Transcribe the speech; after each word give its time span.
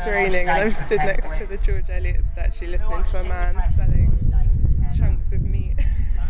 it's 0.00 0.06
raining 0.06 0.48
and 0.48 0.62
I'm 0.62 0.72
stood 0.72 0.98
next 0.98 1.36
to 1.36 1.46
the 1.46 1.58
George 1.58 1.90
Eliot 1.90 2.24
statue 2.32 2.68
listening 2.68 3.02
to 3.02 3.20
a 3.20 3.24
man 3.24 3.62
selling 3.76 4.32
chunks 4.96 5.30
of 5.30 5.42
meat. 5.42 5.74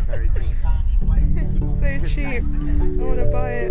Very 0.08 0.28
cheap. 0.30 0.56
so 1.78 2.08
cheap. 2.08 2.42
I 2.42 3.04
want 3.04 3.21
to 3.21 3.26
buy 3.30 3.53
it. 3.53 3.71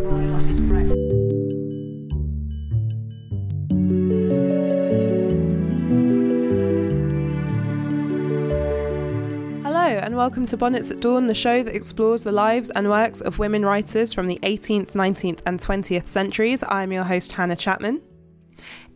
Hello, 9.63 9.97
and 9.97 10.15
welcome 10.15 10.45
to 10.45 10.55
Bonnets 10.55 10.91
at 10.91 11.01
Dawn, 11.01 11.27
the 11.27 11.35
show 11.35 11.61
that 11.61 11.75
explores 11.75 12.23
the 12.23 12.31
lives 12.31 12.69
and 12.69 12.89
works 12.89 13.19
of 13.19 13.37
women 13.37 13.65
writers 13.65 14.13
from 14.13 14.27
the 14.27 14.39
18th, 14.43 14.91
19th, 14.91 15.39
and 15.45 15.59
20th 15.59 16.07
centuries. 16.07 16.63
I'm 16.69 16.93
your 16.93 17.03
host, 17.03 17.33
Hannah 17.33 17.57
Chapman. 17.57 18.01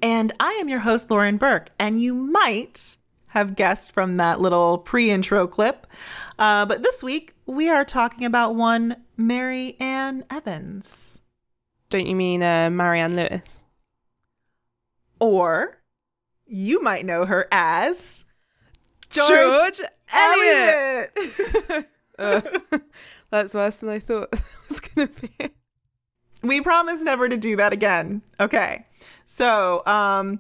And 0.04 0.34
I 0.38 0.52
am 0.60 0.68
your 0.68 0.80
host, 0.80 1.10
Lauren 1.10 1.38
Burke. 1.38 1.70
And 1.80 2.02
you 2.02 2.14
might 2.14 2.98
have 3.28 3.56
guessed 3.56 3.94
from 3.94 4.18
that 4.18 4.42
little 4.42 4.78
pre 4.78 5.10
intro 5.10 5.48
clip. 5.48 5.88
Uh, 6.38 6.66
but 6.66 6.84
this 6.84 7.02
week, 7.02 7.34
we 7.46 7.70
are 7.70 7.86
talking 7.86 8.26
about 8.26 8.54
one 8.54 8.98
Mary 9.16 9.78
Ann 9.80 10.26
Evans. 10.30 11.22
Don't 11.90 12.06
you 12.06 12.18
mean 12.18 12.44
uh, 12.44 12.70
Marianne 12.70 13.16
Lewis? 13.16 13.64
Or 15.22 15.82
you 16.46 16.82
might 16.82 17.06
know 17.06 17.26
her 17.26 17.48
as 17.50 18.26
George, 19.10 19.30
George 19.30 19.82
Eliot. 20.14 21.88
Uh, 22.20 22.42
that's 23.32 23.56
worse 23.56 23.78
than 23.78 23.90
I 23.90 23.98
thought 23.98 24.30
it 24.34 24.42
was 24.70 24.80
going 24.80 25.08
to 25.08 25.22
be. 25.22 25.50
we 26.44 26.62
promise 26.62 27.02
never 27.02 27.28
to 27.28 27.38
do 27.38 27.56
that 27.56 27.74
again. 27.74 28.22
Okay. 28.40 28.86
So, 29.34 29.82
um, 29.88 30.40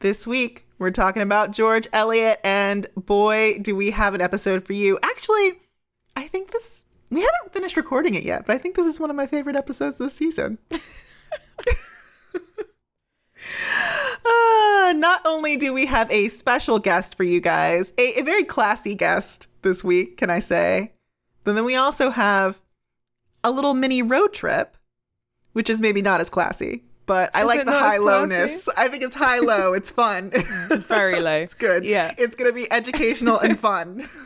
this 0.00 0.26
week 0.26 0.66
we're 0.78 0.90
talking 0.90 1.22
about 1.22 1.52
George 1.52 1.88
Eliot, 1.94 2.40
and 2.44 2.86
boy, 2.94 3.58
do 3.58 3.74
we 3.74 3.90
have 3.92 4.12
an 4.12 4.20
episode 4.20 4.66
for 4.66 4.74
you. 4.74 4.98
Actually, 5.02 5.62
I 6.14 6.28
think 6.28 6.50
this 6.50 6.84
we 7.08 7.22
haven't 7.22 7.54
finished 7.54 7.78
recording 7.78 8.12
it 8.12 8.22
yet, 8.22 8.44
but 8.44 8.54
I 8.54 8.58
think 8.58 8.76
this 8.76 8.86
is 8.86 9.00
one 9.00 9.08
of 9.08 9.16
my 9.16 9.26
favorite 9.26 9.56
episodes 9.56 9.96
this 9.96 10.12
season. 10.12 10.58
uh, 10.70 10.78
not 14.94 15.22
only 15.24 15.56
do 15.56 15.72
we 15.72 15.86
have 15.86 16.12
a 16.12 16.28
special 16.28 16.78
guest 16.78 17.16
for 17.16 17.24
you 17.24 17.40
guys, 17.40 17.94
a, 17.96 18.20
a 18.20 18.24
very 18.24 18.44
classy 18.44 18.94
guest 18.94 19.46
this 19.62 19.82
week, 19.82 20.18
can 20.18 20.28
I 20.28 20.40
say, 20.40 20.92
but 21.44 21.54
then 21.54 21.64
we 21.64 21.76
also 21.76 22.10
have 22.10 22.60
a 23.42 23.50
little 23.50 23.72
mini 23.72 24.02
road 24.02 24.34
trip, 24.34 24.76
which 25.54 25.70
is 25.70 25.80
maybe 25.80 26.02
not 26.02 26.20
as 26.20 26.28
classy, 26.28 26.84
but 27.06 27.30
I 27.34 27.42
Is 27.42 27.46
like 27.46 27.64
the 27.64 27.72
high 27.72 27.98
lowness. 27.98 28.68
I 28.76 28.88
think 28.88 29.02
it's 29.02 29.14
high 29.14 29.38
low. 29.38 29.72
It's 29.72 29.90
fun. 29.90 30.30
Very 30.70 31.20
low. 31.20 31.36
it's 31.36 31.54
good. 31.54 31.84
Yeah. 31.84 32.14
It's 32.16 32.36
going 32.36 32.50
to 32.50 32.54
be 32.54 32.70
educational 32.72 33.38
and 33.38 33.58
fun. 33.58 34.08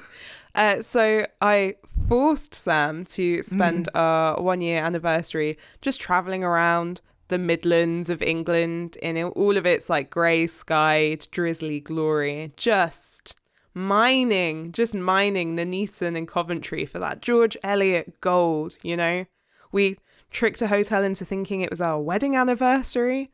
Uh, 0.55 0.83
so 0.83 1.25
I 1.41 1.77
forced 2.09 2.53
Sam 2.53 3.05
to 3.05 3.43
spend 3.45 3.89
our 3.95 4.43
one 4.43 4.61
year 4.61 4.83
anniversary 4.83 5.57
just 5.83 6.01
traveling 6.01 6.43
around 6.43 7.01
the 7.29 7.39
Midlands 7.39 8.11
of 8.11 8.23
England 8.23 8.97
in 9.01 9.23
all 9.23 9.57
of 9.57 9.67
its 9.67 9.89
like 9.89 10.11
grey 10.11 10.49
skied, 10.49 11.29
drizzly 11.31 11.79
glory, 11.79 12.53
just 12.57 13.37
mining, 13.73 14.73
just 14.73 14.95
mining 14.95 15.55
the 15.55 15.65
Nuneaton 15.65 16.17
and 16.17 16.27
Coventry 16.27 16.85
for 16.87 16.99
that 16.99 17.23
George 17.23 17.57
Eliot 17.63 18.21
gold, 18.21 18.79
you 18.83 18.97
know? 18.97 19.27
We 19.71 19.99
tricked 20.31 20.63
a 20.63 20.69
hotel 20.69 21.03
into 21.03 21.25
thinking 21.25 21.61
it 21.61 21.71
was 21.71 21.81
our 21.81 22.01
wedding 22.01 22.37
anniversary. 22.37 23.31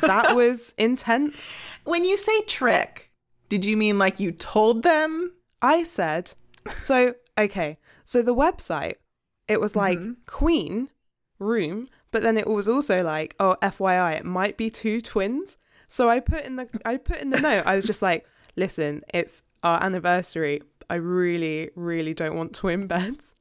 That 0.00 0.34
was 0.36 0.74
intense. 0.78 1.76
when 1.84 2.04
you 2.04 2.16
say 2.16 2.42
trick, 2.42 3.10
did 3.48 3.64
you 3.64 3.76
mean 3.76 3.98
like 3.98 4.20
you 4.20 4.32
told 4.32 4.82
them? 4.82 5.32
I 5.60 5.82
said, 5.82 6.34
so, 6.76 7.14
okay, 7.38 7.78
so 8.04 8.22
the 8.22 8.34
website, 8.34 8.94
it 9.48 9.60
was 9.60 9.74
like 9.74 9.98
Queen 10.26 10.88
room, 11.38 11.88
but 12.10 12.22
then 12.22 12.36
it 12.36 12.46
was 12.46 12.68
also 12.68 13.02
like, 13.02 13.34
oh, 13.40 13.56
FYI, 13.62 14.18
it 14.18 14.24
might 14.24 14.56
be 14.56 14.70
two 14.70 15.00
twins. 15.00 15.56
So 15.86 16.08
I 16.08 16.20
put 16.20 16.44
in 16.44 16.56
the 16.56 16.68
I 16.84 16.98
put 16.98 17.20
in 17.20 17.30
the 17.30 17.40
note, 17.40 17.66
I 17.66 17.74
was 17.74 17.84
just 17.84 18.02
like, 18.02 18.26
listen, 18.56 19.02
it's 19.14 19.42
our 19.62 19.82
anniversary. 19.82 20.62
I 20.90 20.96
really, 20.96 21.70
really 21.74 22.14
don't 22.14 22.36
want 22.36 22.54
twin 22.54 22.86
beds. 22.86 23.34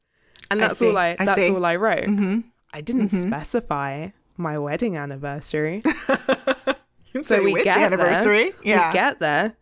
And 0.50 0.60
that's 0.60 0.78
see, 0.78 0.88
all 0.88 0.98
I 0.98 1.16
I 1.20 1.26
that's 1.26 1.50
all 1.50 1.66
I 1.66 1.76
wrote. 1.76 2.06
Mm-hmm. 2.06 2.40
I 2.74 2.82
didn't 2.82 3.10
specify 3.10 4.10
my 4.38 4.58
wedding 4.60 4.96
anniversary. 4.98 5.82
So 7.24 7.42
we 7.42 7.64
get 7.64 7.78
anniversary? 7.78 8.52
There. 8.52 8.60
Yeah. 8.64 8.90
We 8.90 8.94
get 8.94 9.20
there. 9.20 9.56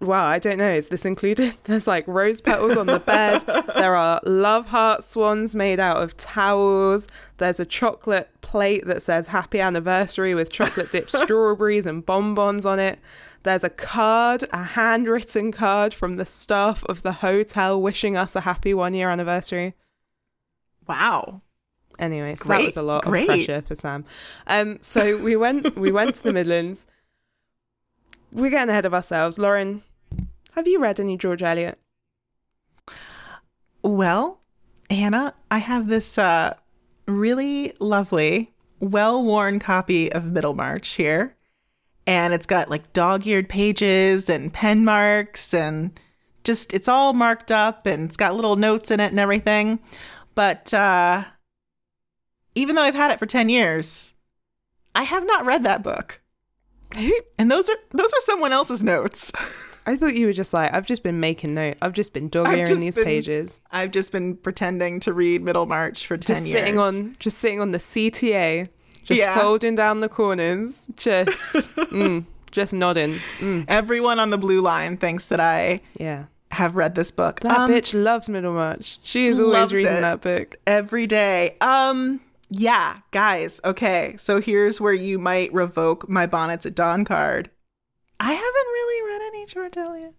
Wow, 0.00 0.24
I 0.26 0.38
don't 0.38 0.58
know. 0.58 0.72
Is 0.72 0.88
this 0.88 1.04
included? 1.04 1.54
There's 1.64 1.86
like 1.86 2.06
rose 2.06 2.40
petals 2.40 2.76
on 2.76 2.86
the 2.86 2.98
bed. 3.00 3.42
there 3.76 3.94
are 3.94 4.20
love 4.24 4.66
heart 4.66 5.02
swans 5.04 5.54
made 5.54 5.80
out 5.80 5.98
of 5.98 6.16
towels. 6.16 7.08
There's 7.38 7.60
a 7.60 7.66
chocolate 7.66 8.30
plate 8.40 8.86
that 8.86 9.02
says 9.02 9.28
happy 9.28 9.60
anniversary 9.60 10.34
with 10.34 10.50
chocolate 10.50 10.90
dipped 10.90 11.12
strawberries 11.12 11.86
and 11.86 12.04
bonbons 12.06 12.64
on 12.64 12.78
it. 12.78 12.98
There's 13.42 13.64
a 13.64 13.70
card, 13.70 14.44
a 14.52 14.62
handwritten 14.62 15.52
card 15.52 15.94
from 15.94 16.16
the 16.16 16.26
staff 16.26 16.84
of 16.84 17.02
the 17.02 17.12
hotel 17.12 17.80
wishing 17.80 18.16
us 18.16 18.34
a 18.36 18.40
happy 18.42 18.74
one 18.74 18.94
year 18.94 19.10
anniversary. 19.10 19.74
wow. 20.88 21.42
Anyway, 21.98 22.34
so 22.34 22.48
that 22.48 22.62
was 22.62 22.76
a 22.76 22.82
lot 22.82 23.04
great. 23.04 23.22
of 23.22 23.28
pressure 23.28 23.62
for 23.62 23.74
Sam. 23.74 24.04
Um, 24.46 24.78
so 24.80 25.22
we 25.22 25.36
went 25.36 25.76
we 25.76 25.90
went 25.92 26.14
to 26.16 26.22
the 26.22 26.32
Midlands. 26.32 26.86
We're 28.32 28.50
getting 28.50 28.70
ahead 28.70 28.84
of 28.86 28.92
ourselves. 28.92 29.38
Lauren, 29.38 29.82
have 30.52 30.66
you 30.66 30.78
read 30.78 31.00
any 31.00 31.16
George 31.16 31.42
Eliot? 31.42 31.78
Well, 33.82 34.40
Hannah, 34.90 35.34
I 35.50 35.58
have 35.58 35.86
this 35.86 36.18
uh, 36.18 36.54
really 37.06 37.72
lovely, 37.78 38.52
well 38.80 39.22
worn 39.22 39.58
copy 39.58 40.12
of 40.12 40.24
Middlemarch 40.24 40.88
here. 40.94 41.36
And 42.06 42.34
it's 42.34 42.46
got 42.46 42.70
like 42.70 42.92
dog 42.92 43.26
eared 43.26 43.48
pages 43.48 44.28
and 44.28 44.52
pen 44.52 44.84
marks 44.84 45.52
and 45.52 45.98
just, 46.44 46.72
it's 46.72 46.88
all 46.88 47.12
marked 47.12 47.50
up 47.50 47.86
and 47.86 48.04
it's 48.04 48.16
got 48.16 48.34
little 48.36 48.56
notes 48.56 48.90
in 48.90 49.00
it 49.00 49.10
and 49.10 49.18
everything. 49.18 49.80
But 50.34 50.72
uh, 50.72 51.24
even 52.56 52.74
though 52.74 52.82
I've 52.82 52.94
had 52.96 53.12
it 53.12 53.18
for 53.20 53.26
10 53.26 53.48
years, 53.48 54.14
I 54.94 55.04
have 55.04 55.24
not 55.24 55.44
read 55.46 55.62
that 55.62 55.82
book. 55.84 56.20
And 57.38 57.50
those 57.50 57.68
are 57.68 57.76
those 57.92 58.12
are 58.12 58.20
someone 58.20 58.52
else's 58.52 58.82
notes. 58.82 59.30
I 59.88 59.94
thought 59.96 60.14
you 60.16 60.26
were 60.26 60.32
just 60.32 60.52
like, 60.52 60.72
I've 60.74 60.86
just 60.86 61.02
been 61.04 61.20
making 61.20 61.54
note. 61.54 61.76
I've 61.82 61.92
just 61.92 62.12
been 62.12 62.28
dog 62.28 62.48
earing 62.48 62.80
these 62.80 62.96
been 62.96 63.04
pages. 63.04 63.60
I've 63.70 63.90
just 63.92 64.10
been 64.10 64.36
pretending 64.36 64.98
to 65.00 65.12
read 65.12 65.42
Middlemarch 65.42 66.06
for 66.06 66.16
10 66.16 66.34
Just 66.36 66.46
years. 66.46 66.58
sitting 66.58 66.78
on 66.78 67.16
just 67.20 67.38
sitting 67.38 67.60
on 67.60 67.70
the 67.72 67.78
CTA, 67.78 68.68
just 69.04 69.20
Yeah. 69.20 69.38
folding 69.38 69.74
down 69.76 70.00
the 70.00 70.08
corners, 70.08 70.88
just 70.96 71.28
mm, 71.76 72.24
just 72.50 72.72
nodding. 72.72 73.12
Mm, 73.40 73.66
Everyone 73.68 74.18
on 74.18 74.30
the 74.30 74.38
blue 74.38 74.60
line 74.62 74.96
thinks 74.96 75.26
that 75.26 75.38
I 75.40 75.80
yeah. 76.00 76.24
have 76.52 76.74
read 76.76 76.94
this 76.94 77.10
book. 77.10 77.40
That 77.40 77.58
Um, 77.58 77.70
bitch 77.70 77.92
loves 77.94 78.28
Middlemarch. 78.28 78.98
She 79.02 79.26
is 79.26 79.38
always 79.38 79.72
reading 79.72 79.92
it. 79.92 80.00
that 80.00 80.20
book. 80.22 80.56
every 80.66 81.06
day. 81.06 81.56
Um 81.60 82.20
yeah, 82.48 82.98
guys. 83.10 83.60
Okay. 83.64 84.14
So 84.18 84.40
here's 84.40 84.80
where 84.80 84.92
you 84.92 85.18
might 85.18 85.52
revoke 85.52 86.08
my 86.08 86.26
bonnets 86.26 86.66
at 86.66 86.74
dawn 86.74 87.04
card. 87.04 87.50
I 88.20 88.32
haven't 88.32 88.44
really 88.44 89.12
read 89.12 89.22
any 89.26 89.46
George 89.46 89.76
Eliot. 89.76 90.14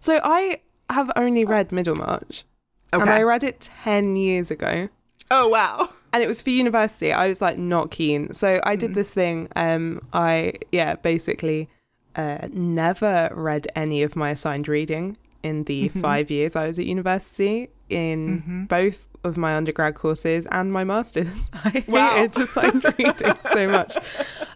So 0.00 0.20
I 0.22 0.60
have 0.90 1.10
only 1.16 1.44
read 1.44 1.72
Middlemarch. 1.72 2.44
Okay. 2.92 3.02
And 3.02 3.10
I 3.10 3.22
read 3.22 3.42
it 3.42 3.60
10 3.60 4.16
years 4.16 4.50
ago. 4.50 4.88
Oh 5.30 5.48
wow. 5.48 5.88
And 6.14 6.22
it 6.22 6.28
was 6.28 6.40
for 6.40 6.50
university. 6.50 7.12
I 7.12 7.26
was 7.26 7.40
like 7.40 7.58
not 7.58 7.90
keen. 7.90 8.32
So 8.34 8.60
I 8.62 8.76
did 8.76 8.94
this 8.94 9.12
thing. 9.12 9.48
Um 9.56 10.00
I 10.12 10.52
yeah, 10.70 10.94
basically 10.94 11.68
uh 12.14 12.46
never 12.52 13.30
read 13.32 13.66
any 13.74 14.04
of 14.04 14.14
my 14.14 14.30
assigned 14.30 14.68
reading 14.68 15.16
in 15.44 15.64
the 15.64 15.88
5 15.90 16.30
years 16.30 16.56
I 16.56 16.66
was 16.66 16.78
at 16.78 16.86
university 16.86 17.68
in 17.88 18.66
both 18.68 19.08
of 19.22 19.36
my 19.36 19.54
undergrad 19.54 19.94
courses 19.94 20.46
and 20.50 20.72
my 20.72 20.84
masters. 20.84 21.50
I 21.64 21.84
Wow. 21.88 22.16
hated 22.16 22.42
assigned 22.42 22.84
reading 22.98 23.34
so 23.52 23.66
much. 23.78 23.96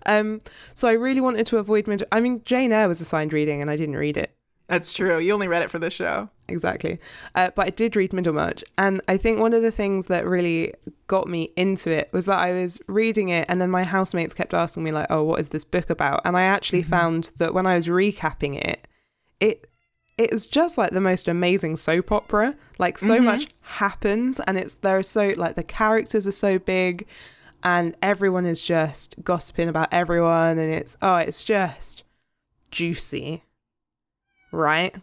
Um 0.07 0.41
so 0.75 0.89
I 0.89 0.93
really 0.93 1.21
wanted 1.21 1.47
to 1.47 1.59
avoid 1.59 1.87
mid 1.87 2.03
I 2.11 2.21
mean 2.21 2.43
Jane 2.45 2.73
Eyre 2.73 2.89
was 2.89 3.01
assigned 3.01 3.33
reading 3.33 3.61
and 3.63 3.71
I 3.71 3.77
didn't 3.77 3.97
read 3.97 4.17
it. 4.17 4.31
That's 4.67 4.93
true. 4.93 5.19
You 5.19 5.33
only 5.33 5.49
read 5.49 5.63
it 5.63 5.71
for 5.71 5.79
this 5.79 5.95
show. 5.95 6.29
exactly. 6.47 6.99
Uh, 7.35 7.49
but 7.57 7.67
I 7.67 7.71
did 7.71 7.97
read 7.97 8.13
Middlemarch, 8.13 8.63
and 8.77 9.01
I 9.09 9.17
think 9.17 9.41
one 9.41 9.55
of 9.55 9.63
the 9.63 9.71
things 9.71 10.07
that 10.13 10.27
really 10.27 10.75
got 11.07 11.27
me 11.27 11.53
into 11.57 11.91
it 11.91 12.11
was 12.13 12.27
that 12.27 12.39
I 12.39 12.53
was 12.53 12.79
reading 12.87 13.31
it, 13.31 13.47
and 13.49 13.63
then 13.63 13.71
my 13.71 13.83
housemates 13.85 14.35
kept 14.35 14.53
asking 14.53 14.85
me 14.85 14.93
like, 14.93 15.07
"Oh, 15.09 15.23
what 15.23 15.41
is 15.41 15.49
this 15.49 15.65
book 15.65 15.89
about?" 15.89 16.21
And 16.27 16.37
I 16.37 16.43
actually 16.43 16.83
found 16.83 17.31
that 17.39 17.55
when 17.55 17.67
I 17.67 17.77
was 17.77 17.87
recapping 17.87 18.57
it, 18.63 18.87
it 19.41 19.67
it 20.19 20.33
was 20.33 20.47
just 20.47 20.77
like 20.77 20.91
the 20.91 21.01
most 21.01 21.29
amazing 21.29 21.77
soap 21.77 22.13
opera. 22.13 22.57
Like 22.79 22.99
so 22.99 23.21
much 23.21 23.49
happens, 23.63 24.41
and 24.41 24.59
it's 24.59 24.75
there 24.75 24.99
are 24.99 25.03
so 25.03 25.33
like 25.37 25.55
the 25.55 25.65
characters 25.65 26.27
are 26.27 26.33
so 26.33 26.59
big, 26.59 27.07
and 27.63 27.97
everyone 28.03 28.47
is 28.47 28.61
just 28.61 29.17
gossiping 29.25 29.69
about 29.69 29.89
everyone, 29.93 30.59
and 30.59 30.73
it's 30.73 30.97
oh, 31.01 31.17
it's 31.17 31.43
just 31.43 32.05
juicy, 32.71 33.45
right? 34.53 34.95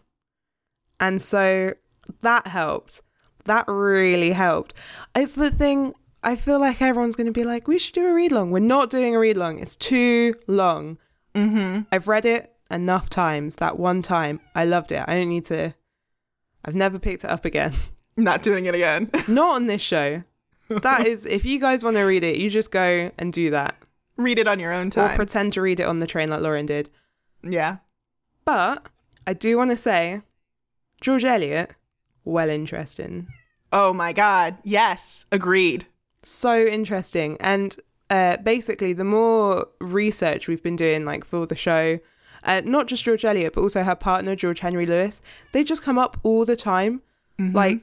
And 1.00 1.20
so 1.20 1.74
that 2.22 2.46
helped. 2.46 3.02
That 3.44 3.64
really 3.68 4.32
helped. 4.32 4.74
It's 5.14 5.34
the 5.34 5.50
thing, 5.50 5.94
I 6.22 6.36
feel 6.36 6.58
like 6.58 6.82
everyone's 6.82 7.14
going 7.14 7.26
to 7.26 7.32
be 7.32 7.44
like, 7.44 7.68
we 7.68 7.78
should 7.78 7.94
do 7.94 8.06
a 8.06 8.14
read 8.14 8.32
long. 8.32 8.50
We're 8.50 8.58
not 8.60 8.90
doing 8.90 9.14
a 9.14 9.18
read 9.18 9.36
long. 9.36 9.58
It's 9.58 9.76
too 9.76 10.34
long. 10.46 10.98
Mm-hmm. 11.34 11.82
I've 11.92 12.08
read 12.08 12.26
it 12.26 12.55
enough 12.70 13.08
times. 13.08 13.56
That 13.56 13.78
one 13.78 14.02
time, 14.02 14.40
I 14.54 14.64
loved 14.64 14.92
it. 14.92 15.02
I 15.06 15.18
don't 15.18 15.28
need 15.28 15.44
to, 15.46 15.74
I've 16.64 16.74
never 16.74 16.98
picked 16.98 17.24
it 17.24 17.30
up 17.30 17.44
again. 17.44 17.72
Not 18.16 18.42
doing 18.42 18.64
it 18.66 18.74
again. 18.74 19.10
Not 19.28 19.56
on 19.56 19.66
this 19.66 19.82
show. 19.82 20.22
That 20.68 21.06
is, 21.06 21.26
if 21.26 21.44
you 21.44 21.60
guys 21.60 21.84
want 21.84 21.96
to 21.96 22.02
read 22.02 22.24
it, 22.24 22.36
you 22.36 22.48
just 22.50 22.70
go 22.70 23.10
and 23.18 23.32
do 23.32 23.50
that. 23.50 23.76
Read 24.16 24.38
it 24.38 24.48
on 24.48 24.58
your 24.58 24.72
own 24.72 24.88
time. 24.90 25.12
Or 25.12 25.16
pretend 25.16 25.52
to 25.54 25.60
read 25.60 25.80
it 25.80 25.84
on 25.86 25.98
the 25.98 26.06
train 26.06 26.28
like 26.30 26.40
Lauren 26.40 26.66
did. 26.66 26.90
yeah. 27.42 27.78
But 28.44 28.86
I 29.26 29.32
do 29.34 29.56
want 29.56 29.72
to 29.72 29.76
say, 29.76 30.22
George 31.00 31.24
Eliot, 31.24 31.72
well 32.24 32.48
interesting. 32.48 33.26
Oh 33.72 33.92
my 33.92 34.12
God. 34.12 34.56
Yes. 34.62 35.26
Agreed. 35.32 35.86
So 36.22 36.64
interesting. 36.64 37.36
And 37.40 37.76
uh, 38.08 38.36
basically, 38.38 38.92
the 38.92 39.04
more 39.04 39.66
research 39.80 40.46
we've 40.48 40.62
been 40.62 40.76
doing, 40.76 41.04
like 41.04 41.24
for 41.24 41.44
the 41.46 41.56
show, 41.56 41.98
uh, 42.46 42.62
not 42.64 42.86
just 42.86 43.04
George 43.04 43.24
Eliot, 43.24 43.52
but 43.52 43.60
also 43.60 43.82
her 43.82 43.94
partner, 43.94 44.34
George 44.34 44.60
Henry 44.60 44.86
Lewes, 44.86 45.20
they 45.52 45.62
just 45.62 45.82
come 45.82 45.98
up 45.98 46.16
all 46.22 46.46
the 46.46 46.56
time. 46.56 47.02
Like, 47.52 47.82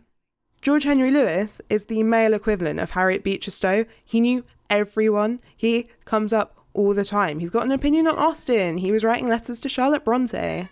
George 0.62 0.86
Henry 0.86 1.12
Lewes 1.12 1.62
is 1.69 1.86
the 1.86 2.01
male 2.01 2.33
equivalent 2.33 2.80
of 2.80 2.92
Harriet 2.92 3.24
Beecher 3.24 3.51
Stowe. 3.51 3.86
He 4.04 4.19
knew 4.21 4.44
everyone. 4.69 5.42
He 5.56 5.89
comes 6.06 6.33
up 6.33 6.57
all 6.74 6.94
the 6.94 7.06
time. 7.06 7.39
He's 7.39 7.51
got 7.51 7.65
an 7.65 7.71
opinion 7.71 8.07
on 8.07 8.18
Austen. 8.18 8.77
He 8.77 8.92
was 8.92 9.04
writing 9.04 9.27
letters 9.27 9.60
to 9.60 9.69
Charlotte 9.69 10.04
Bronte. 10.04 10.69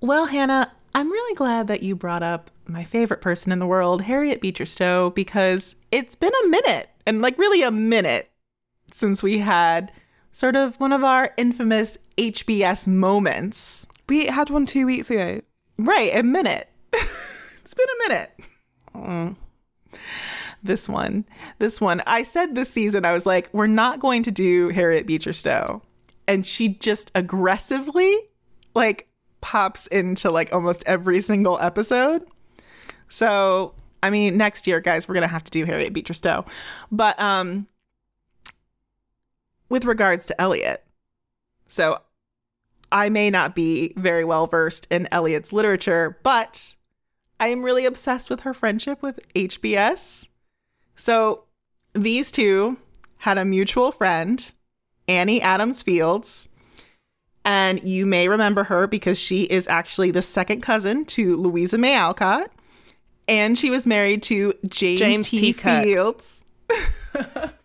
Well, 0.00 0.26
Hannah, 0.26 0.72
I'm 0.94 1.10
really 1.10 1.34
glad 1.36 1.68
that 1.68 1.82
you 1.82 1.96
brought 1.96 2.22
up 2.22 2.50
my 2.66 2.84
favorite 2.84 3.20
person 3.22 3.52
in 3.52 3.60
the 3.60 3.66
world, 3.66 4.02
Harriet 4.02 4.40
Beecher 4.40 4.66
Stowe, 4.66 5.10
because 5.10 5.76
it's 5.90 6.16
been 6.16 6.32
a 6.44 6.48
minute, 6.48 6.90
and 7.06 7.22
like 7.22 7.38
really 7.38 7.62
a 7.62 7.70
minute, 7.70 8.30
since 8.92 9.22
we 9.22 9.38
had 9.38 9.90
sort 10.32 10.56
of 10.56 10.80
one 10.80 10.92
of 10.92 11.04
our 11.04 11.32
infamous 11.36 11.98
HBS 12.16 12.88
moments. 12.88 13.86
We 14.08 14.26
had 14.26 14.50
one 14.50 14.66
two 14.66 14.86
weeks 14.86 15.10
ago. 15.10 15.42
Right, 15.78 16.14
a 16.16 16.22
minute. 16.22 16.68
it's 16.92 17.74
been 17.74 17.86
a 17.88 18.08
minute. 18.08 19.32
This 20.62 20.88
one, 20.88 21.24
this 21.58 21.80
one. 21.80 22.02
I 22.06 22.22
said 22.22 22.54
this 22.54 22.70
season, 22.70 23.04
I 23.04 23.12
was 23.12 23.26
like, 23.26 23.50
we're 23.52 23.66
not 23.66 23.98
going 23.98 24.22
to 24.24 24.30
do 24.30 24.68
Harriet 24.68 25.06
Beecher 25.06 25.32
Stowe. 25.32 25.82
And 26.28 26.46
she 26.46 26.68
just 26.68 27.10
aggressively, 27.14 28.16
like, 28.74 29.08
pops 29.40 29.88
into 29.88 30.30
like 30.30 30.52
almost 30.52 30.84
every 30.86 31.20
single 31.20 31.58
episode. 31.58 32.24
So, 33.08 33.74
I 34.02 34.10
mean, 34.10 34.36
next 34.36 34.68
year, 34.68 34.80
guys, 34.80 35.08
we're 35.08 35.14
going 35.14 35.22
to 35.22 35.28
have 35.28 35.44
to 35.44 35.50
do 35.50 35.64
Harriet 35.64 35.92
Beecher 35.92 36.14
Stowe. 36.14 36.44
But, 36.92 37.18
um, 37.20 37.66
with 39.72 39.86
regards 39.86 40.26
to 40.26 40.38
Eliot, 40.38 40.84
so 41.66 41.98
I 42.92 43.08
may 43.08 43.30
not 43.30 43.54
be 43.54 43.94
very 43.96 44.22
well 44.22 44.46
versed 44.46 44.86
in 44.90 45.08
Eliot's 45.10 45.50
literature, 45.50 46.18
but 46.22 46.76
I 47.40 47.48
am 47.48 47.62
really 47.62 47.86
obsessed 47.86 48.28
with 48.28 48.40
her 48.40 48.52
friendship 48.52 49.00
with 49.00 49.18
HBS. 49.32 50.28
So 50.94 51.44
these 51.94 52.30
two 52.30 52.76
had 53.16 53.38
a 53.38 53.46
mutual 53.46 53.92
friend, 53.92 54.52
Annie 55.08 55.40
Adams 55.40 55.82
Fields. 55.82 56.50
And 57.42 57.82
you 57.82 58.04
may 58.04 58.28
remember 58.28 58.64
her 58.64 58.86
because 58.86 59.18
she 59.18 59.44
is 59.44 59.66
actually 59.68 60.10
the 60.10 60.20
second 60.20 60.60
cousin 60.60 61.06
to 61.06 61.34
Louisa 61.34 61.78
May 61.78 61.96
Alcott. 61.96 62.52
And 63.26 63.58
she 63.58 63.70
was 63.70 63.86
married 63.86 64.22
to 64.24 64.52
James, 64.66 65.00
James 65.00 65.30
T. 65.30 65.40
T. 65.40 65.52
Fields. 65.54 66.44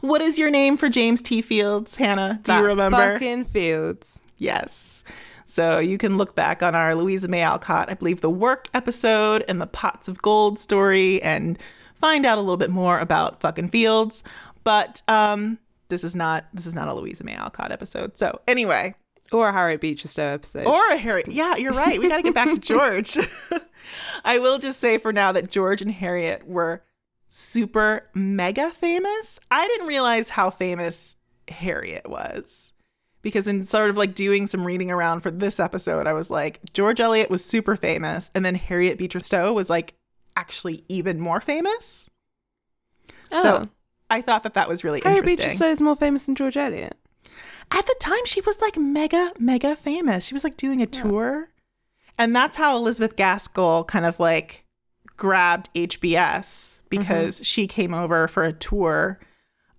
what 0.00 0.20
is 0.20 0.38
your 0.38 0.50
name 0.50 0.76
for 0.76 0.88
James 0.88 1.22
T. 1.22 1.42
Fields, 1.42 1.96
Hannah? 1.96 2.40
Do 2.42 2.54
you 2.54 2.64
remember? 2.64 2.96
Fucking 3.14 3.44
Fields. 3.46 4.20
Yes. 4.38 5.04
So 5.46 5.78
you 5.78 5.96
can 5.98 6.16
look 6.18 6.34
back 6.34 6.62
on 6.62 6.74
our 6.74 6.94
Louisa 6.94 7.26
May 7.28 7.40
Alcott, 7.42 7.90
I 7.90 7.94
believe, 7.94 8.20
the 8.20 8.30
work 8.30 8.68
episode 8.74 9.44
and 9.48 9.60
the 9.60 9.66
pots 9.66 10.06
of 10.08 10.20
gold 10.20 10.58
story 10.58 11.22
and 11.22 11.58
find 11.94 12.26
out 12.26 12.38
a 12.38 12.40
little 12.42 12.56
bit 12.58 12.70
more 12.70 12.98
about 13.00 13.40
fucking 13.40 13.68
Fields. 13.70 14.22
But 14.64 15.00
um, 15.08 15.58
this 15.88 16.04
is 16.04 16.14
not 16.14 16.44
this 16.52 16.66
is 16.66 16.74
not 16.74 16.88
a 16.88 16.94
Louisa 16.94 17.24
May 17.24 17.34
Alcott 17.34 17.72
episode. 17.72 18.18
So 18.18 18.40
anyway, 18.46 18.94
Or 19.32 19.48
a 19.48 19.52
Harriet 19.52 19.80
Beecher 19.80 20.06
Stowe 20.08 20.22
episode. 20.34 20.66
or 20.66 20.86
a 20.92 20.98
Harriet. 20.98 21.28
Yeah, 21.28 21.56
you're 21.56 21.72
right. 21.72 21.98
We 21.98 22.08
got 22.08 22.16
to 22.18 22.22
get 22.22 22.34
back 22.34 22.52
to 22.52 22.60
George. 22.60 23.16
I 24.24 24.38
will 24.38 24.58
just 24.58 24.80
say 24.80 24.98
for 24.98 25.12
now 25.14 25.32
that 25.32 25.50
George 25.50 25.80
and 25.80 25.90
Harriet 25.90 26.46
were 26.46 26.82
super 27.28 28.04
mega 28.14 28.70
famous. 28.70 29.38
I 29.50 29.66
didn't 29.66 29.86
realize 29.86 30.30
how 30.30 30.50
famous 30.50 31.16
Harriet 31.48 32.08
was 32.08 32.72
because 33.22 33.46
in 33.46 33.64
sort 33.64 33.90
of 33.90 33.96
like 33.96 34.14
doing 34.14 34.46
some 34.46 34.64
reading 34.64 34.90
around 34.90 35.20
for 35.20 35.30
this 35.30 35.60
episode, 35.60 36.06
I 36.06 36.12
was 36.12 36.30
like, 36.30 36.60
George 36.72 37.00
Eliot 37.00 37.30
was 37.30 37.44
super 37.44 37.76
famous, 37.76 38.30
and 38.34 38.44
then 38.44 38.54
Harriet 38.54 38.98
Beecher 38.98 39.20
Stowe 39.20 39.52
was 39.52 39.68
like 39.70 39.94
actually 40.36 40.84
even 40.88 41.20
more 41.20 41.40
famous. 41.40 42.08
Oh. 43.30 43.42
So 43.42 43.68
I 44.10 44.22
thought 44.22 44.42
that 44.44 44.54
that 44.54 44.68
was 44.68 44.84
really 44.84 45.00
Harriet 45.02 45.20
interesting. 45.20 45.46
Beecher 45.46 45.56
Stowe 45.56 45.70
is 45.70 45.82
more 45.82 45.96
famous 45.96 46.24
than 46.24 46.34
George 46.34 46.56
Eliot. 46.56 46.96
At 47.70 47.84
the 47.84 47.96
time, 48.00 48.24
she 48.24 48.40
was 48.40 48.60
like 48.62 48.78
mega, 48.78 49.32
mega 49.38 49.76
famous. 49.76 50.24
She 50.24 50.34
was 50.34 50.44
like 50.44 50.56
doing 50.56 50.80
a 50.80 50.86
tour. 50.86 51.50
And 52.16 52.34
that's 52.34 52.56
how 52.56 52.76
Elizabeth 52.76 53.14
Gaskell 53.14 53.84
kind 53.84 54.06
of 54.06 54.18
like 54.18 54.64
grabbed 55.16 55.68
HBS 55.74 56.77
because 56.88 57.44
she 57.44 57.66
came 57.66 57.94
over 57.94 58.28
for 58.28 58.44
a 58.44 58.52
tour 58.52 59.18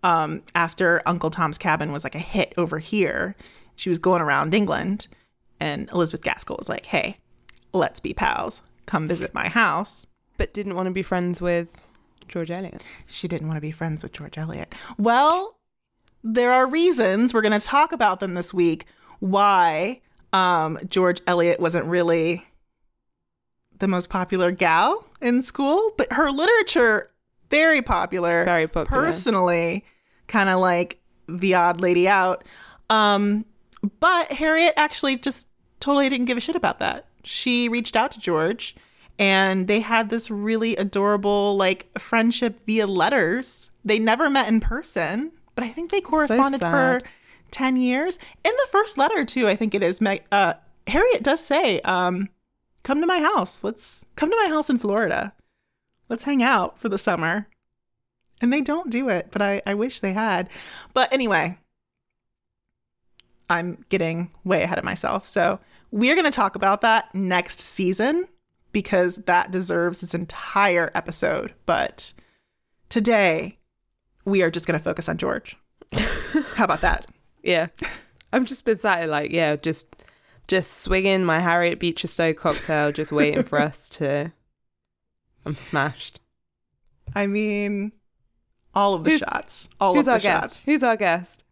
um, 0.03 0.43
after 0.55 1.01
Uncle 1.05 1.29
Tom's 1.29 1.57
Cabin 1.57 1.91
was 1.91 2.03
like 2.03 2.15
a 2.15 2.19
hit 2.19 2.53
over 2.57 2.79
here. 2.79 3.35
She 3.75 3.89
was 3.89 3.99
going 3.99 4.21
around 4.21 4.53
England. 4.53 5.07
And 5.59 5.89
Elizabeth 5.91 6.23
Gaskell 6.23 6.55
was 6.57 6.69
like, 6.69 6.85
hey, 6.85 7.17
let's 7.73 7.99
be 7.99 8.13
pals. 8.13 8.61
Come 8.85 9.07
visit 9.07 9.33
my 9.33 9.49
house. 9.49 10.07
But 10.37 10.53
didn't 10.53 10.75
want 10.75 10.85
to 10.85 10.91
be 10.91 11.03
friends 11.03 11.41
with 11.41 11.81
George 12.29 12.49
Eliot. 12.49 12.83
She 13.07 13.27
didn't 13.27 13.47
want 13.47 13.57
to 13.57 13.61
be 13.61 13.71
friends 13.71 14.03
with 14.03 14.13
George 14.13 14.37
Eliot. 14.37 14.73
Well, 14.97 15.57
there 16.23 16.51
are 16.51 16.65
reasons 16.65 17.33
we're 17.33 17.41
going 17.41 17.59
to 17.59 17.65
talk 17.65 17.91
about 17.91 18.19
them 18.19 18.35
this 18.35 18.53
week 18.53 18.85
why 19.19 19.99
um, 20.31 20.79
George 20.87 21.21
Eliot 21.27 21.59
wasn't 21.59 21.85
really 21.85 22.45
the 23.79 23.87
most 23.87 24.09
popular 24.09 24.51
gal 24.51 25.05
in 25.21 25.41
school, 25.41 25.91
but 25.97 26.13
her 26.13 26.29
literature 26.31 27.09
very 27.49 27.81
popular. 27.81 28.45
Very 28.45 28.67
popular. 28.67 29.03
Personally, 29.03 29.83
kind 30.27 30.49
of 30.49 30.59
like 30.59 30.99
the 31.27 31.55
odd 31.55 31.81
lady 31.81 32.07
out. 32.07 32.43
Um, 32.89 33.45
but 33.99 34.31
Harriet 34.31 34.73
actually 34.77 35.17
just 35.17 35.47
totally 35.79 36.09
didn't 36.09 36.25
give 36.25 36.37
a 36.37 36.41
shit 36.41 36.55
about 36.55 36.79
that. 36.79 37.05
She 37.23 37.69
reached 37.69 37.95
out 37.95 38.11
to 38.11 38.19
George 38.19 38.75
and 39.17 39.67
they 39.67 39.81
had 39.81 40.09
this 40.09 40.31
really 40.31 40.75
adorable 40.75 41.55
like 41.57 41.87
friendship 41.99 42.59
via 42.65 42.87
letters. 42.87 43.69
They 43.83 43.99
never 43.99 44.29
met 44.29 44.47
in 44.47 44.59
person, 44.59 45.31
but 45.55 45.63
I 45.63 45.69
think 45.69 45.91
they 45.91 46.01
corresponded 46.01 46.61
for 46.61 46.99
10 47.51 47.77
years. 47.77 48.17
In 48.43 48.51
the 48.51 48.67
first 48.71 48.97
letter 48.97 49.25
too, 49.25 49.47
I 49.47 49.55
think 49.55 49.73
it 49.73 49.83
is 49.83 50.01
uh 50.31 50.53
Harriet 50.87 51.23
does 51.23 51.43
say 51.43 51.79
um 51.81 52.29
come 52.83 53.01
to 53.01 53.07
my 53.07 53.19
house. 53.19 53.63
Let's 53.63 54.05
come 54.15 54.29
to 54.29 54.37
my 54.37 54.49
house 54.49 54.69
in 54.69 54.79
Florida. 54.79 55.33
Let's 56.07 56.23
hang 56.23 56.41
out 56.41 56.79
for 56.79 56.89
the 56.89 56.97
summer. 56.97 57.47
And 58.41 58.53
they 58.53 58.61
don't 58.61 58.89
do 58.89 59.09
it, 59.09 59.27
but 59.31 59.41
I, 59.41 59.61
I 59.65 59.73
wish 59.73 59.99
they 59.99 60.13
had. 60.13 60.49
But 60.93 61.11
anyway, 61.11 61.57
I'm 63.49 63.83
getting 63.89 64.31
way 64.43 64.63
ahead 64.63 64.77
of 64.77 64.85
myself. 64.85 65.27
So 65.27 65.59
we're 65.91 66.15
going 66.15 66.25
to 66.25 66.31
talk 66.31 66.55
about 66.55 66.81
that 66.81 67.13
next 67.13 67.59
season 67.59 68.27
because 68.71 69.17
that 69.25 69.51
deserves 69.51 70.03
its 70.03 70.13
entire 70.13 70.91
episode. 70.95 71.53
But 71.65 72.13
today, 72.87 73.57
we 74.25 74.41
are 74.41 74.51
just 74.51 74.67
going 74.67 74.77
to 74.77 74.83
focus 74.83 75.09
on 75.09 75.17
George. 75.17 75.57
How 76.55 76.65
about 76.65 76.81
that? 76.81 77.07
Yeah. 77.43 77.67
I've 78.31 78.45
just 78.45 78.63
been 78.65 78.77
sat 78.77 79.09
like, 79.09 79.31
yeah, 79.31 79.55
just 79.55 79.87
just 80.49 80.81
swinging 80.81 81.23
my 81.23 81.39
Harriet 81.39 81.79
Beecher 81.79 82.07
Stowe 82.07 82.33
cocktail, 82.33 82.91
just 82.91 83.11
waiting 83.11 83.43
for 83.43 83.59
us 83.59 83.87
to. 83.91 84.33
I'm 85.45 85.55
smashed. 85.55 86.19
I 87.15 87.27
mean, 87.27 87.93
all 88.75 88.93
of 88.95 89.03
the 89.03 89.11
Who's- 89.11 89.19
shots. 89.21 89.69
All 89.79 89.95
Who's 89.95 90.07
of 90.07 90.13
our 90.13 90.19
the 90.19 90.23
guest? 90.23 90.41
shots. 90.55 90.65
Who's 90.65 90.83
our 90.83 90.97
guest? 90.97 91.43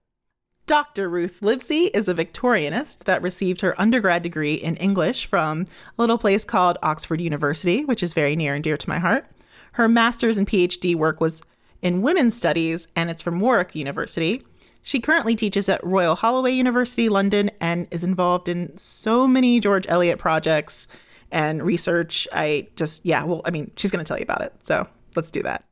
Dr. 0.66 1.08
Ruth 1.08 1.42
Livesey 1.42 1.86
is 1.94 2.10
a 2.10 2.14
Victorianist 2.14 3.06
that 3.06 3.22
received 3.22 3.62
her 3.62 3.80
undergrad 3.80 4.22
degree 4.24 4.56
in 4.56 4.76
English 4.76 5.26
from 5.26 5.62
a 5.62 5.68
little 6.02 6.18
place 6.18 6.44
called 6.44 6.78
Oxford 6.84 7.22
University, 7.22 7.86
which 7.86 8.04
is 8.04 8.14
very 8.14 8.36
near 8.36 8.54
and 8.54 8.64
dear 8.64 8.76
to 8.76 8.90
my 8.90 9.00
heart. 9.00 9.26
Her 9.74 9.88
master's 9.88 10.38
and 10.38 10.46
PhD 10.48 10.94
work 10.96 11.22
was 11.22 11.42
in 11.82 12.02
women's 12.02 12.36
studies, 12.36 12.88
and 12.96 13.10
it's 13.10 13.22
from 13.22 13.40
Warwick 13.40 13.76
University. 13.76 14.42
She 14.88 15.02
currently 15.02 15.36
teaches 15.36 15.68
at 15.68 15.84
Royal 15.84 16.16
Holloway 16.16 16.54
University, 16.54 17.10
London, 17.10 17.52
and 17.60 17.90
is 17.92 18.06
involved 18.06 18.48
in 18.48 18.78
so 18.78 19.28
many 19.28 19.60
George 19.60 19.86
Eliot 19.90 20.18
projects 20.18 20.88
and 21.30 21.62
research. 21.62 22.26
I 22.32 22.70
just, 22.78 23.06
yeah, 23.06 23.26
well, 23.26 23.42
I 23.44 23.52
mean, 23.52 23.70
she's 23.76 23.92
going 23.92 24.02
to 24.02 24.08
tell 24.08 24.18
you 24.18 24.24
about 24.24 24.40
it. 24.44 24.54
So 24.64 24.88
let's 25.18 25.30
do 25.30 25.44
that. 25.44 25.66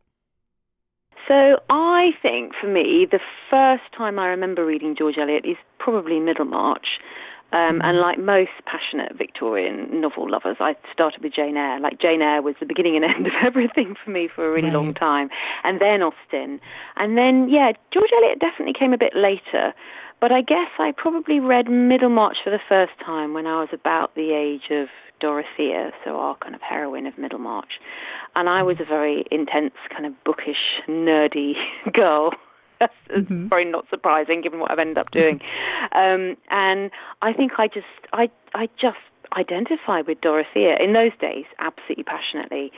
So 1.30 1.62
I 1.70 2.12
think 2.22 2.56
for 2.60 2.68
me, 2.68 3.08
the 3.10 3.22
first 3.50 3.84
time 3.98 4.20
I 4.20 4.28
remember 4.28 4.66
reading 4.66 4.98
George 4.98 5.18
Eliot 5.18 5.46
is 5.46 5.56
probably 5.80 6.20
Middlemarch. 6.20 7.00
Um, 7.56 7.80
and 7.86 8.00
like 8.00 8.20
most 8.20 8.52
passionate 8.66 9.16
Victorian 9.18 10.02
novel 10.02 10.30
lovers, 10.30 10.58
I 10.60 10.76
started 10.92 11.24
with 11.24 11.32
Jane 11.32 11.56
Eyre. 11.56 11.80
Like 11.80 12.02
Jane 12.02 12.22
Eyre 12.22 12.42
was 12.42 12.56
the 12.60 12.66
beginning 12.66 12.98
and 12.98 13.06
end 13.16 13.28
of 13.28 13.34
everything 13.42 13.96
for 14.04 14.12
me 14.12 14.28
for 14.28 14.46
a 14.46 14.52
really 14.52 14.68
right. 14.68 14.74
long 14.74 14.94
time. 14.94 15.30
And 15.64 15.80
then 15.80 16.04
Austen. 16.04 16.60
And 16.98 17.18
then, 17.18 17.48
yeah, 17.48 17.72
George 17.94 18.10
Eliot 18.18 18.40
definitely 18.40 18.74
came 18.74 18.92
a 18.92 18.98
bit 18.98 19.16
later. 19.16 19.74
But 20.20 20.34
I 20.34 20.42
guess 20.42 20.70
I 20.80 20.92
probably 20.92 21.40
read 21.40 21.70
Middlemarch 21.70 22.40
for 22.44 22.50
the 22.50 22.60
first 22.68 22.94
time 23.06 23.34
when 23.34 23.48
I 23.48 23.62
was 23.62 23.70
about 23.72 24.16
the 24.16 24.34
age 24.34 24.70
of 24.70 24.90
Dorothea, 25.22 25.94
so 26.04 26.18
our 26.18 26.36
kind 26.36 26.56
of 26.56 26.62
heroine 26.62 27.06
of 27.06 27.18
Middlemarch. 27.18 27.80
And 28.36 28.50
I 28.50 28.64
was 28.64 28.82
a 28.82 28.86
very 28.86 29.24
intense, 29.32 29.76
kind 29.90 30.06
of 30.06 30.22
bookish, 30.26 30.82
nerdy 30.90 31.54
girl. 31.94 32.34
That's 32.80 32.94
mm-hmm. 33.10 33.48
very 33.48 33.66
not 33.66 33.90
surprising 33.90 34.42
given 34.42 34.60
what 34.60 34.72
I've 34.72 34.80
ended 34.80 34.98
up 34.98 35.12
doing. 35.12 35.42
um, 35.92 36.38
and 36.50 36.92
I 37.22 37.34
think 37.34 37.54
I 37.58 37.68
just, 37.68 37.86
I, 38.14 38.30
I 38.54 38.70
just 38.78 38.98
identify 39.34 40.02
with 40.02 40.22
Dorothea 40.22 40.78
in 40.78 40.94
those 40.94 41.12
days 41.20 41.46
absolutely 41.60 42.04
passionately. 42.04 42.72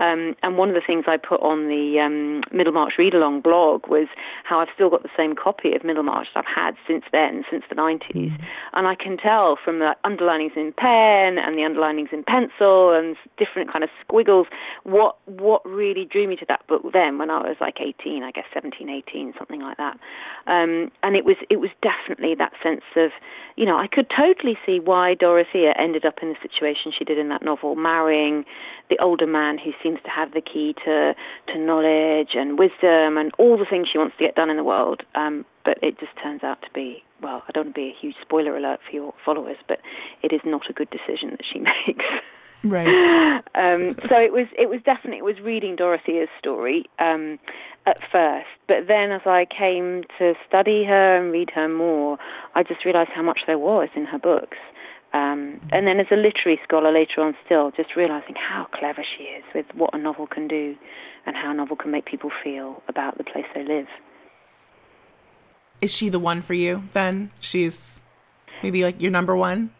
Um, 0.00 0.34
and 0.42 0.56
one 0.58 0.68
of 0.68 0.74
the 0.74 0.80
things 0.80 1.04
I 1.06 1.16
put 1.16 1.40
on 1.40 1.68
the 1.68 2.00
um, 2.00 2.42
Middlemarch 2.52 2.94
Read 2.98 3.14
Along 3.14 3.40
blog 3.40 3.86
was 3.86 4.08
how 4.42 4.58
I've 4.60 4.68
still 4.74 4.90
got 4.90 5.02
the 5.02 5.10
same 5.16 5.34
copy 5.34 5.74
of 5.74 5.84
Middlemarch 5.84 6.28
that 6.34 6.44
I've 6.46 6.54
had 6.54 6.76
since 6.86 7.04
then, 7.12 7.44
since 7.50 7.64
the 7.68 7.76
90s. 7.76 8.12
Mm. 8.12 8.44
And 8.72 8.86
I 8.88 8.96
can 8.96 9.16
tell 9.16 9.56
from 9.62 9.78
the 9.78 9.96
underlinings 10.04 10.56
in 10.56 10.72
pen 10.72 11.38
and 11.38 11.56
the 11.56 11.62
underlinings 11.62 12.12
in 12.12 12.24
pencil 12.24 12.92
and 12.92 13.16
different 13.36 13.72
kind 13.72 13.84
of 13.84 13.90
squiggles 14.00 14.46
what 14.82 15.16
what 15.26 15.64
really 15.64 16.04
drew 16.04 16.26
me 16.26 16.36
to 16.36 16.44
that 16.46 16.66
book 16.66 16.82
then 16.92 17.18
when 17.18 17.30
I 17.30 17.38
was 17.38 17.56
like 17.60 17.80
18, 17.80 18.22
I 18.22 18.30
guess 18.30 18.44
17, 18.52 18.88
18, 18.88 19.34
something 19.38 19.60
like 19.60 19.76
that. 19.76 19.98
Um, 20.46 20.90
and 21.02 21.16
it 21.16 21.24
was 21.24 21.36
it 21.50 21.60
was 21.60 21.70
definitely 21.82 22.34
that 22.34 22.52
sense 22.62 22.82
of, 22.96 23.10
you 23.56 23.64
know, 23.64 23.78
I 23.78 23.86
could 23.86 24.10
totally 24.10 24.58
see 24.66 24.80
why 24.80 25.14
Dorothea 25.14 25.72
ended 25.76 26.04
up 26.04 26.18
in 26.22 26.30
the 26.30 26.36
situation 26.42 26.92
she 26.92 27.04
did 27.04 27.18
in 27.18 27.28
that 27.28 27.42
novel, 27.42 27.76
marrying 27.76 28.44
the 28.90 28.98
older 28.98 29.26
man 29.26 29.58
who 29.58 29.72
seems 29.84 30.00
to 30.02 30.10
have 30.10 30.32
the 30.32 30.40
key 30.40 30.74
to 30.84 31.14
to 31.48 31.58
knowledge 31.58 32.34
and 32.34 32.58
wisdom 32.58 33.16
and 33.16 33.30
all 33.38 33.56
the 33.56 33.66
things 33.66 33.88
she 33.88 33.98
wants 33.98 34.16
to 34.18 34.24
get 34.24 34.34
done 34.34 34.50
in 34.50 34.56
the 34.56 34.64
world. 34.64 35.02
Um, 35.14 35.44
but 35.64 35.78
it 35.82 36.00
just 36.00 36.16
turns 36.20 36.42
out 36.42 36.60
to 36.62 36.68
be 36.74 37.04
well. 37.22 37.44
I 37.46 37.52
don't 37.52 37.66
want 37.66 37.76
to 37.76 37.80
be 37.80 37.88
a 37.88 38.00
huge 38.00 38.16
spoiler 38.20 38.56
alert 38.56 38.80
for 38.84 38.92
your 38.92 39.14
followers, 39.24 39.58
but 39.68 39.80
it 40.22 40.32
is 40.32 40.40
not 40.44 40.68
a 40.68 40.72
good 40.72 40.88
decision 40.90 41.30
that 41.30 41.44
she 41.44 41.58
makes. 41.86 42.04
Right. 42.64 42.86
um, 43.54 43.96
so 44.08 44.16
it 44.16 44.32
was 44.32 44.46
it 44.58 44.68
was 44.68 44.80
definitely 44.84 45.18
it 45.18 45.24
was 45.24 45.38
reading 45.40 45.76
Dorothea's 45.76 46.30
story 46.38 46.86
um, 46.98 47.38
at 47.86 48.00
first, 48.10 48.48
but 48.66 48.88
then 48.88 49.12
as 49.12 49.22
I 49.26 49.46
came 49.46 50.04
to 50.18 50.34
study 50.48 50.84
her 50.84 51.16
and 51.16 51.30
read 51.30 51.50
her 51.50 51.68
more, 51.68 52.18
I 52.54 52.62
just 52.62 52.84
realised 52.84 53.10
how 53.14 53.22
much 53.22 53.40
there 53.46 53.58
was 53.58 53.90
in 53.94 54.06
her 54.06 54.18
books. 54.18 54.56
Um, 55.14 55.60
and 55.70 55.86
then 55.86 56.00
as 56.00 56.06
a 56.10 56.16
literary 56.16 56.58
scholar 56.64 56.92
later 56.92 57.20
on 57.20 57.36
still, 57.46 57.70
just 57.70 57.94
realizing 57.94 58.34
how 58.34 58.66
clever 58.74 59.04
she 59.16 59.24
is 59.24 59.44
with 59.54 59.66
what 59.72 59.94
a 59.94 59.98
novel 59.98 60.26
can 60.26 60.48
do 60.48 60.74
and 61.24 61.36
how 61.36 61.52
a 61.52 61.54
novel 61.54 61.76
can 61.76 61.92
make 61.92 62.04
people 62.04 62.30
feel 62.42 62.82
about 62.88 63.16
the 63.16 63.22
place 63.22 63.44
they 63.54 63.64
live. 63.64 63.86
Is 65.80 65.94
she 65.94 66.08
the 66.08 66.18
one 66.18 66.42
for 66.42 66.54
you 66.54 66.82
then? 66.90 67.30
She's 67.38 68.02
maybe 68.60 68.82
like 68.82 69.00
your 69.00 69.12
number 69.12 69.36
one? 69.36 69.70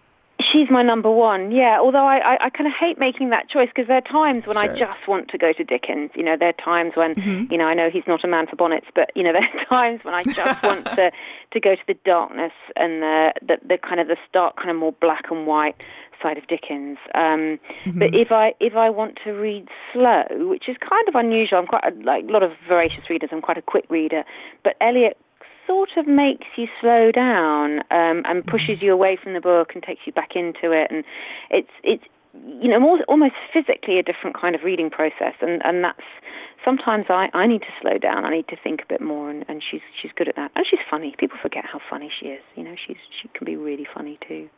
She's 0.54 0.70
my 0.70 0.82
number 0.82 1.10
one, 1.10 1.50
yeah. 1.50 1.80
Although 1.80 2.06
I, 2.06 2.18
I, 2.18 2.44
I 2.44 2.50
kind 2.50 2.68
of 2.68 2.72
hate 2.78 2.96
making 2.96 3.30
that 3.30 3.48
choice 3.48 3.68
because 3.74 3.88
there 3.88 3.96
are 3.96 4.00
times 4.00 4.46
when 4.46 4.54
sure. 4.54 4.70
I 4.70 4.78
just 4.78 5.08
want 5.08 5.28
to 5.30 5.38
go 5.38 5.52
to 5.52 5.64
Dickens. 5.64 6.12
You 6.14 6.22
know, 6.22 6.36
there 6.38 6.50
are 6.50 6.64
times 6.64 6.92
when, 6.94 7.16
mm-hmm. 7.16 7.50
you 7.52 7.58
know, 7.58 7.64
I 7.64 7.74
know 7.74 7.90
he's 7.90 8.06
not 8.06 8.22
a 8.22 8.28
man 8.28 8.46
for 8.46 8.54
bonnets, 8.54 8.86
but, 8.94 9.10
you 9.16 9.24
know, 9.24 9.32
there 9.38 9.42
are 9.42 9.64
times 9.64 10.04
when 10.04 10.14
I 10.14 10.22
just 10.22 10.62
want 10.62 10.84
to, 10.94 11.10
to 11.50 11.60
go 11.60 11.74
to 11.74 11.82
the 11.88 11.94
darkness 12.04 12.52
and 12.76 13.02
the, 13.02 13.32
the, 13.42 13.56
the 13.66 13.78
kind 13.78 14.00
of 14.00 14.06
the 14.06 14.16
stark, 14.28 14.56
kind 14.56 14.70
of 14.70 14.76
more 14.76 14.92
black 14.92 15.24
and 15.28 15.44
white 15.44 15.84
side 16.22 16.38
of 16.38 16.46
Dickens. 16.46 16.98
Um, 17.16 17.58
mm-hmm. 17.84 17.98
But 17.98 18.14
if 18.14 18.30
I 18.30 18.54
if 18.60 18.76
I 18.76 18.90
want 18.90 19.18
to 19.24 19.32
read 19.32 19.68
slow, 19.92 20.24
which 20.48 20.68
is 20.68 20.76
kind 20.78 21.06
of 21.08 21.16
unusual, 21.16 21.58
I'm 21.58 21.66
quite 21.66 21.84
a, 21.84 21.90
like 22.02 22.24
a 22.24 22.32
lot 22.32 22.42
of 22.42 22.52
voracious 22.68 23.10
readers. 23.10 23.30
I'm 23.32 23.42
quite 23.42 23.58
a 23.58 23.62
quick 23.62 23.86
reader, 23.90 24.24
but 24.62 24.76
Eliot 24.80 25.18
sort 25.66 25.90
of 25.96 26.06
makes 26.06 26.46
you 26.56 26.66
slow 26.80 27.10
down 27.10 27.80
um, 27.90 28.22
and 28.24 28.24
mm-hmm. 28.24 28.50
pushes 28.50 28.82
you 28.82 28.92
away 28.92 29.16
from 29.20 29.34
the 29.34 29.40
book 29.40 29.72
and 29.74 29.82
takes 29.82 30.02
you 30.06 30.12
back 30.12 30.36
into 30.36 30.72
it. 30.72 30.90
And 30.90 31.04
it's 31.50 31.70
it's 31.82 32.04
you 32.34 32.68
know 32.68 32.80
more, 32.80 33.00
almost 33.08 33.34
physically 33.52 33.98
a 33.98 34.02
different 34.02 34.38
kind 34.38 34.54
of 34.54 34.62
reading 34.62 34.90
process. 34.90 35.34
And 35.40 35.64
and 35.64 35.84
that's 35.84 36.02
sometimes 36.64 37.06
I, 37.08 37.28
I 37.34 37.46
need 37.46 37.62
to 37.62 37.72
slow 37.80 37.98
down. 37.98 38.24
I 38.24 38.30
need 38.30 38.48
to 38.48 38.56
think 38.56 38.82
a 38.82 38.86
bit 38.86 39.00
more. 39.00 39.30
And, 39.30 39.44
and 39.48 39.62
she's 39.68 39.82
she's 40.00 40.12
good 40.14 40.28
at 40.28 40.36
that. 40.36 40.50
And 40.56 40.66
she's 40.68 40.80
funny. 40.90 41.14
People 41.18 41.38
forget 41.40 41.64
how 41.64 41.80
funny 41.90 42.10
she 42.20 42.26
is. 42.26 42.42
You 42.56 42.64
know, 42.64 42.74
she's 42.86 42.98
she 43.20 43.28
can 43.28 43.44
be 43.44 43.56
really 43.56 43.86
funny 43.94 44.18
too. 44.26 44.48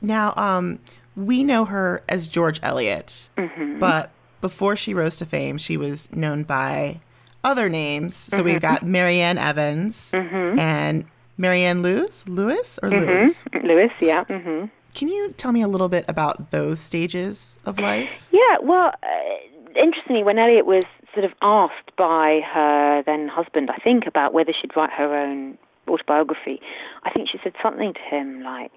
Now, 0.00 0.34
um, 0.36 0.80
we 1.16 1.42
know 1.44 1.64
her 1.64 2.02
as 2.08 2.28
George 2.28 2.60
Eliot, 2.62 3.28
mm-hmm. 3.38 3.78
but 3.78 4.10
before 4.40 4.76
she 4.76 4.92
rose 4.92 5.16
to 5.16 5.24
fame, 5.24 5.56
she 5.56 5.78
was 5.78 6.12
known 6.12 6.42
by 6.42 7.00
other 7.44 7.68
names. 7.68 8.14
So 8.14 8.38
mm-hmm. 8.38 8.46
we've 8.46 8.60
got 8.60 8.82
Marianne 8.82 9.38
Evans 9.38 10.10
mm-hmm. 10.12 10.58
and 10.58 11.04
Marianne 11.36 11.82
Lewis, 11.82 12.26
Lewis 12.28 12.78
or 12.82 12.90
mm-hmm. 12.90 13.04
Lewis? 13.04 13.44
Lewis, 13.62 13.92
yeah. 14.00 14.24
Mm-hmm. 14.24 14.66
Can 14.94 15.08
you 15.08 15.32
tell 15.32 15.52
me 15.52 15.62
a 15.62 15.68
little 15.68 15.88
bit 15.88 16.04
about 16.08 16.50
those 16.50 16.80
stages 16.80 17.58
of 17.66 17.78
life? 17.78 18.28
Yeah, 18.32 18.58
well, 18.62 18.92
uh, 19.02 19.78
interestingly, 19.80 20.22
when 20.22 20.38
Eliot 20.38 20.66
was 20.66 20.84
sort 21.12 21.24
of 21.24 21.32
asked 21.42 21.96
by 21.96 22.40
her 22.52 23.02
then 23.04 23.28
husband, 23.28 23.70
I 23.70 23.78
think, 23.78 24.06
about 24.06 24.32
whether 24.32 24.52
she'd 24.52 24.76
write 24.76 24.90
her 24.90 25.16
own 25.16 25.58
autobiography, 25.88 26.60
I 27.02 27.10
think 27.10 27.28
she 27.28 27.38
said 27.42 27.54
something 27.62 27.94
to 27.94 28.00
him 28.00 28.42
like, 28.42 28.70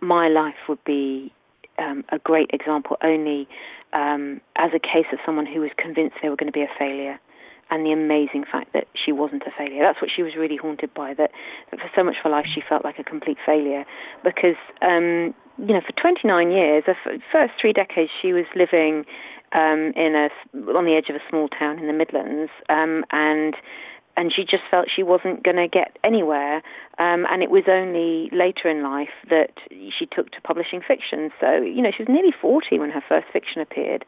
"My 0.00 0.28
life 0.28 0.68
would 0.68 0.82
be 0.84 1.32
um, 1.78 2.04
a 2.10 2.18
great 2.18 2.50
example 2.52 2.96
only 3.02 3.48
um, 3.92 4.40
as 4.56 4.70
a 4.74 4.78
case 4.78 5.06
of 5.12 5.18
someone 5.26 5.46
who 5.46 5.60
was 5.60 5.70
convinced 5.76 6.16
they 6.22 6.28
were 6.28 6.36
going 6.36 6.52
to 6.52 6.56
be 6.56 6.62
a 6.62 6.70
failure." 6.78 7.18
And 7.70 7.84
the 7.84 7.92
amazing 7.92 8.44
fact 8.50 8.72
that 8.72 8.86
she 8.94 9.12
wasn't 9.12 9.42
a 9.46 9.50
failure. 9.56 9.82
That's 9.82 10.00
what 10.00 10.10
she 10.14 10.22
was 10.22 10.36
really 10.36 10.56
haunted 10.56 10.92
by, 10.94 11.14
that, 11.14 11.30
that 11.70 11.80
for 11.80 11.90
so 11.94 12.02
much 12.02 12.16
of 12.16 12.24
her 12.24 12.30
life 12.30 12.46
she 12.52 12.62
felt 12.66 12.84
like 12.84 12.98
a 12.98 13.04
complete 13.04 13.38
failure 13.44 13.84
because, 14.24 14.56
um, 14.82 15.34
you 15.58 15.74
know, 15.74 15.80
for 15.80 15.92
29 15.92 16.50
years, 16.50 16.84
the 16.86 16.94
first 17.30 17.52
three 17.60 17.72
decades 17.72 18.10
she 18.20 18.32
was 18.32 18.44
living 18.54 19.04
um, 19.52 19.92
in 19.96 20.14
a, 20.14 20.28
on 20.76 20.84
the 20.84 20.94
edge 20.94 21.08
of 21.08 21.16
a 21.16 21.22
small 21.28 21.48
town 21.48 21.78
in 21.78 21.86
the 21.86 21.92
Midlands 21.92 22.50
um, 22.68 23.04
and 23.10 23.56
and 24.18 24.32
she 24.32 24.44
just 24.44 24.64
felt 24.68 24.90
she 24.90 25.04
wasn't 25.04 25.44
going 25.44 25.56
to 25.56 25.68
get 25.68 25.96
anywhere. 26.02 26.56
Um, 26.98 27.24
and 27.30 27.40
it 27.40 27.52
was 27.52 27.62
only 27.68 28.28
later 28.32 28.68
in 28.68 28.82
life 28.82 29.14
that 29.30 29.52
she 29.70 30.06
took 30.06 30.32
to 30.32 30.40
publishing 30.40 30.82
fiction. 30.82 31.30
So, 31.40 31.62
you 31.62 31.80
know, 31.80 31.92
she 31.96 32.02
was 32.02 32.08
nearly 32.08 32.32
40 32.32 32.80
when 32.80 32.90
her 32.90 33.02
first 33.08 33.28
fiction 33.32 33.62
appeared. 33.62 34.04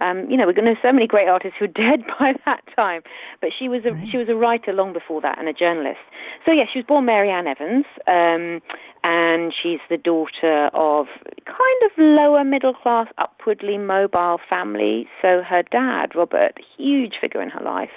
Um, 0.00 0.28
you 0.28 0.36
know, 0.36 0.46
we're 0.46 0.52
going 0.52 0.64
to 0.64 0.74
have 0.74 0.82
so 0.82 0.92
many 0.92 1.06
great 1.06 1.28
artists 1.28 1.58
who 1.60 1.66
are 1.66 1.68
dead 1.86 2.04
by 2.18 2.34
that 2.44 2.64
time. 2.74 3.02
But 3.40 3.50
she 3.56 3.68
was 3.68 3.84
a, 3.84 3.92
right. 3.92 4.08
she 4.10 4.16
was 4.16 4.28
a 4.28 4.34
writer 4.34 4.72
long 4.72 4.92
before 4.92 5.20
that 5.20 5.38
and 5.38 5.48
a 5.48 5.52
journalist. 5.52 6.00
So, 6.44 6.50
yeah, 6.50 6.64
she 6.70 6.80
was 6.80 6.86
born 6.86 7.04
Mary 7.04 7.30
Ann 7.30 7.46
Evans. 7.46 7.86
Um, 8.08 8.60
and 9.04 9.52
she's 9.54 9.80
the 9.88 9.96
daughter 9.96 10.70
of 10.74 11.06
kind 11.46 11.82
of 11.84 11.90
lower 11.98 12.44
middle 12.44 12.74
class, 12.74 13.08
upwardly 13.18 13.78
mobile 13.78 14.40
family. 14.48 15.08
So 15.20 15.42
her 15.42 15.62
dad, 15.62 16.14
Robert, 16.14 16.58
huge 16.76 17.16
figure 17.20 17.42
in 17.42 17.50
her 17.50 17.62
life, 17.62 17.90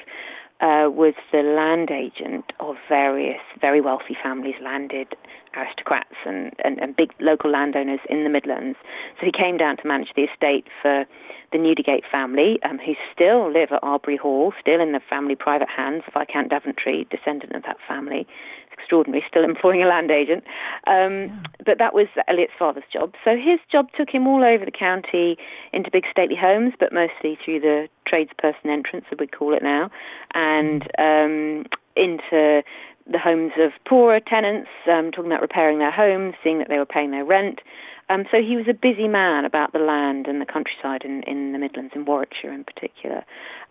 uh, 0.61 0.87
was 0.89 1.13
the 1.31 1.41
land 1.41 1.91
agent 1.91 2.53
of 2.59 2.75
various 2.87 3.41
very 3.59 3.81
wealthy 3.81 4.15
families, 4.21 4.55
landed 4.61 5.15
aristocrats 5.55 6.15
and, 6.25 6.53
and, 6.63 6.79
and, 6.79 6.95
big 6.95 7.13
local 7.19 7.49
landowners 7.51 7.99
in 8.09 8.23
the 8.23 8.29
Midlands. 8.29 8.77
So 9.19 9.25
he 9.25 9.31
came 9.31 9.57
down 9.57 9.77
to 9.77 9.87
manage 9.87 10.09
the 10.15 10.23
estate 10.23 10.65
for 10.81 11.05
the 11.51 11.57
Newdigate 11.57 12.03
family, 12.11 12.59
um, 12.63 12.79
who 12.79 12.93
still 13.13 13.51
live 13.51 13.71
at 13.71 13.79
Arbury 13.81 14.17
Hall, 14.17 14.53
still 14.59 14.81
in 14.81 14.91
the 14.91 14.99
family 15.09 15.35
private 15.35 15.69
hands, 15.69 16.03
Viscount 16.13 16.49
Daventry, 16.49 17.07
descendant 17.09 17.53
of 17.53 17.63
that 17.63 17.77
family 17.87 18.27
extraordinary, 18.77 19.23
still 19.27 19.43
employing 19.43 19.81
a 19.81 19.87
land 19.87 20.11
agent. 20.11 20.43
Um, 20.87 21.13
yeah. 21.13 21.35
But 21.65 21.77
that 21.79 21.93
was 21.93 22.07
Eliot's 22.27 22.53
father's 22.57 22.83
job. 22.91 23.13
So 23.23 23.35
his 23.35 23.59
job 23.71 23.89
took 23.97 24.09
him 24.09 24.27
all 24.27 24.43
over 24.43 24.65
the 24.65 24.71
county 24.71 25.37
into 25.73 25.89
big 25.91 26.05
stately 26.11 26.35
homes, 26.35 26.73
but 26.79 26.93
mostly 26.93 27.37
through 27.43 27.61
the 27.61 27.87
tradesperson 28.09 28.65
entrance, 28.65 29.05
as 29.11 29.17
we 29.19 29.27
call 29.27 29.53
it 29.53 29.63
now, 29.63 29.89
and 30.33 30.83
um, 30.97 31.65
into 31.95 32.63
the 33.07 33.19
homes 33.19 33.53
of 33.57 33.71
poorer 33.85 34.19
tenants, 34.19 34.69
um, 34.87 35.11
talking 35.11 35.31
about 35.31 35.41
repairing 35.41 35.79
their 35.79 35.91
homes, 35.91 36.33
seeing 36.43 36.57
that 36.59 36.69
they 36.69 36.77
were 36.77 36.85
paying 36.85 37.11
their 37.11 37.25
rent. 37.25 37.61
Um, 38.09 38.25
so 38.31 38.41
he 38.41 38.55
was 38.55 38.67
a 38.67 38.73
busy 38.73 39.07
man 39.07 39.45
about 39.45 39.73
the 39.73 39.79
land 39.79 40.27
and 40.27 40.39
the 40.41 40.45
countryside 40.45 41.03
in, 41.03 41.23
in 41.23 41.53
the 41.53 41.59
Midlands, 41.59 41.93
in 41.95 42.05
Warwickshire 42.05 42.53
in 42.53 42.63
particular. 42.63 43.23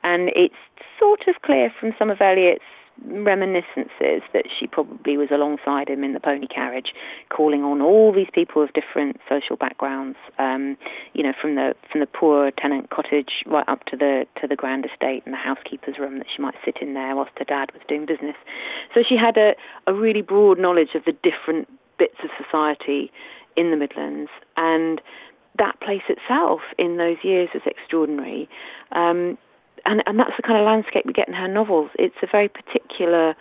And 0.03 0.31
it's 0.35 0.55
sort 0.99 1.29
of 1.29 1.43
clear 1.43 1.73
from 1.79 1.95
some 1.99 2.11
of 2.11 2.21
Eliot's 2.21 2.65
reminiscences 3.07 4.23
that 4.33 4.47
she 4.59 4.67
probably 4.67 5.17
was 5.17 5.31
alongside 5.31 5.89
him 5.89 6.05
in 6.05 6.13
the 6.13 6.21
pony 6.21 6.47
carriage, 6.47 6.95
calling 7.29 7.63
on 7.63 7.81
all 7.81 8.13
these 8.13 8.29
people 8.33 8.63
of 8.63 8.73
different 8.73 9.21
social 9.29 9.57
backgrounds, 9.57 10.17
um, 10.39 10.77
you 11.13 11.23
know, 11.23 11.33
from 11.41 11.55
the 11.55 11.75
from 11.91 12.01
the 12.01 12.07
poor 12.07 12.51
tenant 12.53 12.91
cottage 12.91 13.43
right 13.47 13.69
up 13.69 13.85
to 13.87 13.97
the 13.97 14.27
to 14.41 14.47
the 14.47 14.57
grand 14.57 14.87
estate 14.87 15.23
and 15.25 15.35
the 15.35 15.39
housekeeper's 15.39 15.99
room 15.99 16.19
that 16.19 16.27
she 16.35 16.41
might 16.41 16.55
sit 16.65 16.79
in 16.81 16.95
there 16.95 17.15
whilst 17.17 17.33
her 17.39 17.45
dad 17.45 17.73
was 17.73 17.83
doing 17.89 18.07
business. 18.07 18.37
So 18.95 19.03
she 19.03 19.17
had 19.17 19.37
a, 19.37 19.55
a 19.87 19.95
really 19.95 20.23
broad 20.23 20.59
knowledge 20.59 20.95
of 20.95 21.05
the 21.05 21.17
different 21.23 21.69
bits 21.99 22.17
of 22.23 22.31
society 22.43 23.13
in 23.57 23.71
the 23.71 23.77
Midlands 23.77 24.31
and 24.57 25.01
that 25.59 25.79
place 25.81 26.03
itself 26.09 26.61
in 26.79 26.97
those 26.97 27.19
years 27.23 27.49
was 27.55 27.63
extraordinary. 27.67 28.49
Um, 28.93 29.39
and, 29.87 30.03
and 30.07 30.19
that's 30.19 30.37
the 30.37 30.43
kind 30.43 30.59
of 30.59 30.65
landscape 30.65 31.05
we 31.07 31.13
get 31.13 31.29
in 31.29 31.35
her 31.35 31.49
novels. 31.49 31.91
It's 31.99 32.17
a 32.23 32.27
very 32.31 32.49
particular 32.49 33.35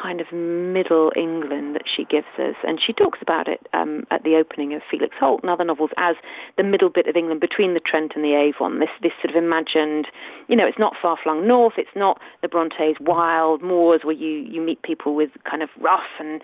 kind 0.00 0.20
of 0.20 0.32
middle 0.32 1.12
England 1.16 1.74
that 1.74 1.84
she 1.86 2.04
gives 2.04 2.26
us. 2.38 2.56
And 2.66 2.80
she 2.80 2.92
talks 2.92 3.20
about 3.22 3.48
it 3.48 3.66
um, 3.72 4.06
at 4.10 4.24
the 4.24 4.36
opening 4.36 4.74
of 4.74 4.82
Felix 4.90 5.14
Holt 5.18 5.42
and 5.42 5.50
other 5.50 5.64
novels 5.64 5.90
as 5.96 6.16
the 6.56 6.64
middle 6.64 6.90
bit 6.90 7.06
of 7.06 7.16
England 7.16 7.40
between 7.40 7.74
the 7.74 7.80
Trent 7.80 8.12
and 8.14 8.24
the 8.24 8.34
Avon. 8.34 8.80
This, 8.80 8.90
this 9.02 9.12
sort 9.22 9.34
of 9.34 9.42
imagined, 9.42 10.06
you 10.48 10.56
know, 10.56 10.66
it's 10.66 10.78
not 10.78 10.94
far-flung 11.00 11.46
north. 11.46 11.74
It's 11.76 11.94
not 11.94 12.20
the 12.42 12.48
Brontes' 12.48 12.98
wild 13.00 13.62
moors 13.62 14.00
where 14.04 14.14
you, 14.14 14.28
you 14.28 14.60
meet 14.60 14.82
people 14.82 15.14
with 15.14 15.30
kind 15.48 15.62
of 15.62 15.68
rough 15.80 16.00
and 16.18 16.42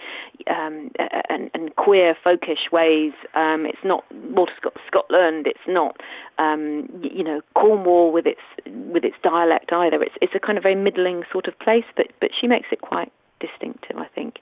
um, 0.48 0.90
and, 1.28 1.50
and 1.54 1.74
queer, 1.76 2.16
folkish 2.24 2.70
ways. 2.72 3.12
Um, 3.34 3.66
it's 3.66 3.84
not 3.84 4.04
Walter 4.30 4.52
Scott 4.56 4.76
Scotland. 4.86 5.46
It's 5.46 5.66
not, 5.66 6.00
um, 6.38 6.88
you 7.02 7.24
know, 7.24 7.40
Cornwall 7.54 8.12
with 8.12 8.26
its 8.26 8.40
with 8.66 9.04
its 9.04 9.16
dialect 9.22 9.72
either. 9.72 10.02
It's 10.02 10.14
it's 10.20 10.34
a 10.34 10.40
kind 10.40 10.56
of 10.56 10.62
very 10.62 10.74
middling 10.74 11.24
sort 11.30 11.46
of 11.46 11.58
place, 11.58 11.84
but 11.96 12.06
but 12.20 12.30
she 12.38 12.46
makes 12.46 12.68
it 12.72 12.80
quite 12.80 13.12
distinctive, 13.40 13.96
I 13.96 14.06
think. 14.14 14.38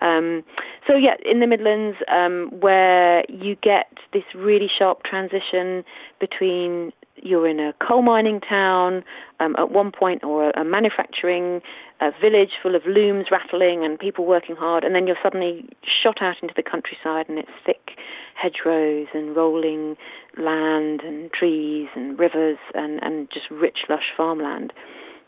Um, 0.00 0.44
so 0.86 0.96
yeah, 0.96 1.16
in 1.24 1.40
the 1.40 1.46
Midlands, 1.46 1.98
um, 2.08 2.50
where 2.60 3.24
you 3.28 3.56
get 3.56 3.98
this 4.12 4.24
really 4.34 4.68
sharp 4.68 5.02
transition 5.02 5.84
between 6.20 6.92
you're 7.22 7.48
in 7.48 7.58
a 7.58 7.72
coal 7.80 8.02
mining 8.02 8.40
town 8.40 9.02
um, 9.40 9.56
at 9.58 9.70
one 9.70 9.90
point, 9.90 10.22
or 10.22 10.50
a, 10.50 10.60
a 10.60 10.64
manufacturing 10.64 11.60
a 12.00 12.12
village 12.20 12.52
full 12.62 12.76
of 12.76 12.86
looms 12.86 13.26
rattling 13.30 13.84
and 13.84 13.98
people 13.98 14.24
working 14.24 14.54
hard, 14.54 14.84
and 14.84 14.94
then 14.94 15.06
you're 15.06 15.18
suddenly 15.20 15.68
shot 15.82 16.22
out 16.22 16.36
into 16.40 16.54
the 16.54 16.62
countryside, 16.62 17.28
and 17.28 17.38
it's 17.38 17.50
thick 17.66 17.98
hedgerows 18.34 19.08
and 19.14 19.34
rolling 19.34 19.96
land 20.36 21.02
and 21.02 21.32
trees 21.32 21.88
and 21.96 22.18
rivers 22.18 22.58
and, 22.74 23.02
and 23.02 23.30
just 23.30 23.50
rich, 23.50 23.84
lush 23.88 24.12
farmland. 24.16 24.72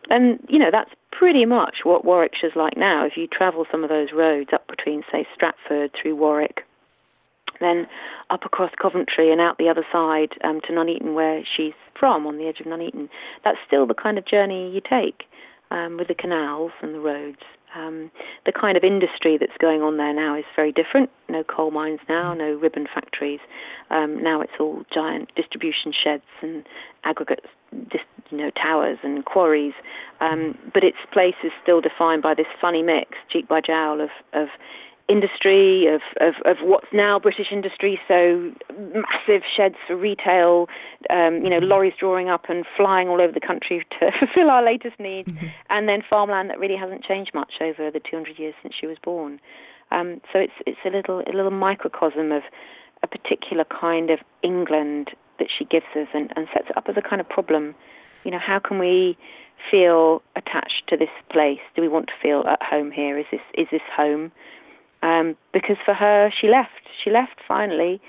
And, 0.09 0.45
you 0.49 0.59
know, 0.59 0.71
that's 0.71 0.91
pretty 1.13 1.45
much 1.45 1.79
what 1.85 2.05
Warwickshire's 2.05 2.57
like 2.57 2.77
now. 2.77 3.05
If 3.05 3.17
you 3.17 3.27
travel 3.27 3.67
some 3.71 3.85
of 3.85 3.91
those 3.91 4.13
roads 4.13 4.51
up 4.53 4.67
between, 4.67 5.03
say, 5.13 5.27
Stratford 5.35 5.93
through 5.93 6.17
Warwick, 6.17 6.65
then 7.61 7.87
up 8.31 8.45
across 8.45 8.73
Coventry 8.81 9.31
and 9.31 9.41
out 9.41 9.59
the 9.59 9.69
other 9.69 9.87
side 9.93 10.33
um, 10.43 10.61
to 10.63 10.73
Nuneaton, 10.73 11.15
where 11.15 11.45
she's 11.45 11.75
from, 11.99 12.27
on 12.27 12.39
the 12.39 12.47
edge 12.47 12.61
of 12.61 12.67
Nuneaton, 12.67 13.09
that's 13.45 13.59
still 13.67 13.87
the 13.87 13.95
kind 13.95 14.19
of 14.19 14.25
journey 14.25 14.71
you 14.73 14.81
take 14.81 15.25
um, 15.71 15.99
with 15.99 16.09
the 16.09 16.15
canals 16.15 16.73
and 16.81 16.95
the 16.95 17.01
roads. 17.01 17.43
Um, 17.75 18.11
the 18.47 18.53
kind 18.53 18.77
of 18.77 18.85
industry 18.85 19.39
that's 19.39 19.57
going 19.59 19.83
on 19.83 19.97
there 19.97 20.13
now 20.13 20.37
is 20.37 20.45
very 20.57 20.73
different. 20.73 21.11
No 21.29 21.45
coal 21.45 21.71
mines 21.71 22.01
now, 22.09 22.35
no 22.35 22.55
ribbon 22.55 22.89
factories. 22.93 23.41
Um, 23.91 24.23
now 24.23 24.41
it's 24.41 24.53
all 24.59 24.85
giant 24.93 25.33
distribution 25.37 25.93
sheds 25.93 26.25
and 26.43 26.67
aggregate, 27.05 27.45
you 27.71 28.39
know, 28.39 28.51
towers 28.51 28.99
and 29.03 29.25
quarries. 29.25 29.75
Um, 30.21 30.59
but 30.75 30.83
its 30.83 30.99
place 31.13 31.37
is 31.45 31.53
still 31.63 31.81
defined 31.81 32.23
by 32.23 32.35
this 32.35 32.47
funny 32.61 32.83
mix, 32.83 33.17
cheek 33.29 33.47
by 33.47 33.61
jowl, 33.61 34.01
of, 34.01 34.11
of 34.33 34.49
industry, 35.11 35.87
of, 35.87 36.01
of, 36.21 36.35
of 36.45 36.59
what's 36.63 36.87
now 36.93 37.19
British 37.19 37.51
industry, 37.51 38.01
so 38.07 38.53
massive 38.95 39.43
sheds 39.57 39.75
for 39.87 39.97
retail, 39.97 40.69
um, 41.11 41.43
you 41.43 41.51
know, 41.51 41.59
lorries 41.59 41.95
drawing 41.99 42.29
up 42.29 42.49
and 42.49 42.65
flying 42.77 43.09
all 43.09 43.21
over 43.21 43.33
the 43.33 43.41
country 43.41 43.85
to 44.01 44.11
fulfill 44.19 44.51
our 44.51 44.65
latest 44.65 44.99
needs, 45.01 45.33
mm-hmm. 45.33 45.49
and 45.69 45.89
then 45.89 46.03
farmland 46.09 46.49
that 46.51 46.59
really 46.59 46.77
hasn't 46.77 47.03
changed 47.03 47.33
much 47.35 47.55
over 47.61 47.91
the 47.91 48.01
200 48.01 48.39
years 48.39 48.55
since 48.63 48.75
she 48.79 48.87
was 48.87 48.97
born. 49.03 49.41
Um, 49.91 50.21
so 50.33 50.39
it's 50.39 50.53
it's 50.67 50.79
a 50.85 50.91
little 50.91 51.21
a 51.21 51.33
little 51.35 51.51
microcosm 51.51 52.31
of 52.31 52.43
a 53.03 53.09
particular 53.09 53.65
kind 53.65 54.11
of 54.11 54.21
England 54.43 55.11
that 55.39 55.49
she 55.51 55.65
gives 55.65 55.87
us 55.97 56.07
and, 56.15 56.33
and 56.37 56.47
sets 56.55 56.69
it 56.71 56.77
up 56.77 56.89
as 56.89 56.97
a 56.97 57.03
kind 57.03 57.21
of 57.21 57.29
problem. 57.29 57.75
You 58.25 58.31
know, 58.31 58.39
how 58.39 58.59
can 58.61 58.79
we 58.79 59.17
feel 59.71 60.23
attached 60.37 60.87
to 60.89 60.97
this 60.97 61.11
place? 61.31 61.61
Do 61.75 61.83
we 61.83 61.89
want 61.89 62.07
to 62.09 62.13
feel 62.23 62.45
at 62.47 62.63
home 62.63 62.91
here? 62.91 63.19
Is 63.19 63.27
this 63.31 63.41
is 63.55 63.67
this 63.71 63.83
home? 63.95 64.31
Um, 65.03 65.37
because 65.53 65.77
for 65.85 65.95
her, 65.95 66.31
she 66.31 66.49
left. 66.49 66.89
She 67.03 67.11
left 67.11 67.41
finally 67.47 68.01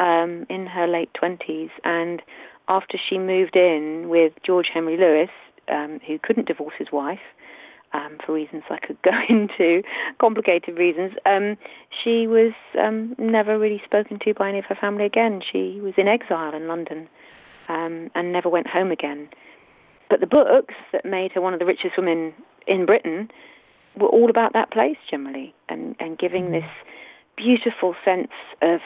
um, 0.00 0.46
in 0.48 0.66
her 0.66 0.86
late 0.86 1.10
20s, 1.14 1.70
and 1.84 2.22
after 2.68 2.98
she 2.98 3.18
moved 3.18 3.56
in 3.56 4.08
with 4.08 4.32
George 4.42 4.70
Henry 4.72 4.96
Lewes, 4.96 5.28
um, 5.68 6.00
who 6.06 6.18
couldn't 6.18 6.48
divorce 6.48 6.74
his 6.78 6.88
wife, 6.92 7.20
um, 7.92 8.18
for 8.24 8.32
reasons 8.32 8.62
I 8.70 8.78
could 8.78 9.00
go 9.02 9.12
into, 9.28 9.82
complicated 10.18 10.78
reasons, 10.78 11.12
um, 11.26 11.56
she 12.02 12.26
was 12.26 12.52
um, 12.78 13.14
never 13.18 13.58
really 13.58 13.82
spoken 13.84 14.18
to 14.20 14.34
by 14.34 14.48
any 14.48 14.58
of 14.58 14.64
her 14.66 14.74
family 14.74 15.04
again. 15.04 15.42
She 15.52 15.80
was 15.80 15.94
in 15.96 16.08
exile 16.08 16.54
in 16.54 16.68
London 16.68 17.08
um, 17.68 18.10
and 18.14 18.32
never 18.32 18.48
went 18.48 18.66
home 18.66 18.90
again. 18.90 19.28
But 20.08 20.20
the 20.20 20.26
books 20.26 20.74
that 20.92 21.04
made 21.04 21.32
her 21.32 21.40
one 21.40 21.52
of 21.52 21.60
the 21.60 21.66
richest 21.66 21.96
women 21.96 22.34
in 22.66 22.84
Britain 22.86 23.30
were 23.96 24.08
all 24.08 24.30
about 24.30 24.52
that 24.52 24.70
place 24.70 24.98
generally, 25.10 25.54
and 25.68 25.96
and 26.00 26.18
giving 26.18 26.46
mm. 26.46 26.60
this 26.60 26.70
beautiful 27.36 27.94
sense 28.04 28.32
of 28.62 28.80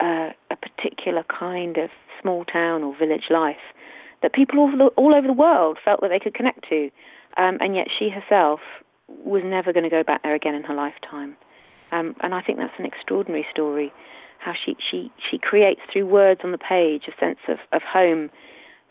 uh, 0.00 0.30
a 0.50 0.56
particular 0.56 1.24
kind 1.24 1.76
of 1.76 1.90
small 2.20 2.44
town 2.44 2.82
or 2.82 2.96
village 2.96 3.26
life 3.30 3.56
that 4.22 4.32
people 4.32 4.58
all, 4.58 4.70
the, 4.70 4.86
all 4.96 5.14
over 5.14 5.26
the 5.26 5.32
world 5.32 5.78
felt 5.84 6.00
that 6.00 6.08
they 6.08 6.18
could 6.18 6.34
connect 6.34 6.68
to, 6.68 6.90
um, 7.36 7.58
and 7.60 7.74
yet 7.74 7.88
she 7.96 8.08
herself 8.08 8.60
was 9.08 9.42
never 9.44 9.72
going 9.72 9.84
to 9.84 9.90
go 9.90 10.02
back 10.02 10.22
there 10.22 10.34
again 10.34 10.54
in 10.54 10.64
her 10.64 10.74
lifetime. 10.74 11.36
Um, 11.92 12.16
and 12.20 12.34
I 12.34 12.42
think 12.42 12.58
that's 12.58 12.78
an 12.78 12.86
extraordinary 12.86 13.46
story, 13.50 13.92
how 14.38 14.52
she, 14.52 14.76
she, 14.90 15.12
she 15.30 15.38
creates 15.38 15.80
through 15.92 16.06
words 16.06 16.40
on 16.42 16.52
the 16.52 16.58
page 16.58 17.04
a 17.06 17.20
sense 17.20 17.38
of, 17.48 17.58
of 17.72 17.82
home 17.82 18.30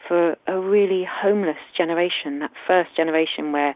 for 0.07 0.37
a 0.47 0.59
really 0.59 1.03
homeless 1.03 1.57
generation, 1.75 2.39
that 2.39 2.51
first 2.65 2.95
generation 2.95 3.51
where 3.51 3.75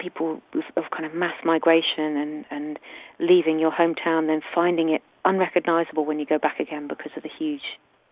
people 0.00 0.42
of 0.76 0.84
kind 0.90 1.04
of 1.04 1.14
mass 1.14 1.36
migration 1.44 2.16
and, 2.16 2.44
and 2.50 2.78
leaving 3.18 3.58
your 3.58 3.70
hometown, 3.70 4.26
then 4.26 4.40
finding 4.54 4.88
it 4.88 5.02
unrecognizable 5.24 6.04
when 6.04 6.18
you 6.18 6.26
go 6.26 6.38
back 6.38 6.58
again 6.58 6.88
because 6.88 7.12
of 7.16 7.22
the 7.22 7.28
huge 7.28 7.62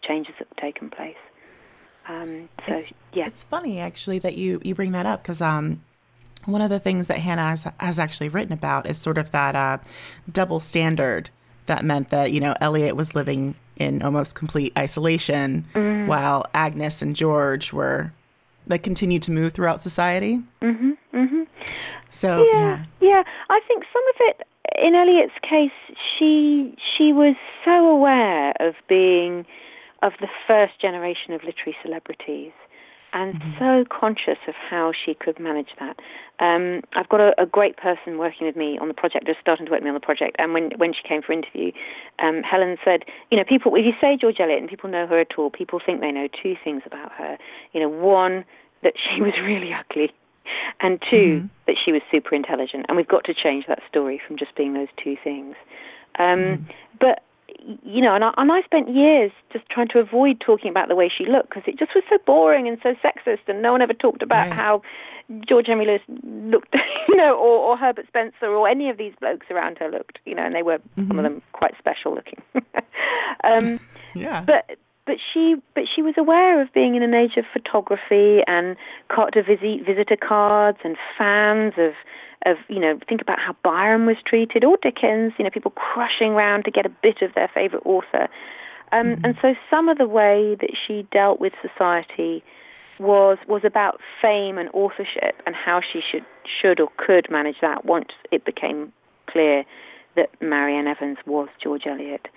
changes 0.03 0.35
that 0.39 0.47
have 0.49 0.57
taken 0.59 0.91
place. 0.91 1.17
Um, 2.07 2.49
so, 2.67 2.77
it's, 2.77 2.95
yeah. 3.13 3.27
It's 3.27 3.45
funny, 3.45 3.81
actually, 3.81 4.19
that 4.21 4.37
you, 4.37 4.61
you 4.63 4.75
bring 4.75 4.93
that 4.93 5.07
up 5.07 5.23
because 5.23 5.43
um, 5.43 5.83
one 6.45 6.63
of 6.63 6.71
the 6.71 6.79
things 6.79 7.07
that 7.09 7.19
Hannah 7.19 7.49
has, 7.51 7.67
has 7.81 7.99
actually 7.99 8.29
written 8.29 8.53
about 8.53 8.89
is 8.89 8.99
sort 8.99 9.19
of 9.19 9.31
that 9.33 9.57
uh, 9.57 9.79
double 10.31 10.61
standard 10.61 11.31
that 11.67 11.85
meant 11.85 12.11
that, 12.11 12.33
you 12.33 12.41
know, 12.41 12.55
Eliot 12.61 12.97
was 12.97 13.15
living 13.15 13.57
in 13.77 14.03
almost 14.03 14.35
complete 14.35 14.73
isolation 14.77 15.67
mm. 15.75 16.07
while 16.07 16.47
Agnes 16.55 17.03
and 17.03 17.15
George 17.15 17.73
were, 17.73 18.13
they 18.67 18.79
continued 18.79 19.23
to 19.23 19.31
move 19.31 19.53
throughout 19.53 19.81
society. 19.81 20.43
Mm-hmm. 20.63 20.93
So 22.11 22.45
yeah, 22.53 22.85
yeah, 23.01 23.09
yeah. 23.09 23.23
I 23.51 23.61
think 23.67 23.85
some 23.93 24.03
of 24.09 24.15
it 24.21 24.47
in 24.83 24.95
Eliot's 24.95 25.33
case, 25.43 25.71
she 25.97 26.77
she 26.97 27.13
was 27.13 27.37
so 27.65 27.89
aware 27.89 28.53
of 28.61 28.75
being 28.89 29.47
of 30.03 30.13
the 30.21 30.29
first 30.47 30.81
generation 30.81 31.33
of 31.33 31.43
literary 31.43 31.77
celebrities 31.83 32.53
and 33.13 33.35
mm-hmm. 33.35 33.59
so 33.59 33.85
conscious 33.89 34.39
of 34.47 34.55
how 34.55 34.93
she 34.93 35.15
could 35.15 35.39
manage 35.41 35.71
that. 35.81 35.99
Um, 36.41 36.83
I've 36.95 37.09
got 37.09 37.21
a, 37.21 37.41
a, 37.41 37.47
great 37.47 37.77
person 37.77 38.19
working 38.19 38.47
with 38.47 38.55
me 38.55 38.79
on 38.79 38.89
the 38.89 38.95
project, 38.95 39.27
just 39.27 39.41
starting 39.41 39.67
to 39.67 39.73
work 39.73 39.81
with 39.81 39.85
me 39.85 39.91
on 39.91 39.95
the 39.95 40.01
project, 40.01 40.37
and 40.39 40.53
when, 40.53 40.71
when 40.77 40.93
she 40.93 41.03
came 41.03 41.23
for 41.23 41.33
interview, 41.33 41.73
um, 42.19 42.43
Helen 42.43 42.77
said, 42.85 43.05
you 43.31 43.39
know, 43.39 43.45
people, 43.45 43.75
if 43.75 43.85
you 43.85 43.95
say 44.01 44.17
George 44.17 44.39
Eliot 44.39 44.61
and 44.61 44.69
people 44.69 44.91
know 44.91 45.07
her 45.07 45.19
at 45.19 45.39
all, 45.39 45.51
people 45.51 45.81
think 45.85 46.01
they 46.01 46.13
know 46.13 46.29
two 46.43 46.55
things 46.63 46.83
about 46.87 47.11
her. 47.13 47.39
You 47.73 47.81
know, 47.81 47.89
one, 47.89 48.45
that 48.83 48.95
she 48.97 49.21
was 49.23 49.33
really 49.41 49.73
ugly, 49.73 50.13
and 50.81 51.01
2 51.11 51.17
mm-hmm. 51.17 51.47
that 51.67 51.77
she 51.83 51.93
was 51.93 52.03
super 52.11 52.35
intelligent. 52.35 52.87
And 52.89 52.97
we've 52.97 53.09
got 53.09 53.25
to 53.25 53.35
change 53.35 53.67
that 53.67 53.83
story 53.89 54.21
from 54.27 54.37
just 54.37 54.55
being 54.55 54.75
those 54.75 54.89
two 54.97 55.17
things. 55.23 55.57
Um, 56.19 56.39
mm-hmm. 56.39 56.63
But 57.01 57.23
you 57.85 58.01
know, 58.01 58.15
and 58.15 58.25
I, 58.25 58.33
and 58.37 58.53
I 58.53 58.63
spent 58.63 58.89
years 58.89 59.33
just 59.53 59.69
trying 59.69 59.89
to 59.89 59.99
avoid 59.99 60.41
talking 60.41 60.71
about 60.71 60.89
the 60.89 60.95
way 60.95 61.09
she 61.09 61.27
looked 61.27 61.51
because 61.51 61.65
it 61.67 61.79
just 61.79 61.95
was 61.95 62.05
so 62.09 62.19
boring 62.25 62.69
and 62.69 62.79
so 62.83 62.95
sexist, 62.95 63.41
and 63.47 63.63
no 63.63 63.73
one 63.73 63.83
ever 63.83 63.93
talked 63.93 64.23
about 64.23 64.49
right. 64.49 64.53
how 64.53 64.83
George 65.47 65.67
Henry 65.67 65.87
Lewes 65.87 66.01
looked, 66.25 66.75
you 67.09 67.17
know, 67.17 67.35
or, 67.35 67.71
or 67.71 67.77
Herbert 67.77 68.07
Spencer 68.07 68.47
or 68.47 68.69
any 68.69 68.89
of 68.89 68.97
these 68.97 69.13
blokes 69.21 69.47
around 69.51 69.79
her 69.79 69.91
looked, 69.91 70.19
you 70.25 70.35
know, 70.35 70.45
and 70.45 70.55
they 70.55 70.63
were 70.63 70.79
mm-hmm. 70.79 71.09
some 71.09 71.19
of 71.19 71.25
mm-hmm. 71.25 71.35
them 71.35 71.43
quite 71.53 71.77
special 71.79 72.15
looking. 72.15 72.41
um, 73.45 73.79
yeah. 74.15 74.43
But 74.47 74.79
but 75.09 75.17
she 75.33 75.57
but 75.75 75.85
she 75.93 76.03
was 76.03 76.15
aware 76.19 76.61
of 76.61 76.71
being 76.75 76.95
in 76.95 77.03
an 77.03 77.15
age 77.15 77.39
of 77.39 77.47
photography 77.51 78.43
and 78.47 78.77
carte 79.09 79.33
de 79.33 79.43
visite 79.43 79.85
visitor 79.85 80.17
cards 80.17 80.79
and 80.85 80.97
fans 81.17 81.73
of 81.79 81.95
of 82.45 82.59
you 82.69 82.79
know 82.79 83.01
think 83.09 83.23
about 83.23 83.41
how 83.41 83.57
Byron 83.65 84.05
was 84.05 84.19
treated 84.25 84.65
or 84.65 84.77
Dickens 84.83 85.33
you 85.39 85.45
know 85.45 85.51
people 85.51 85.71
crushing 85.71 86.33
around 86.33 86.67
to 86.67 86.71
get 86.71 86.85
a 86.85 86.91
bit 86.91 87.23
of 87.23 87.35
their 87.35 87.49
favorite 87.53 87.83
author 87.87 88.29
um, 88.93 89.07
mm-hmm. 89.07 89.25
and 89.25 89.39
so 89.41 89.55
some 89.71 89.89
of 89.89 89.97
the 89.97 90.07
way 90.07 90.55
that 90.61 90.73
she 90.87 91.07
dealt 91.11 91.41
with 91.41 91.55
society 91.63 92.45
was 93.01 93.39
was 93.49 93.63
about 93.65 94.01
fame 94.21 94.59
and 94.59 94.69
authorship 94.75 95.41
and 95.47 95.55
how 95.55 95.81
she 95.81 96.03
should 96.03 96.25
should 96.45 96.81
or 96.81 96.91
could 96.99 97.31
manage 97.31 97.57
that 97.63 97.87
once 97.87 98.11
it 98.31 98.45
became 98.45 98.93
clear 99.27 99.65
that 100.17 100.31
Marianne 100.43 100.87
Evans 100.87 101.17
was 101.25 101.49
George 101.63 101.87
Eliot 101.87 102.29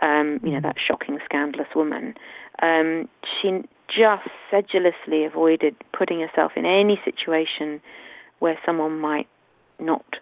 um, 0.00 0.40
you 0.42 0.50
know, 0.50 0.58
mm. 0.58 0.62
that 0.62 0.76
shocking, 0.78 1.18
scandalous 1.24 1.68
woman. 1.74 2.14
Um, 2.62 3.08
she 3.40 3.62
just 3.88 4.28
sedulously 4.50 5.24
avoided 5.24 5.74
putting 5.92 6.20
herself 6.20 6.52
in 6.56 6.66
any 6.66 7.00
situation 7.04 7.80
where 8.38 8.58
someone 8.64 9.00
might 9.00 9.28
not, 9.78 10.16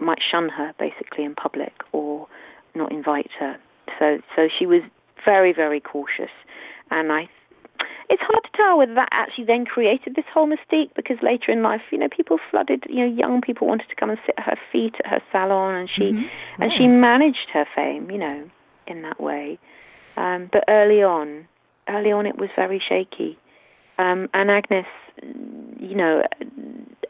might 0.00 0.22
shun 0.22 0.48
her 0.48 0.74
basically 0.78 1.24
in 1.24 1.34
public 1.34 1.72
or 1.92 2.26
not 2.74 2.90
invite 2.90 3.30
her. 3.38 3.56
So, 3.98 4.20
so 4.34 4.48
she 4.48 4.66
was 4.66 4.82
very, 5.24 5.52
very 5.52 5.80
cautious. 5.80 6.30
And 6.90 7.12
I 7.12 7.28
it's 8.10 8.22
hard 8.22 8.44
to 8.44 8.50
tell 8.54 8.78
whether 8.78 8.94
that 8.94 9.08
actually 9.12 9.44
then 9.44 9.64
created 9.64 10.14
this 10.14 10.26
whole 10.32 10.46
mystique 10.46 10.90
because 10.94 11.16
later 11.22 11.50
in 11.50 11.62
life, 11.62 11.80
you 11.90 11.96
know, 11.96 12.08
people 12.08 12.38
flooded, 12.50 12.84
you 12.88 12.96
know, 12.96 13.16
young 13.16 13.40
people 13.40 13.66
wanted 13.66 13.88
to 13.88 13.94
come 13.94 14.10
and 14.10 14.18
sit 14.26 14.34
at 14.36 14.44
her 14.44 14.58
feet 14.70 14.94
at 15.04 15.06
her 15.06 15.22
salon 15.32 15.74
and 15.74 15.90
she 15.90 16.12
mm-hmm. 16.12 16.62
and 16.62 16.72
she 16.72 16.86
managed 16.86 17.48
her 17.52 17.66
fame, 17.74 18.10
you 18.10 18.18
know 18.18 18.50
in 18.86 19.02
that 19.02 19.20
way. 19.20 19.58
Um, 20.16 20.48
but 20.52 20.64
early 20.68 21.02
on, 21.02 21.46
early 21.88 22.12
on 22.12 22.26
it 22.26 22.38
was 22.38 22.50
very 22.56 22.80
shaky. 22.86 23.38
Um, 23.98 24.28
and 24.34 24.50
Agnes, 24.50 24.86
you 25.22 25.94
know, 25.94 26.22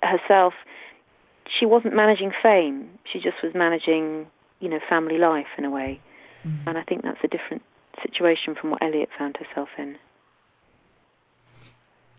herself, 0.03 0.55
she 1.47 1.67
wasn't 1.67 1.95
managing 1.95 2.33
fame. 2.43 2.89
She 3.11 3.21
just 3.21 3.37
was 3.43 3.55
managing, 3.55 4.27
you 4.61 4.69
know, 4.69 4.81
family 4.89 5.19
life 5.19 5.47
in 5.57 5.65
a 5.65 5.71
way. 5.71 6.01
Mm-hmm. 6.47 6.69
And 6.69 6.79
I 6.79 6.83
think 6.83 7.03
that's 7.03 7.23
a 7.23 7.29
different 7.29 7.63
situation 8.03 8.55
from 8.55 8.71
what 8.71 8.83
Eliot 8.83 9.09
found 9.19 9.37
herself 9.37 9.69
in. 9.79 9.97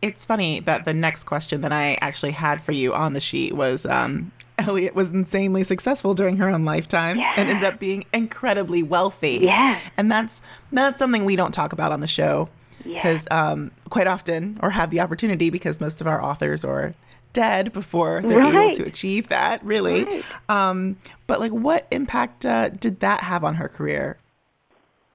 It's 0.01 0.25
funny 0.25 0.59
that 0.61 0.85
the 0.85 0.93
next 0.93 1.23
question 1.23 1.61
that 1.61 1.71
I 1.71 1.97
actually 2.01 2.31
had 2.31 2.61
for 2.61 2.71
you 2.71 2.93
on 2.93 3.13
the 3.13 3.19
sheet 3.19 3.53
was 3.53 3.85
um, 3.85 4.31
Eliot 4.57 4.95
was 4.95 5.09
insanely 5.09 5.63
successful 5.63 6.13
during 6.13 6.37
her 6.37 6.49
own 6.49 6.65
lifetime 6.65 7.17
yeah. 7.17 7.33
and 7.37 7.49
ended 7.49 7.63
up 7.63 7.79
being 7.79 8.05
incredibly 8.13 8.83
wealthy. 8.83 9.39
Yeah. 9.41 9.79
And 9.97 10.11
that's 10.11 10.41
that's 10.71 10.99
something 10.99 11.25
we 11.25 11.35
don't 11.35 11.53
talk 11.53 11.73
about 11.73 11.91
on 11.91 11.99
the 11.99 12.07
show 12.07 12.49
because 12.83 13.27
yeah. 13.29 13.51
um, 13.51 13.71
quite 13.89 14.07
often, 14.07 14.59
or 14.61 14.69
have 14.69 14.91
the 14.91 14.99
opportunity, 14.99 15.49
because 15.49 15.81
most 15.81 16.01
of 16.01 16.07
our 16.07 16.21
authors 16.21 16.63
are 16.63 16.93
dead 17.33 17.73
before 17.73 18.21
they're 18.21 18.39
right. 18.39 18.53
able 18.53 18.71
to 18.71 18.85
achieve 18.85 19.27
that. 19.27 19.63
Really. 19.63 20.05
Right. 20.05 20.25
Um, 20.47 20.97
but 21.27 21.39
like, 21.39 21.51
what 21.51 21.87
impact 21.91 22.45
uh, 22.45 22.69
did 22.69 22.99
that 23.01 23.21
have 23.21 23.43
on 23.43 23.55
her 23.55 23.67
career? 23.67 24.17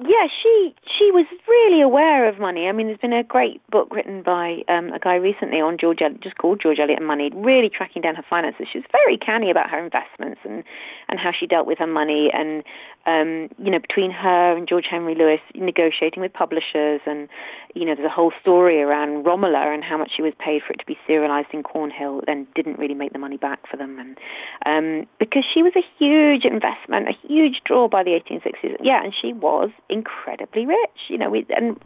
Yeah, 0.02 0.28
she 0.42 0.74
she 0.86 1.10
was 1.10 1.26
really 1.46 1.82
aware 1.82 2.26
of 2.26 2.38
money. 2.38 2.68
I 2.68 2.72
mean, 2.72 2.86
there's 2.86 2.98
been 2.98 3.12
a 3.12 3.22
great 3.22 3.60
book 3.70 3.94
written 3.94 4.22
by 4.22 4.64
um, 4.66 4.94
a 4.94 4.98
guy 4.98 5.16
recently 5.16 5.60
on 5.60 5.76
George, 5.76 5.98
just 6.22 6.38
called 6.38 6.58
George 6.62 6.78
Eliot 6.78 7.00
and 7.00 7.06
Money, 7.06 7.30
really 7.34 7.68
tracking 7.68 8.00
down 8.00 8.14
her 8.14 8.24
finances. 8.28 8.66
She 8.72 8.78
was 8.78 8.86
very 8.92 9.18
canny 9.18 9.50
about 9.50 9.68
her 9.68 9.78
investments 9.78 10.40
and 10.44 10.64
and 11.10 11.20
how 11.20 11.32
she 11.32 11.46
dealt 11.46 11.66
with 11.66 11.78
her 11.78 11.86
money, 11.86 12.30
and 12.32 12.64
um, 13.04 13.50
you 13.62 13.70
know, 13.70 13.78
between 13.78 14.10
her 14.10 14.56
and 14.56 14.66
George 14.66 14.86
Henry 14.88 15.14
Lewes 15.14 15.40
negotiating 15.54 16.22
with 16.22 16.32
publishers, 16.32 17.02
and 17.04 17.28
you 17.74 17.85
know, 17.85 17.94
there's 17.94 18.06
a 18.06 18.11
whole 18.11 18.33
story 18.40 18.80
around 18.80 19.24
Romola 19.24 19.72
and 19.72 19.85
how 19.85 19.96
much 19.96 20.12
she 20.14 20.22
was 20.22 20.33
paid 20.38 20.62
for 20.62 20.72
it 20.72 20.78
to 20.80 20.87
be 20.87 20.98
serialized 21.06 21.48
in 21.52 21.62
Cornhill, 21.62 22.22
and 22.26 22.52
didn't 22.54 22.78
really 22.78 22.94
make 22.94 23.12
the 23.12 23.18
money 23.18 23.37
back 23.37 23.66
for 23.68 23.76
them, 23.76 23.98
and 23.98 24.18
um, 24.66 25.06
because 25.18 25.44
she 25.44 25.62
was 25.62 25.72
a 25.76 25.85
huge 25.98 26.44
investment, 26.44 27.09
a 27.09 27.12
huge 27.26 27.62
draw 27.64 27.88
by 27.88 28.02
the 28.02 28.11
1860s. 28.11 28.76
Yeah, 28.83 29.02
and 29.02 29.14
she 29.14 29.33
was 29.33 29.70
incredibly 29.88 30.66
rich. 30.66 31.09
You 31.09 31.18
know, 31.18 31.30
we, 31.30 31.46
and 31.56 31.80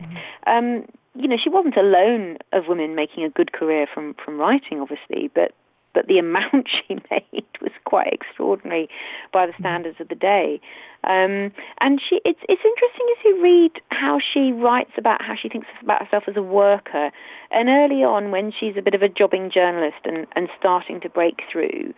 um, 0.46 0.86
you 1.14 1.28
know, 1.28 1.36
she 1.36 1.48
wasn't 1.48 1.76
alone 1.76 2.38
of 2.52 2.66
women 2.66 2.94
making 2.94 3.24
a 3.24 3.30
good 3.30 3.52
career 3.52 3.86
from 3.92 4.14
from 4.14 4.38
writing, 4.38 4.80
obviously, 4.80 5.30
but 5.34 5.52
but 5.94 6.06
the 6.08 6.18
amount 6.18 6.68
she 6.88 6.98
made 7.10 7.46
was 7.60 7.72
quite 7.84 8.12
extraordinary 8.12 8.88
by 9.32 9.46
the 9.46 9.54
standards 9.58 10.00
of 10.00 10.08
the 10.08 10.14
day. 10.14 10.60
Um, 11.04 11.52
and 11.80 12.00
she, 12.00 12.20
it's 12.24 12.40
it's 12.48 12.62
interesting 12.64 13.06
as 13.18 13.24
you 13.24 13.42
read 13.42 13.72
how 13.90 14.18
she 14.18 14.52
writes 14.52 14.92
about 14.96 15.22
how 15.22 15.34
she 15.34 15.48
thinks 15.48 15.68
about 15.82 16.02
herself 16.02 16.24
as 16.26 16.36
a 16.36 16.42
worker. 16.42 17.10
And 17.50 17.68
early 17.68 18.02
on, 18.02 18.30
when 18.30 18.52
she's 18.52 18.76
a 18.76 18.82
bit 18.82 18.94
of 18.94 19.02
a 19.02 19.08
jobbing 19.08 19.50
journalist 19.50 19.98
and, 20.04 20.26
and 20.32 20.48
starting 20.58 21.00
to 21.00 21.08
break 21.08 21.42
through, 21.50 21.94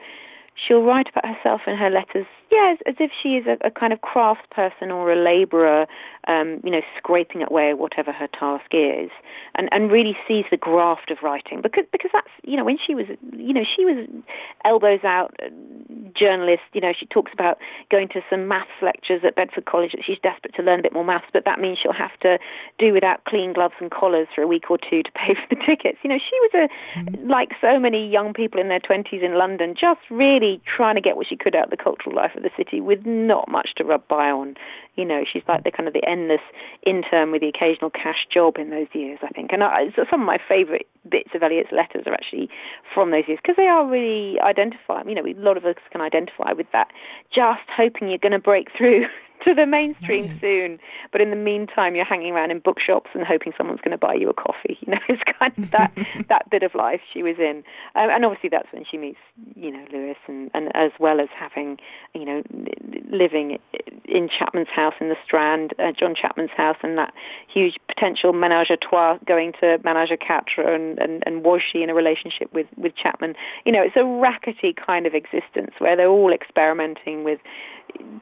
she'll 0.57 0.83
write 0.83 1.09
about 1.09 1.27
herself 1.27 1.63
in 1.67 1.77
her 1.77 1.91
letters, 1.91 2.27
yes, 2.51 2.79
as 2.87 2.95
if 2.99 3.11
she 3.23 3.37
is 3.37 3.47
a, 3.47 3.59
a 3.67 3.71
kind 3.71 3.93
of 3.93 4.01
craftsperson 4.01 4.91
or 4.91 5.13
a 5.13 5.17
labourer, 5.17 5.87
um, 6.27 6.61
you 6.65 6.71
know, 6.71 6.83
scraping 6.97 7.43
away 7.43 7.75
whatever 7.75 8.13
her 8.13 8.29
task 8.29 8.67
is, 8.73 9.11
and, 9.55 9.69
and 9.73 9.91
really 9.91 10.17
sees 10.27 10.45
the 10.51 10.57
graft 10.57 11.11
of 11.11 11.19
writing 11.23 11.61
because 11.61 11.85
because 11.93 12.11
that's 12.13 12.31
you 12.45 12.57
know 12.57 12.65
when 12.65 12.79
she 12.79 12.95
was 12.95 13.07
you 13.37 13.53
know 13.53 13.65
she 13.65 13.85
was 13.85 14.07
elbows 14.65 15.05
out 15.05 15.35
uh, 15.43 15.49
journalist. 16.15 16.63
You 16.73 16.81
know, 16.81 16.93
she 16.99 17.07
talks 17.07 17.33
about 17.33 17.59
going 17.91 18.09
to 18.09 18.23
some 18.29 18.49
maths 18.49 18.71
lectures 18.83 19.23
at 19.25 19.37
Bedford 19.37 19.67
College 19.67 19.93
that 19.93 20.05
she's 20.05 20.19
desperate 20.23 20.55
to 20.55 20.63
learn 20.63 20.81
a 20.81 20.83
bit 20.83 20.93
more 20.93 21.05
maths, 21.05 21.27
but 21.33 21.45
that 21.45 21.61
means 21.61 21.79
she'll 21.79 21.93
have 21.93 22.19
to 22.21 22.39
do 22.79 22.93
without 22.93 23.25
clean 23.25 23.53
gloves 23.53 23.75
and 23.81 23.91
collars 23.91 24.29
for 24.35 24.43
a 24.43 24.47
week 24.47 24.71
or 24.71 24.79
two 24.79 25.03
to 25.03 25.13
pay 25.13 25.35
for 25.35 25.55
the 25.55 25.63
tickets. 25.67 25.99
You 26.03 26.11
know, 26.11 26.19
she 26.19 26.39
was 26.41 26.51
a 26.55 26.99
mm-hmm. 26.99 27.31
like 27.31 27.53
so 27.61 27.79
many 27.79 28.09
young 28.09 28.33
people 28.33 28.61
in 28.61 28.69
their 28.69 28.81
twenties 28.81 29.23
in 29.23 29.35
London, 29.35 29.75
just 29.79 30.01
really 30.11 30.46
trying 30.67 30.95
to 30.95 31.01
get 31.01 31.17
what 31.17 31.27
she 31.27 31.37
could 31.37 31.55
out 31.55 31.65
of 31.65 31.71
the 31.71 31.77
cultural 31.77 32.15
life 32.15 32.35
of 32.37 32.43
the 32.43 32.51
city 32.57 32.81
with 32.81 33.05
not 33.05 33.49
much 33.49 33.75
to 33.77 33.85
rub 33.85 34.07
by 34.09 34.31
on. 34.31 34.57
You 34.95 35.05
know, 35.05 35.25
she's 35.31 35.43
like 35.49 35.65
the 35.65 35.71
kind 35.71 35.87
of 35.87 35.93
the 35.93 36.05
endless 36.09 36.41
intern 36.87 37.33
with 37.33 37.43
the 37.43 37.49
occasional 37.49 37.91
cash 37.91 38.27
job 38.31 38.57
in 38.57 38.71
those 38.71 38.89
years, 38.93 39.19
I 39.23 39.29
think. 39.29 39.53
And 39.53 39.63
I, 39.63 39.91
so 39.95 40.05
some 40.11 40.21
of 40.21 40.27
my 40.27 40.39
favourite 40.49 40.87
bits 41.09 41.31
of 41.35 41.43
Eliot's 41.43 41.73
letters 41.73 42.05
are 42.07 42.15
actually 42.15 42.49
from 42.93 43.11
those 43.11 43.25
years 43.29 43.39
because 43.43 43.57
they 43.57 43.69
are 43.69 43.87
really 43.87 44.41
identifiable. 44.41 45.11
You 45.11 45.17
know, 45.17 45.27
a 45.27 45.35
lot 45.35 45.57
of 45.57 45.65
us 45.65 45.77
can 45.91 46.01
identify 46.01 46.53
with 46.53 46.71
that. 46.73 46.89
Just 47.31 47.69
hoping 47.69 48.09
you're 48.09 48.19
going 48.19 48.33
to 48.33 48.39
break 48.39 48.69
through 48.77 49.07
to 49.45 49.55
the 49.55 49.67
mainstream 49.67 50.27
right. 50.27 50.41
soon. 50.41 50.79
But 51.13 51.21
in 51.21 51.31
the 51.31 51.37
meantime, 51.37 51.95
you're 51.95 52.05
hanging 52.05 52.33
around 52.33 52.51
in 52.51 52.59
bookshops 52.61 53.11
and 53.15 53.25
hoping 53.25 53.53
someone's 53.57 53.81
going 53.81 53.93
to 53.93 53.99
buy 53.99 54.15
you 54.15 54.29
a 54.31 54.35
coffee. 54.35 54.79
You 54.87 54.93
know, 54.93 55.01
it's 55.09 55.23
kind 55.41 55.53
of 55.59 55.71
that 55.73 55.93
that 56.29 56.49
bit 56.49 56.63
of 56.63 56.75
life 56.75 57.01
she 57.13 57.23
was 57.23 57.37
in. 57.39 57.65
Um, 57.97 58.11
and 58.11 58.25
obviously, 58.25 58.51
that's 58.51 58.73
when 58.73 58.85
she 58.89 58.99
meets, 58.99 59.19
you 59.57 59.73
know, 59.73 59.85
Lewes, 59.93 60.17
and, 60.29 60.49
and 60.55 60.71
as 60.77 60.93
well 61.01 61.19
as 61.19 61.29
having, 61.37 61.79
you 62.15 62.25
know, 62.25 62.43
living 63.11 63.59
in 64.05 64.29
Chapman's 64.29 64.69
house 64.69 64.95
in 65.01 65.09
the 65.09 65.17
Strand, 65.25 65.75
uh, 65.79 65.93
John 65.93 66.15
Chapman's 66.15 66.51
house, 66.51 66.77
and 66.83 66.97
that 66.99 67.13
huge 67.49 67.79
potential 67.89 68.33
menage 68.33 68.71
a 68.71 68.77
trois 68.77 69.19
going 69.27 69.53
to 69.61 69.81
menage 69.83 70.11
a 70.11 70.17
quatre, 70.17 70.63
and, 70.63 70.99
and, 70.99 71.23
and 71.27 71.45
was 71.45 71.63
she 71.63 71.83
in 71.83 71.91
a 71.91 71.95
relationship 71.95 72.53
with, 72.53 72.67
with 72.77 72.95
Chapman? 72.95 73.35
You 73.65 73.73
know, 73.73 73.83
it's 73.83 73.97
a 73.97 74.05
rackety 74.05 74.73
kind 74.73 75.07
of 75.07 75.15
existence 75.15 75.73
where 75.79 75.97
they're 75.97 76.09
all 76.09 76.33
experimenting 76.33 77.25
with 77.25 77.41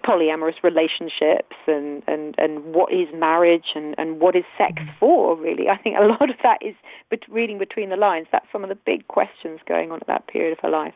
polyamorous 0.04 0.62
relationships 0.62 1.56
and, 1.66 2.02
and, 2.06 2.34
and 2.38 2.64
what 2.74 2.92
is 2.92 3.08
marriage 3.14 3.72
and, 3.74 3.94
and 3.98 4.20
what 4.20 4.36
is 4.36 4.44
sex 4.58 4.74
mm-hmm. 4.74 4.90
for, 5.00 5.36
really. 5.36 5.68
I 5.68 5.76
think 5.76 5.96
a 5.98 6.04
lot 6.04 6.28
of 6.30 6.36
that 6.42 6.62
is 6.62 6.74
but 7.10 7.20
reading 7.28 7.58
between 7.58 7.90
the 7.90 7.96
lines. 7.96 8.26
That's 8.30 8.46
some 8.52 8.62
of 8.62 8.68
the 8.68 8.74
big 8.74 9.08
questions 9.08 9.60
going 9.66 9.90
on 9.90 10.00
at 10.00 10.06
that 10.06 10.26
period 10.26 10.52
of 10.52 10.58
her 10.60 10.70
life. 10.70 10.94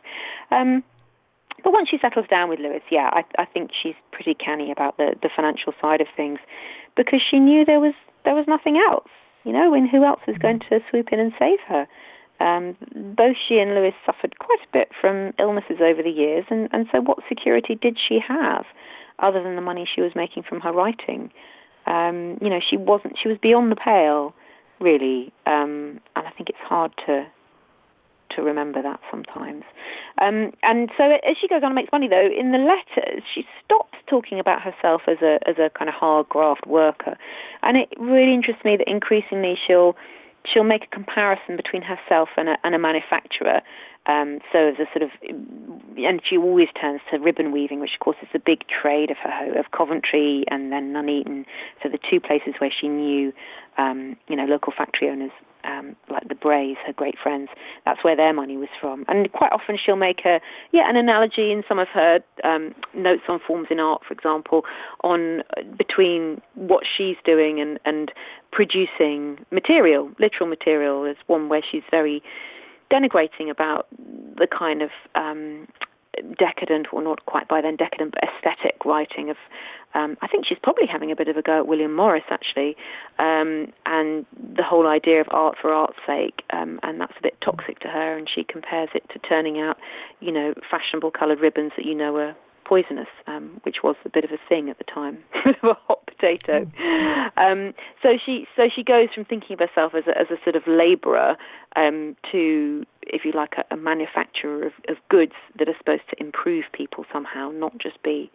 Um, 0.50 0.84
but 1.64 1.72
once 1.72 1.88
she 1.88 1.98
settles 1.98 2.26
down 2.28 2.48
with 2.48 2.60
Lewes, 2.60 2.82
yeah, 2.90 3.10
I, 3.12 3.24
I 3.38 3.44
think 3.44 3.72
she's 3.72 3.96
pretty 4.12 4.34
canny 4.34 4.70
about 4.70 4.96
the, 4.96 5.16
the 5.22 5.30
financial 5.34 5.72
side 5.80 6.00
of 6.00 6.06
things 6.16 6.38
because 6.96 7.20
she 7.22 7.38
knew 7.38 7.64
there 7.64 7.80
was 7.80 7.94
there 8.24 8.34
was 8.34 8.46
nothing 8.46 8.76
else. 8.76 9.08
You 9.44 9.52
know, 9.52 9.72
and 9.72 9.88
who 9.88 10.04
else 10.04 10.20
was 10.26 10.34
mm-hmm. 10.34 10.42
going 10.42 10.60
to 10.60 10.80
swoop 10.90 11.12
in 11.12 11.20
and 11.20 11.32
save 11.38 11.60
her? 11.68 11.86
Um, 12.40 12.76
both 12.94 13.36
she 13.36 13.58
and 13.58 13.74
Lewes 13.74 13.94
suffered 14.06 14.38
quite 14.38 14.60
a 14.60 14.72
bit 14.72 14.90
from 15.00 15.32
illnesses 15.38 15.78
over 15.80 16.02
the 16.02 16.10
years, 16.10 16.44
and, 16.50 16.68
and 16.72 16.88
so 16.92 17.00
what 17.00 17.18
security 17.28 17.74
did 17.74 17.98
she 17.98 18.18
have 18.20 18.64
other 19.18 19.42
than 19.42 19.56
the 19.56 19.62
money 19.62 19.84
she 19.84 20.00
was 20.00 20.14
making 20.14 20.44
from 20.44 20.60
her 20.60 20.72
writing? 20.72 21.32
Um, 21.86 22.38
you 22.40 22.48
know, 22.48 22.60
she 22.60 22.76
wasn't, 22.76 23.18
she 23.18 23.28
was 23.28 23.38
beyond 23.38 23.72
the 23.72 23.76
pale, 23.76 24.34
really, 24.78 25.32
um, 25.46 26.00
and 26.14 26.26
I 26.26 26.30
think 26.30 26.48
it's 26.48 26.58
hard 26.58 26.92
to 27.06 27.26
to 28.30 28.42
remember 28.42 28.82
that 28.82 29.00
sometimes. 29.10 29.64
Um, 30.20 30.52
and 30.62 30.90
so 30.98 31.18
as 31.26 31.38
she 31.38 31.48
goes 31.48 31.62
on 31.62 31.66
and 31.66 31.74
makes 31.74 31.90
money, 31.92 32.08
though, 32.08 32.28
in 32.28 32.52
the 32.52 32.58
letters, 32.58 33.22
she 33.32 33.46
stops 33.64 33.98
talking 34.06 34.38
about 34.38 34.60
herself 34.60 35.02
as 35.06 35.18
a 35.22 35.38
as 35.48 35.58
a 35.58 35.70
kind 35.70 35.88
of 35.88 35.94
hard 35.94 36.28
graft 36.28 36.66
worker, 36.66 37.16
and 37.62 37.76
it 37.76 37.88
really 37.98 38.34
interests 38.34 38.64
me 38.64 38.76
that 38.76 38.88
increasingly 38.88 39.58
she'll 39.66 39.96
she'll 40.50 40.64
make 40.64 40.84
a 40.84 40.88
comparison 40.88 41.56
between 41.56 41.82
herself 41.82 42.30
and 42.36 42.48
a, 42.48 42.58
and 42.64 42.74
a 42.74 42.78
manufacturer. 42.78 43.60
Um, 44.06 44.38
so 44.52 44.68
as 44.68 44.78
a 44.78 44.86
sort 44.92 45.02
of 45.02 45.10
and 45.98 46.20
she 46.24 46.38
always 46.38 46.68
turns 46.80 47.00
to 47.10 47.18
ribbon 47.18 47.52
weaving, 47.52 47.80
which 47.80 47.94
of 47.94 48.00
course 48.00 48.16
is 48.22 48.28
the 48.32 48.38
big 48.38 48.66
trade 48.68 49.10
of 49.10 49.18
her 49.18 49.58
of 49.58 49.70
Coventry 49.72 50.44
and 50.48 50.72
then 50.72 50.92
Nuneaton. 50.92 51.44
So 51.82 51.90
the 51.90 51.98
two 51.98 52.20
places 52.20 52.54
where 52.58 52.70
she 52.70 52.88
knew, 52.88 53.34
um, 53.76 54.16
you 54.28 54.36
know, 54.36 54.46
local 54.46 54.72
factory 54.72 55.10
owners 55.10 55.32
um, 55.68 55.94
like 56.10 56.28
the 56.28 56.34
Brays, 56.34 56.76
her 56.86 56.92
great 56.92 57.18
friends. 57.18 57.50
That's 57.84 58.02
where 58.02 58.16
their 58.16 58.32
money 58.32 58.56
was 58.56 58.68
from. 58.80 59.04
And 59.08 59.30
quite 59.32 59.52
often 59.52 59.76
she'll 59.76 59.96
make 59.96 60.24
a 60.24 60.40
yeah 60.72 60.88
an 60.88 60.96
analogy 60.96 61.52
in 61.52 61.62
some 61.68 61.78
of 61.78 61.88
her 61.88 62.20
um, 62.42 62.74
notes 62.94 63.22
on 63.28 63.38
forms 63.38 63.68
in 63.70 63.78
art, 63.78 64.02
for 64.06 64.14
example, 64.14 64.64
on 65.02 65.40
uh, 65.56 65.62
between 65.76 66.40
what 66.54 66.84
she's 66.86 67.16
doing 67.24 67.60
and 67.60 67.78
and 67.84 68.12
producing 68.50 69.44
material, 69.50 70.10
literal 70.18 70.48
material. 70.48 71.02
There's 71.02 71.16
one 71.26 71.48
where 71.48 71.62
she's 71.62 71.84
very 71.90 72.22
denigrating 72.90 73.50
about 73.50 73.86
the 73.98 74.46
kind 74.46 74.82
of 74.82 74.90
um, 75.14 75.68
decadent, 76.38 76.88
or 76.92 77.02
not 77.02 77.24
quite 77.26 77.48
by 77.48 77.60
then 77.60 77.76
decadent, 77.76 78.14
but 78.14 78.24
aesthetic 78.24 78.84
writing 78.84 79.30
of. 79.30 79.36
Um, 79.94 80.18
I 80.20 80.28
think 80.28 80.44
she's 80.44 80.58
probably 80.62 80.86
having 80.86 81.10
a 81.10 81.16
bit 81.16 81.28
of 81.28 81.38
a 81.38 81.42
go 81.42 81.58
at 81.58 81.66
William 81.66 81.94
Morris 81.94 82.24
actually, 82.28 82.76
um, 83.18 83.72
and 83.86 84.26
the 84.54 84.62
whole 84.62 84.86
idea 84.86 85.20
of 85.20 85.28
art 85.30 85.56
for 85.60 85.72
art's 85.72 85.98
sake, 86.06 86.42
um, 86.50 86.78
and 86.82 87.00
that's 87.00 87.14
a 87.18 87.22
bit 87.22 87.40
toxic 87.40 87.78
to 87.80 87.88
her. 87.88 88.16
And 88.16 88.28
she 88.28 88.44
compares 88.44 88.90
it 88.94 89.08
to 89.10 89.18
turning 89.20 89.58
out, 89.58 89.78
you 90.20 90.30
know, 90.30 90.52
fashionable 90.70 91.10
coloured 91.12 91.40
ribbons 91.40 91.72
that 91.76 91.86
you 91.86 91.94
know 91.94 92.16
are 92.16 92.36
poisonous, 92.68 93.08
um, 93.26 93.60
which 93.62 93.82
was 93.82 93.96
a 94.04 94.10
bit 94.10 94.24
of 94.24 94.30
a 94.30 94.38
thing 94.46 94.68
at 94.68 94.76
the 94.76 94.84
time, 94.84 95.18
a 95.62 95.74
hot 95.74 96.04
potato. 96.06 96.70
Um, 97.38 97.72
so 98.02 98.18
she 98.24 98.46
so 98.56 98.68
she 98.68 98.82
goes 98.82 99.08
from 99.14 99.24
thinking 99.24 99.54
of 99.54 99.60
herself 99.60 99.94
as 99.94 100.06
a, 100.06 100.18
as 100.18 100.26
a 100.30 100.36
sort 100.44 100.54
of 100.54 100.66
labourer 100.66 101.36
um, 101.76 102.14
to, 102.30 102.84
if 103.02 103.24
you 103.24 103.32
like, 103.32 103.54
a, 103.56 103.64
a 103.74 103.76
manufacturer 103.76 104.66
of, 104.66 104.72
of 104.88 104.96
goods 105.08 105.32
that 105.58 105.68
are 105.68 105.76
supposed 105.78 106.02
to 106.10 106.20
improve 106.20 106.66
people 106.72 107.06
somehow, 107.10 107.50
not 107.50 107.78
just 107.78 108.02
be 108.02 108.30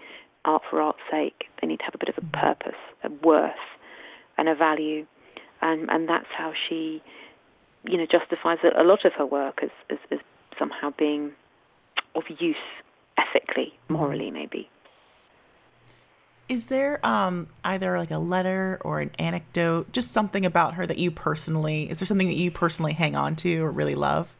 art 0.45 0.63
for 0.67 0.81
art's 0.81 0.99
sake. 1.11 1.45
They 1.61 1.67
need 1.67 1.77
to 1.77 1.85
have 1.85 1.95
a 1.95 1.99
bit 1.99 2.09
of 2.09 2.17
a 2.17 2.27
purpose, 2.35 2.79
a 3.03 3.09
worth, 3.09 3.53
and 4.37 4.49
a 4.49 4.55
value, 4.55 5.05
and 5.61 5.91
and 5.91 6.09
that's 6.09 6.31
how 6.35 6.53
she, 6.67 7.03
you 7.83 7.97
know, 7.97 8.07
justifies 8.07 8.57
a 8.63 8.83
lot 8.83 9.05
of 9.05 9.13
her 9.13 9.27
work 9.27 9.59
as 9.61 9.69
as, 9.91 9.99
as 10.09 10.19
somehow 10.57 10.91
being 10.97 11.33
of 12.15 12.23
use 12.39 12.55
ethically, 13.17 13.73
morally, 13.89 14.31
maybe. 14.31 14.69
Is 16.49 16.65
there 16.67 17.03
um, 17.05 17.47
either 17.63 17.97
like 17.97 18.11
a 18.11 18.17
letter 18.17 18.79
or 18.83 18.99
an 18.99 19.11
anecdote, 19.17 19.91
just 19.91 20.11
something 20.11 20.45
about 20.45 20.73
her 20.75 20.85
that 20.85 20.97
you 20.97 21.09
personally, 21.09 21.89
is 21.89 21.99
there 21.99 22.05
something 22.05 22.27
that 22.27 22.35
you 22.35 22.51
personally 22.51 22.93
hang 22.93 23.15
on 23.15 23.35
to 23.37 23.63
or 23.63 23.71
really 23.71 23.95
love? 23.95 24.35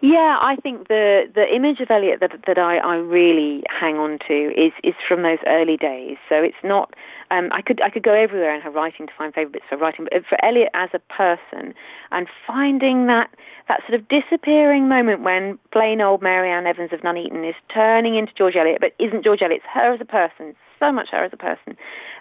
Yeah, 0.00 0.38
I 0.40 0.54
think 0.56 0.86
the 0.86 1.28
the 1.34 1.52
image 1.52 1.80
of 1.80 1.90
Eliot 1.90 2.20
that 2.20 2.32
that 2.46 2.58
I, 2.58 2.78
I 2.78 2.96
really 2.96 3.64
hang 3.68 3.96
on 3.98 4.18
to 4.28 4.52
is 4.56 4.72
is 4.84 4.94
from 5.06 5.22
those 5.22 5.38
early 5.46 5.76
days. 5.76 6.16
So 6.28 6.36
it's 6.36 6.62
not. 6.62 6.94
Um, 7.30 7.48
I 7.52 7.62
could 7.62 7.80
I 7.82 7.90
could 7.90 8.04
go 8.04 8.14
everywhere 8.14 8.54
in 8.54 8.60
her 8.60 8.70
writing 8.70 9.08
to 9.08 9.12
find 9.18 9.34
favourite 9.34 9.54
bits 9.54 9.64
for 9.68 9.76
writing, 9.76 10.06
but 10.10 10.24
for 10.26 10.42
Eliot 10.44 10.70
as 10.74 10.90
a 10.92 11.00
person 11.00 11.74
and 12.12 12.28
finding 12.46 13.06
that 13.06 13.30
that 13.68 13.80
sort 13.88 14.00
of 14.00 14.06
disappearing 14.08 14.88
moment 14.88 15.22
when 15.22 15.58
plain 15.72 16.00
old 16.00 16.22
Mary 16.22 16.50
Ann 16.50 16.66
Evans 16.66 16.92
of 16.92 17.02
Nuneaton 17.02 17.44
is 17.44 17.56
turning 17.72 18.14
into 18.14 18.32
George 18.34 18.56
Eliot, 18.56 18.80
but 18.80 18.94
isn't 18.98 19.24
George 19.24 19.42
Eliot? 19.42 19.62
It's 19.62 19.70
her 19.74 19.92
as 19.92 20.00
a 20.00 20.04
person, 20.06 20.54
so 20.78 20.92
much 20.92 21.10
her 21.10 21.24
as 21.24 21.32
a 21.32 21.36
person. 21.36 21.76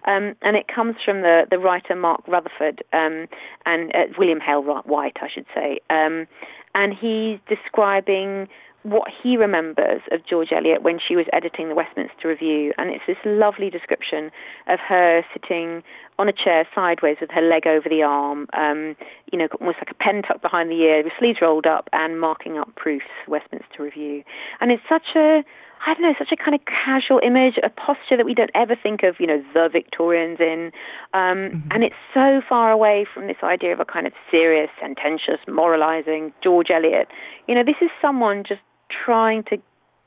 Um, 0.05 0.35
and 0.41 0.57
it 0.57 0.67
comes 0.67 0.95
from 1.03 1.21
the, 1.21 1.45
the 1.49 1.59
writer 1.59 1.95
Mark 1.95 2.27
Rutherford 2.27 2.83
um, 2.91 3.27
and 3.65 3.95
uh, 3.95 4.05
William 4.17 4.39
Hale 4.39 4.63
White, 4.63 5.17
I 5.21 5.29
should 5.29 5.45
say. 5.53 5.79
Um, 5.89 6.27
and 6.75 6.93
he's 6.93 7.39
describing 7.47 8.47
what 8.83 9.11
he 9.21 9.35
remembers 9.35 10.01
of 10.11 10.25
George 10.25 10.53
Eliot 10.53 10.81
when 10.81 10.97
she 10.97 11.15
was 11.15 11.25
editing 11.33 11.67
the 11.69 11.75
Westminster 11.75 12.27
Review. 12.29 12.73
And 12.77 12.89
it's 12.89 13.03
this 13.05 13.17
lovely 13.25 13.69
description 13.69 14.31
of 14.67 14.79
her 14.79 15.25
sitting 15.33 15.83
on 16.17 16.29
a 16.29 16.33
chair 16.33 16.65
sideways 16.73 17.17
with 17.19 17.29
her 17.31 17.41
leg 17.41 17.67
over 17.67 17.89
the 17.89 18.03
arm, 18.03 18.47
um, 18.53 18.95
you 19.31 19.37
know, 19.37 19.47
almost 19.59 19.77
like 19.77 19.91
a 19.91 19.95
pen 19.95 20.21
tucked 20.21 20.41
behind 20.41 20.69
the 20.69 20.75
ear, 20.75 21.03
with 21.03 21.13
sleeves 21.19 21.41
rolled 21.41 21.67
up 21.67 21.89
and 21.93 22.19
marking 22.19 22.57
up 22.57 22.73
proofs, 22.75 23.05
Westminster 23.27 23.83
Review. 23.83 24.23
And 24.61 24.71
it's 24.71 24.83
such 24.87 25.15
a, 25.15 25.43
I 25.85 25.93
don't 25.93 26.01
know, 26.01 26.15
such 26.17 26.31
a 26.31 26.37
kind 26.37 26.55
of 26.55 26.63
casual 26.65 27.19
image, 27.23 27.59
a 27.61 27.69
posture 27.69 28.17
that 28.17 28.25
we 28.25 28.33
don't 28.33 28.51
ever 28.55 28.75
think 28.75 29.03
of, 29.03 29.19
you 29.19 29.27
know, 29.27 29.43
the 29.53 29.69
Victorians 29.69 30.39
in. 30.39 30.71
Um, 31.13 31.37
mm-hmm. 31.37 31.71
And 31.71 31.83
it's 31.83 31.95
so 32.13 32.41
far 32.47 32.71
away 32.71 33.05
from 33.13 33.27
this 33.27 33.37
idea 33.43 33.73
of 33.73 33.79
a 33.79 33.85
kind 33.85 34.07
of 34.07 34.13
serious, 34.31 34.69
sententious, 34.79 35.39
moralizing 35.47 36.33
George 36.41 36.71
Eliot. 36.71 37.09
You 37.47 37.55
know, 37.55 37.63
this 37.63 37.77
is 37.81 37.89
someone 38.01 38.43
just 38.43 38.61
trying 38.89 39.43
to 39.43 39.57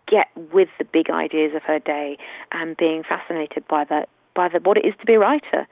get 0.06 0.28
with 0.52 0.68
the 0.78 0.84
big 0.84 1.10
ideas 1.10 1.54
of 1.54 1.62
her 1.62 1.78
day 1.78 2.18
and 2.52 2.76
being 2.76 3.02
fascinated 3.02 3.66
by 3.68 3.84
the, 3.84 4.06
by 4.34 4.48
the, 4.48 4.58
what 4.60 4.76
it 4.76 4.84
is 4.84 4.94
to 4.98 5.06
be 5.06 5.14
a 5.14 5.18
writer. 5.18 5.68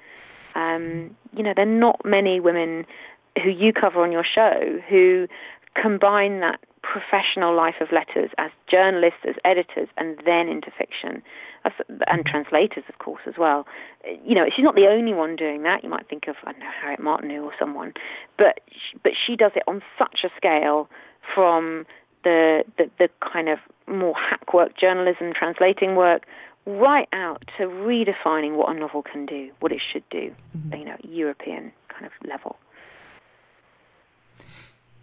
Um, 0.54 1.16
you 1.36 1.42
know, 1.42 1.52
there 1.54 1.66
are 1.66 1.70
not 1.70 2.04
many 2.04 2.40
women 2.40 2.86
who 3.42 3.50
you 3.50 3.72
cover 3.72 4.02
on 4.02 4.12
your 4.12 4.24
show 4.24 4.80
who 4.88 5.28
combine 5.74 6.40
that 6.40 6.60
professional 6.82 7.54
life 7.54 7.76
of 7.80 7.92
letters 7.92 8.30
as 8.38 8.50
journalists, 8.66 9.20
as 9.28 9.34
editors, 9.44 9.88
and 9.96 10.18
then 10.24 10.48
into 10.48 10.70
fiction, 10.70 11.22
and 11.64 11.74
mm-hmm. 12.00 12.22
translators, 12.22 12.84
of 12.88 12.98
course, 12.98 13.22
as 13.26 13.36
well. 13.36 13.66
You 14.24 14.34
know, 14.34 14.46
she's 14.54 14.64
not 14.64 14.74
the 14.74 14.86
only 14.86 15.12
one 15.12 15.36
doing 15.36 15.62
that. 15.64 15.82
You 15.84 15.90
might 15.90 16.08
think 16.08 16.28
of, 16.28 16.36
I 16.44 16.52
don't 16.52 16.60
know, 16.60 16.70
Harriet 16.80 17.00
Martineau 17.00 17.44
or 17.44 17.52
someone, 17.58 17.92
but 18.36 18.60
but 19.02 19.12
she 19.16 19.36
does 19.36 19.52
it 19.54 19.62
on 19.66 19.82
such 19.98 20.24
a 20.24 20.30
scale 20.36 20.88
from 21.34 21.84
the, 22.24 22.64
the, 22.76 22.90
the 22.98 23.10
kind 23.20 23.48
of 23.48 23.58
more 23.86 24.14
hack 24.14 24.54
work, 24.54 24.76
journalism, 24.76 25.32
translating 25.32 25.94
work, 25.94 26.26
right 26.66 27.08
out 27.12 27.44
to 27.56 27.64
redefining 27.64 28.56
what 28.56 28.74
a 28.74 28.78
novel 28.78 29.02
can 29.02 29.26
do, 29.26 29.50
what 29.60 29.72
it 29.72 29.80
should 29.80 30.08
do, 30.10 30.34
mm-hmm. 30.56 30.74
you 30.74 30.84
know, 30.84 30.96
European 31.02 31.72
kind 31.88 32.06
of 32.06 32.12
level. 32.28 32.56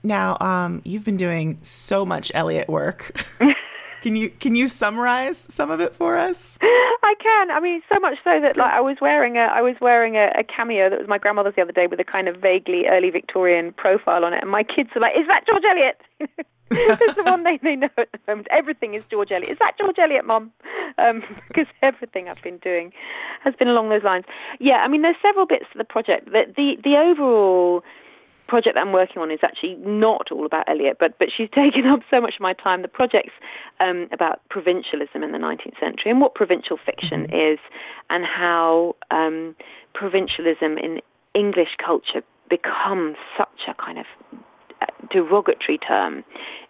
Now, 0.05 0.37
um, 0.39 0.81
you've 0.85 1.03
been 1.03 1.17
doing 1.17 1.57
so 1.63 2.05
much 2.05 2.31
Eliot 2.35 2.69
work. 2.69 3.19
can 4.01 4.15
you 4.15 4.29
can 4.29 4.55
you 4.55 4.67
summarize 4.67 5.47
some 5.49 5.71
of 5.71 5.81
it 5.81 5.95
for 5.95 6.15
us? 6.15 6.59
I 6.61 7.15
can. 7.19 7.51
I 7.51 7.59
mean, 7.59 7.81
so 7.91 7.99
much 7.99 8.19
so 8.23 8.39
that 8.39 8.55
like 8.55 8.71
I 8.71 8.81
was 8.81 8.97
wearing 9.01 9.37
a 9.37 9.41
I 9.41 9.61
was 9.61 9.75
wearing 9.81 10.15
a, 10.15 10.31
a 10.37 10.43
cameo 10.43 10.89
that 10.91 10.99
was 10.99 11.07
my 11.07 11.17
grandmother's 11.17 11.55
the 11.55 11.63
other 11.63 11.71
day 11.71 11.87
with 11.87 11.99
a 11.99 12.03
kind 12.03 12.27
of 12.27 12.37
vaguely 12.37 12.85
early 12.87 13.09
Victorian 13.09 13.73
profile 13.73 14.23
on 14.23 14.33
it, 14.33 14.41
and 14.43 14.51
my 14.51 14.61
kids 14.61 14.91
are 14.95 14.99
like, 14.99 15.17
"Is 15.17 15.27
that 15.27 15.45
George 15.47 15.63
Eliot?" 15.65 16.01
It's 16.71 17.13
the 17.13 17.23
one 17.23 17.43
they, 17.43 17.57
they 17.57 17.75
know 17.75 17.89
at 17.95 18.11
the 18.11 18.19
moment. 18.27 18.47
Everything 18.49 18.95
is 18.95 19.03
George 19.09 19.31
Eliot. 19.31 19.51
Is 19.51 19.59
that 19.59 19.77
George 19.77 19.99
Eliot, 19.99 20.25
Mum? 20.25 20.51
Um, 20.97 21.23
because 21.47 21.67
everything 21.83 22.27
I've 22.27 22.41
been 22.41 22.57
doing 22.57 22.91
has 23.41 23.53
been 23.55 23.67
along 23.67 23.89
those 23.89 24.03
lines. 24.03 24.25
Yeah, 24.59 24.77
I 24.77 24.87
mean, 24.87 25.03
there's 25.03 25.15
several 25.21 25.45
bits 25.45 25.65
to 25.71 25.77
the 25.77 25.83
project. 25.83 26.25
The 26.25 26.51
the, 26.55 26.77
the 26.83 26.97
overall 26.97 27.83
project 28.47 28.75
that 28.75 28.81
I'm 28.81 28.91
working 28.91 29.21
on 29.21 29.31
is 29.31 29.39
actually 29.43 29.75
not 29.75 30.31
all 30.31 30.45
about 30.45 30.67
Eliot, 30.69 30.97
but 30.99 31.17
but 31.19 31.29
she's 31.31 31.49
taken 31.53 31.85
up 31.87 32.01
so 32.09 32.21
much 32.21 32.35
of 32.35 32.41
my 32.41 32.53
time. 32.53 32.81
The 32.81 32.87
project's 32.87 33.33
um, 33.79 34.07
about 34.11 34.41
provincialism 34.49 35.23
in 35.23 35.31
the 35.31 35.37
19th 35.37 35.79
century 35.79 36.11
and 36.11 36.21
what 36.21 36.35
provincial 36.35 36.77
fiction 36.77 37.27
mm-hmm. 37.27 37.53
is, 37.53 37.59
and 38.09 38.25
how 38.25 38.95
um, 39.11 39.55
provincialism 39.93 40.77
in 40.77 41.01
English 41.33 41.75
culture 41.83 42.23
becomes 42.49 43.17
such 43.37 43.67
a 43.67 43.73
kind 43.73 43.99
of 43.99 44.05
uh, 44.81 44.85
derogatory 45.09 45.77
term 45.77 46.23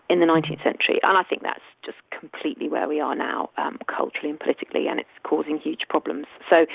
in 0.09 0.19
the 0.19 0.25
19th 0.25 0.63
century. 0.63 0.99
And 1.03 1.17
I 1.17 1.23
think 1.23 1.43
that's 1.43 1.61
just 1.85 1.97
completely 2.17 2.69
where 2.69 2.87
we 2.87 2.99
are 2.99 3.15
now, 3.15 3.49
um, 3.57 3.77
culturally 3.87 4.29
and 4.29 4.39
politically, 4.39 4.87
and 4.87 4.99
it's 4.99 5.09
causing 5.23 5.59
huge 5.59 5.81
problems. 5.89 6.25
So, 6.49 6.65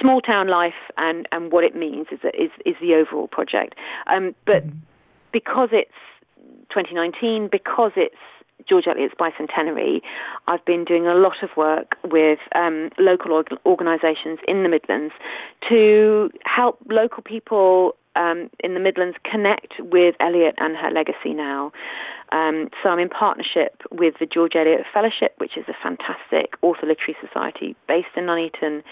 small 0.00 0.20
town 0.20 0.48
life 0.48 0.74
and, 0.96 1.26
and 1.32 1.50
what 1.52 1.64
it 1.64 1.74
means 1.74 2.06
is, 2.12 2.20
is, 2.34 2.50
is 2.66 2.74
the 2.80 2.94
overall 2.94 3.28
project. 3.28 3.74
Um, 4.06 4.34
but 4.44 4.66
mm-hmm. 4.66 4.78
because 5.32 5.70
it's 5.72 5.90
2019, 6.70 7.48
because 7.50 7.92
it's 7.96 8.16
George 8.68 8.86
Eliot's 8.86 9.14
bicentenary, 9.14 10.00
I've 10.46 10.64
been 10.64 10.84
doing 10.84 11.06
a 11.06 11.14
lot 11.14 11.42
of 11.42 11.50
work 11.56 11.96
with 12.04 12.38
um, 12.54 12.90
local 12.98 13.32
org- 13.32 13.56
organisations 13.64 14.38
in 14.46 14.62
the 14.62 14.68
Midlands 14.68 15.14
to 15.68 16.30
help 16.44 16.78
local 16.88 17.22
people 17.22 17.94
um, 18.18 18.50
in 18.60 18.74
the 18.74 18.80
Midlands 18.80 19.16
connect 19.24 19.74
with 19.78 20.14
Eliot 20.20 20.54
and 20.58 20.76
her 20.76 20.90
legacy 20.90 21.32
now. 21.32 21.72
Um, 22.32 22.68
so 22.82 22.90
I'm 22.90 22.98
in 22.98 23.08
partnership 23.08 23.82
with 23.90 24.14
the 24.20 24.26
George 24.26 24.54
Eliot 24.54 24.84
Fellowship, 24.92 25.34
which 25.38 25.56
is 25.56 25.64
a 25.68 25.74
fantastic 25.82 26.54
author 26.60 26.86
literary 26.86 27.16
society 27.26 27.74
based 27.86 28.08
in 28.16 28.26
Nuneaton. 28.26 28.82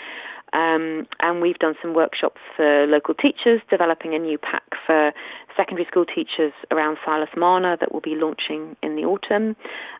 Um, 0.52 1.06
and 1.20 1.42
we've 1.42 1.58
done 1.58 1.74
some 1.82 1.92
workshops 1.92 2.40
for 2.56 2.86
local 2.86 3.14
teachers, 3.14 3.60
developing 3.68 4.14
a 4.14 4.18
new 4.18 4.38
pack 4.38 4.64
for 4.86 5.12
secondary 5.56 5.86
school 5.86 6.04
teachers 6.04 6.52
around 6.70 6.98
Silas 7.04 7.30
Marner 7.36 7.76
that 7.78 7.92
will 7.92 8.00
be 8.00 8.14
launching 8.14 8.76
in 8.82 8.96
the 8.96 9.04
autumn. 9.04 9.56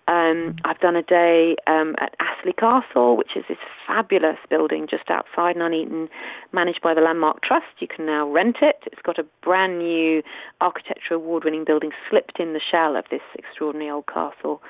Um, 0.08 0.56
I've 0.64 0.78
done 0.78 0.94
a 0.94 1.02
day 1.02 1.56
um, 1.66 1.96
at 1.98 2.14
Astley 2.20 2.52
Castle, 2.52 3.16
which 3.16 3.36
is 3.36 3.44
this 3.48 3.58
fabulous 3.86 4.38
building 4.48 4.86
just 4.88 5.10
outside 5.10 5.56
Nuneaton, 5.56 6.08
managed 6.52 6.80
by 6.82 6.94
the 6.94 7.00
Landmark 7.00 7.42
Trust. 7.42 7.66
You 7.78 7.88
can 7.88 8.06
now 8.06 8.28
rent 8.30 8.58
it. 8.62 8.76
It's 8.86 9.02
got 9.02 9.18
a 9.18 9.26
brand 9.42 9.78
new 9.78 10.22
architecture 10.60 11.14
award-winning 11.14 11.64
building 11.64 11.90
slipped 12.08 12.38
in 12.38 12.52
the 12.52 12.60
shell 12.60 12.96
of 12.96 13.04
this 13.10 13.22
extraordinary 13.36 13.90
old 13.90 14.06
castle. 14.06 14.62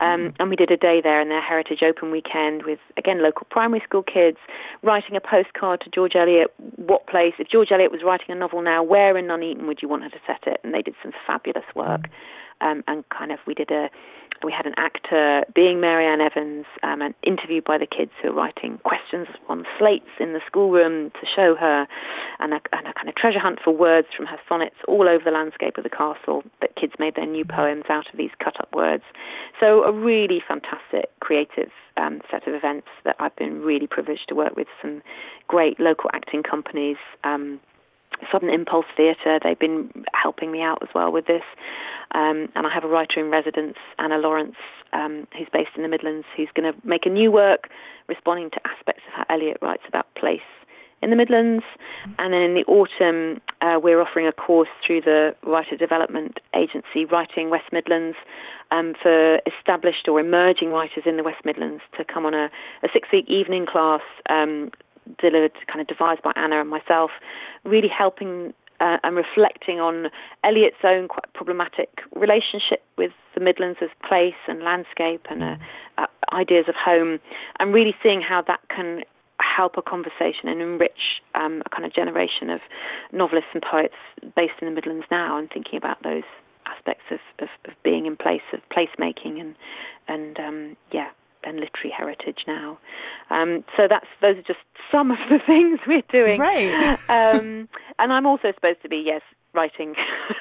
Um, 0.00 0.20
mm-hmm. 0.20 0.42
and 0.42 0.50
we 0.50 0.56
did 0.56 0.72
a 0.72 0.76
day 0.76 1.00
there 1.00 1.20
in 1.20 1.28
their 1.28 1.40
Heritage 1.40 1.82
Open 1.82 2.10
weekend 2.10 2.64
with, 2.64 2.80
again, 2.96 3.22
local 3.22 3.46
primary 3.50 3.80
school 3.84 4.02
kids 4.02 4.38
writing 4.82 5.14
a 5.14 5.20
postcard 5.20 5.80
to 5.82 5.90
George 5.90 6.16
Eliot. 6.16 6.52
What 6.76 7.06
place, 7.06 7.34
if 7.38 7.48
George 7.48 7.70
Eliot 7.70 7.92
was 7.92 8.02
writing 8.02 8.26
a 8.30 8.34
novel 8.34 8.60
now, 8.60 8.82
where 8.82 9.16
in 9.16 9.26
Nuneaton 9.26 9.66
would 9.68 9.82
you 9.82 9.88
want 9.88 10.02
her 10.02 10.10
to 10.10 10.18
set 10.26 10.33
it? 10.46 10.60
And 10.64 10.74
they 10.74 10.82
did 10.82 10.94
some 11.02 11.12
fabulous 11.26 11.66
work. 11.74 12.02
Mm-hmm 12.02 12.40
um, 12.60 12.82
and 12.86 13.08
kind 13.10 13.32
of 13.32 13.38
we 13.46 13.54
did 13.54 13.70
a 13.70 13.90
we 14.42 14.52
had 14.52 14.66
an 14.66 14.74
actor 14.76 15.44
being 15.54 15.80
Mary-Ann 15.80 16.20
Evans 16.20 16.66
um, 16.82 17.00
and 17.00 17.14
interviewed 17.22 17.64
by 17.64 17.78
the 17.78 17.86
kids 17.86 18.10
who 18.20 18.28
were 18.28 18.34
writing 18.34 18.78
questions 18.84 19.26
on 19.48 19.64
slates 19.78 20.10
in 20.20 20.34
the 20.34 20.40
schoolroom 20.46 21.10
to 21.12 21.26
show 21.34 21.54
her 21.54 21.86
and 22.40 22.52
a, 22.52 22.60
and 22.72 22.86
a 22.86 22.92
kind 22.92 23.08
of 23.08 23.14
treasure 23.14 23.38
hunt 23.38 23.60
for 23.64 23.70
words 23.70 24.08
from 24.14 24.26
her 24.26 24.36
sonnets 24.46 24.74
all 24.86 25.08
over 25.08 25.24
the 25.24 25.30
landscape 25.30 25.78
of 25.78 25.84
the 25.84 25.88
castle 25.88 26.42
that 26.60 26.76
kids 26.76 26.92
made 26.98 27.14
their 27.14 27.26
new 27.26 27.44
poems 27.44 27.84
out 27.88 28.06
of 28.12 28.18
these 28.18 28.32
cut 28.42 28.60
up 28.60 28.68
words. 28.74 29.04
So 29.60 29.84
a 29.84 29.92
really 29.92 30.42
fantastic 30.46 31.08
creative 31.20 31.70
um, 31.96 32.20
set 32.30 32.46
of 32.46 32.54
events 32.54 32.88
that 33.04 33.16
I've 33.20 33.36
been 33.36 33.62
really 33.62 33.86
privileged 33.86 34.28
to 34.28 34.34
work 34.34 34.56
with 34.56 34.68
some 34.82 35.00
great 35.48 35.80
local 35.80 36.10
acting 36.12 36.42
companies 36.42 36.98
um, 37.22 37.60
Sudden 38.30 38.50
Impulse 38.50 38.86
Theatre. 38.96 39.38
They've 39.42 39.58
been 39.58 40.04
helping 40.12 40.50
me 40.50 40.62
out 40.62 40.82
as 40.82 40.88
well 40.94 41.12
with 41.12 41.26
this. 41.26 41.42
Um, 42.12 42.48
and 42.54 42.66
I 42.66 42.70
have 42.72 42.84
a 42.84 42.88
writer 42.88 43.20
in 43.20 43.30
residence, 43.30 43.76
Anna 43.98 44.18
Lawrence, 44.18 44.56
um, 44.92 45.26
who's 45.36 45.48
based 45.52 45.70
in 45.76 45.82
the 45.82 45.88
Midlands, 45.88 46.26
who's 46.36 46.48
going 46.54 46.72
to 46.72 46.78
make 46.86 47.06
a 47.06 47.10
new 47.10 47.32
work 47.32 47.68
responding 48.08 48.50
to 48.50 48.60
aspects 48.66 49.02
of 49.08 49.14
how 49.14 49.24
Eliot 49.34 49.58
writes 49.60 49.82
about 49.88 50.06
place 50.14 50.40
in 51.02 51.10
the 51.10 51.16
Midlands. 51.16 51.64
And 52.18 52.32
then 52.32 52.42
in 52.42 52.54
the 52.54 52.64
autumn, 52.64 53.40
uh, 53.60 53.78
we're 53.82 54.00
offering 54.00 54.26
a 54.26 54.32
course 54.32 54.68
through 54.84 55.02
the 55.02 55.34
Writer 55.42 55.76
Development 55.76 56.38
Agency, 56.54 57.04
Writing 57.04 57.50
West 57.50 57.72
Midlands, 57.72 58.16
um, 58.70 58.94
for 59.00 59.40
established 59.46 60.08
or 60.08 60.18
emerging 60.18 60.70
writers 60.70 61.04
in 61.06 61.16
the 61.16 61.22
West 61.22 61.44
Midlands 61.44 61.82
to 61.96 62.04
come 62.04 62.24
on 62.26 62.34
a, 62.34 62.50
a 62.82 62.88
six-week 62.92 63.28
evening 63.28 63.66
class 63.66 64.02
um, 64.30 64.70
delivered, 65.18 65.52
kind 65.66 65.80
of 65.80 65.86
devised 65.86 66.22
by 66.22 66.32
Anna 66.36 66.60
and 66.60 66.70
myself, 66.70 67.10
really 67.64 67.88
helping 67.88 68.54
uh, 68.80 68.98
and 69.04 69.16
reflecting 69.16 69.80
on 69.80 70.10
Eliot's 70.42 70.84
own 70.84 71.08
quite 71.08 71.32
problematic 71.32 72.02
relationship 72.14 72.82
with 72.96 73.12
the 73.34 73.40
Midlands 73.40 73.78
as 73.80 73.90
place 74.06 74.34
and 74.48 74.62
landscape 74.62 75.26
and 75.30 75.42
uh, 75.42 75.56
uh, 75.98 76.06
ideas 76.32 76.66
of 76.68 76.74
home, 76.74 77.20
and 77.60 77.72
really 77.72 77.94
seeing 78.02 78.20
how 78.20 78.42
that 78.42 78.60
can 78.68 79.02
help 79.40 79.76
a 79.76 79.82
conversation 79.82 80.48
and 80.48 80.60
enrich 80.60 81.22
um, 81.34 81.62
a 81.66 81.68
kind 81.70 81.84
of 81.84 81.92
generation 81.92 82.50
of 82.50 82.60
novelists 83.12 83.50
and 83.52 83.62
poets 83.62 83.94
based 84.36 84.54
in 84.60 84.68
the 84.68 84.74
Midlands 84.74 85.06
now, 85.10 85.36
and 85.38 85.50
thinking 85.50 85.76
about 85.76 86.02
those 86.02 86.24
aspects 86.66 87.04
of, 87.10 87.20
of, 87.38 87.48
of 87.66 87.82
being 87.82 88.06
in 88.06 88.16
place, 88.16 88.42
of 88.52 88.60
placemaking, 88.70 89.40
and 89.40 89.54
and 90.08 90.38
um, 90.40 90.76
yeah, 90.92 91.10
and 91.46 91.60
literary 91.60 91.90
heritage 91.96 92.44
now. 92.46 92.78
Um, 93.30 93.64
so 93.76 93.86
that's 93.88 94.06
those 94.20 94.36
are 94.38 94.42
just 94.42 94.60
some 94.90 95.10
of 95.10 95.18
the 95.30 95.38
things 95.46 95.80
we're 95.86 96.02
doing. 96.10 96.40
Right. 96.40 96.74
um, 97.08 97.68
and 97.98 98.12
I'm 98.12 98.26
also 98.26 98.52
supposed 98.52 98.82
to 98.82 98.88
be 98.88 99.02
yes 99.04 99.22
writing 99.52 99.94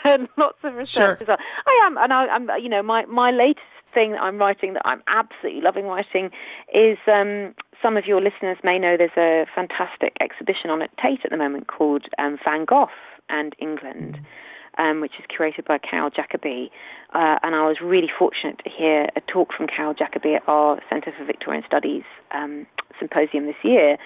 lots 0.37 0.57
of 0.63 0.73
research 0.73 1.19
sure. 1.19 1.21
as 1.21 1.27
well. 1.27 1.37
I 1.67 1.83
am, 1.85 1.97
and 1.97 2.13
I, 2.13 2.35
am 2.35 2.49
you 2.61 2.69
know 2.69 2.83
my 2.83 3.05
my 3.05 3.31
latest 3.31 3.65
thing 3.93 4.11
that 4.13 4.21
I'm 4.21 4.37
writing 4.37 4.73
that 4.73 4.81
I'm 4.85 5.03
absolutely 5.07 5.61
loving 5.61 5.85
writing 5.85 6.31
is. 6.73 6.97
Um, 7.07 7.55
some 7.81 7.97
of 7.97 8.05
your 8.05 8.21
listeners 8.21 8.55
may 8.63 8.79
know 8.79 8.95
there's 8.95 9.11
a 9.17 9.45
fantastic 9.53 10.15
exhibition 10.21 10.69
on 10.69 10.81
at 10.81 10.89
Tate 10.95 11.19
at 11.25 11.31
the 11.31 11.35
moment 11.35 11.67
called 11.67 12.05
um, 12.17 12.39
Van 12.41 12.63
Gogh 12.63 12.87
and 13.27 13.53
England. 13.59 14.19
Mm 14.21 14.25
um, 14.77 15.01
which 15.01 15.13
is 15.19 15.25
curated 15.25 15.65
by 15.65 15.77
Carol 15.77 16.09
Jacobi. 16.09 16.69
Uh, 17.13 17.37
and 17.43 17.55
I 17.55 17.67
was 17.67 17.77
really 17.81 18.09
fortunate 18.17 18.59
to 18.63 18.69
hear 18.69 19.09
a 19.15 19.21
talk 19.21 19.53
from 19.53 19.67
Carol 19.67 19.93
Jacobi 19.93 20.35
at 20.35 20.43
our 20.47 20.81
Centre 20.89 21.13
for 21.17 21.25
Victorian 21.25 21.63
Studies 21.65 22.03
um, 22.31 22.65
symposium 22.99 23.45
this 23.45 23.55
year. 23.63 23.97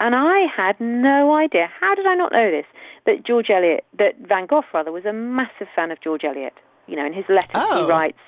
And 0.00 0.14
I 0.14 0.46
had 0.54 0.80
no 0.80 1.34
idea, 1.34 1.70
how 1.78 1.94
did 1.94 2.06
I 2.06 2.14
not 2.14 2.32
know 2.32 2.50
this, 2.50 2.66
that 3.06 3.24
George 3.24 3.50
Eliot, 3.50 3.84
that 3.98 4.16
Van 4.26 4.46
Gogh 4.46 4.64
rather, 4.72 4.92
was 4.92 5.04
a 5.04 5.12
massive 5.12 5.68
fan 5.74 5.90
of 5.90 6.00
George 6.00 6.24
Eliot. 6.24 6.54
You 6.86 6.96
know, 6.96 7.06
in 7.06 7.12
his 7.12 7.26
letters 7.28 7.50
oh. 7.54 7.84
he 7.84 7.90
writes 7.90 8.18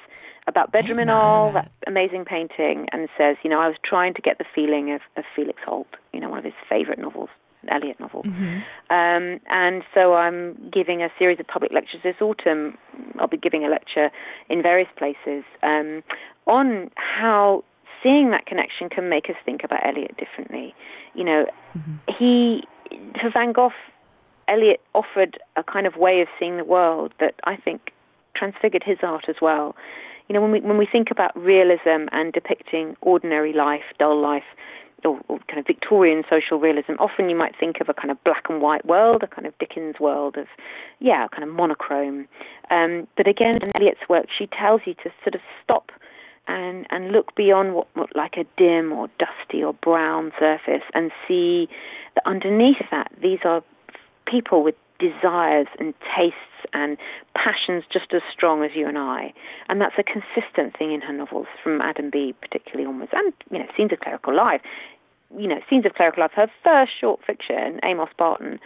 about 0.47 0.73
Bedroom 0.73 0.99
in 0.99 1.09
Arles, 1.09 1.55
that 1.55 1.71
amazing 1.87 2.25
painting, 2.25 2.89
and 2.93 3.09
says, 3.17 3.37
you 3.43 3.51
know, 3.51 3.61
I 3.61 3.69
was 3.69 3.77
trying 3.85 4.15
to 4.15 4.23
get 4.23 4.39
the 4.39 4.45
feeling 4.55 4.93
of, 4.93 5.01
of 5.17 5.25
Felix 5.35 5.61
Holt, 5.65 5.89
you 6.13 6.21
know, 6.21 6.29
one 6.29 6.39
of 6.39 6.45
his 6.45 6.55
favourite 6.69 6.99
novels. 6.99 7.31
Eliot 7.69 7.99
novel. 8.01 8.23
Mm-hmm. 8.23 8.59
Um, 8.91 9.41
and 9.49 9.83
so 9.95 10.15
I'm 10.15 10.71
giving 10.73 11.03
a 11.03 11.09
series 11.19 11.39
of 11.41 11.47
public 11.47 11.73
lectures 11.73 12.01
this 12.03 12.17
autumn. 12.21 12.77
I'll 13.19 13.29
be 13.29 13.37
giving 13.37 13.65
a 13.65 13.69
lecture 13.69 14.11
in 14.49 14.63
various 14.63 14.89
places 14.97 15.45
um, 15.63 16.03
on 16.47 16.91
how 16.97 17.65
seeing 18.03 18.31
that 18.31 18.47
connection 18.47 18.89
can 18.89 19.09
make 19.09 19.31
us 19.31 19.37
think 19.45 19.63
about 19.65 19.87
Eliot 19.87 20.17
differently. 20.17 20.75
You 21.15 21.25
know, 21.25 21.47
mm-hmm. 21.77 21.95
he, 22.19 22.65
for 23.21 23.31
Van 23.31 23.53
Gogh, 23.53 23.71
Eliot 24.49 24.81
offered 24.95 25.39
a 25.57 25.63
kind 25.63 25.87
of 25.87 25.97
way 25.97 26.21
of 26.21 26.29
seeing 26.39 26.57
the 26.57 26.65
world 26.65 27.13
that 27.21 27.35
I 27.45 27.57
think 27.57 27.93
transfigured 28.35 28.83
his 28.85 28.99
art 29.03 29.27
as 29.29 29.37
well. 29.41 29.77
You 30.29 30.35
know, 30.35 30.41
when 30.41 30.51
we 30.51 30.61
when 30.61 30.79
we 30.79 30.87
think 30.87 31.11
about 31.11 31.37
realism 31.37 32.09
and 32.13 32.33
depicting 32.33 32.97
ordinary 33.01 33.53
life, 33.53 33.83
dull 33.99 34.21
life, 34.21 34.45
or, 35.05 35.21
or, 35.29 35.39
kind 35.49 35.59
of 35.59 35.67
Victorian 35.67 36.23
social 36.29 36.59
realism, 36.59 36.93
often 36.99 37.29
you 37.29 37.37
might 37.37 37.55
think 37.59 37.81
of 37.81 37.89
a 37.89 37.95
kind 37.95 38.11
of 38.11 38.23
black 38.25 38.45
and 38.49 38.61
white 38.61 38.85
world, 38.87 39.23
a 39.23 39.27
kind 39.27 39.47
of 39.47 39.57
Dickens 39.59 39.99
world 40.01 40.37
of, 40.37 40.47
yeah, 41.01 41.27
kind 41.29 41.43
of 41.43 41.51
monochrome. 41.55 42.27
Um, 42.71 43.07
but 43.17 43.27
again, 43.27 43.57
in 43.57 43.71
Eliot's 43.77 44.09
work, 44.09 44.27
she 44.37 44.47
tells 44.47 44.83
you 44.85 44.95
to 44.95 45.11
sort 45.23 45.35
of 45.35 45.41
stop 45.63 45.91
and, 46.49 46.87
and 46.91 47.13
look 47.13 47.35
beyond 47.35 47.75
what 47.75 47.89
looked 47.97 48.17
like 48.17 48.37
a 48.37 48.45
dim 48.57 48.93
or 48.93 49.09
dusty 49.19 49.63
or 49.63 49.73
brown 49.75 50.33
surface 50.39 50.83
and 50.95 51.11
see 51.29 51.69
that 52.15 52.27
underneath 52.27 52.83
that, 52.91 53.11
these 53.21 53.41
are 53.45 53.63
people 54.27 54.63
with 54.63 54.75
desires 55.03 55.67
and 55.79 55.95
tastes 56.17 56.37
and 56.73 56.97
passions 57.35 57.85
just 57.91 58.15
as 58.15 58.23
strong 58.31 58.63
as 58.63 58.71
you 58.75 58.87
and 58.87 58.97
I. 58.97 59.33
And 59.69 59.81
that's 59.81 59.99
a 59.99 60.05
consistent 60.05 60.77
thing 60.79 60.93
in 60.93 61.01
her 61.01 61.13
novels, 61.13 61.49
from 61.63 61.81
Adam 61.81 62.11
Bede 62.11 62.41
particularly 62.41 62.87
onwards, 62.87 63.13
and, 63.15 63.33
you 63.51 63.59
know, 63.59 63.67
Scenes 63.77 63.93
of 63.93 64.01
Clerical 64.01 64.35
Life. 64.35 64.63
You 65.37 65.49
know, 65.49 65.61
Scenes 65.69 65.87
of 65.87 65.95
Clerical 65.95 66.23
Life, 66.23 66.33
her 66.35 66.51
first 66.63 66.93
short 67.01 67.21
fiction, 67.27 67.81
Amos 67.83 68.11
Barton, 68.19 68.61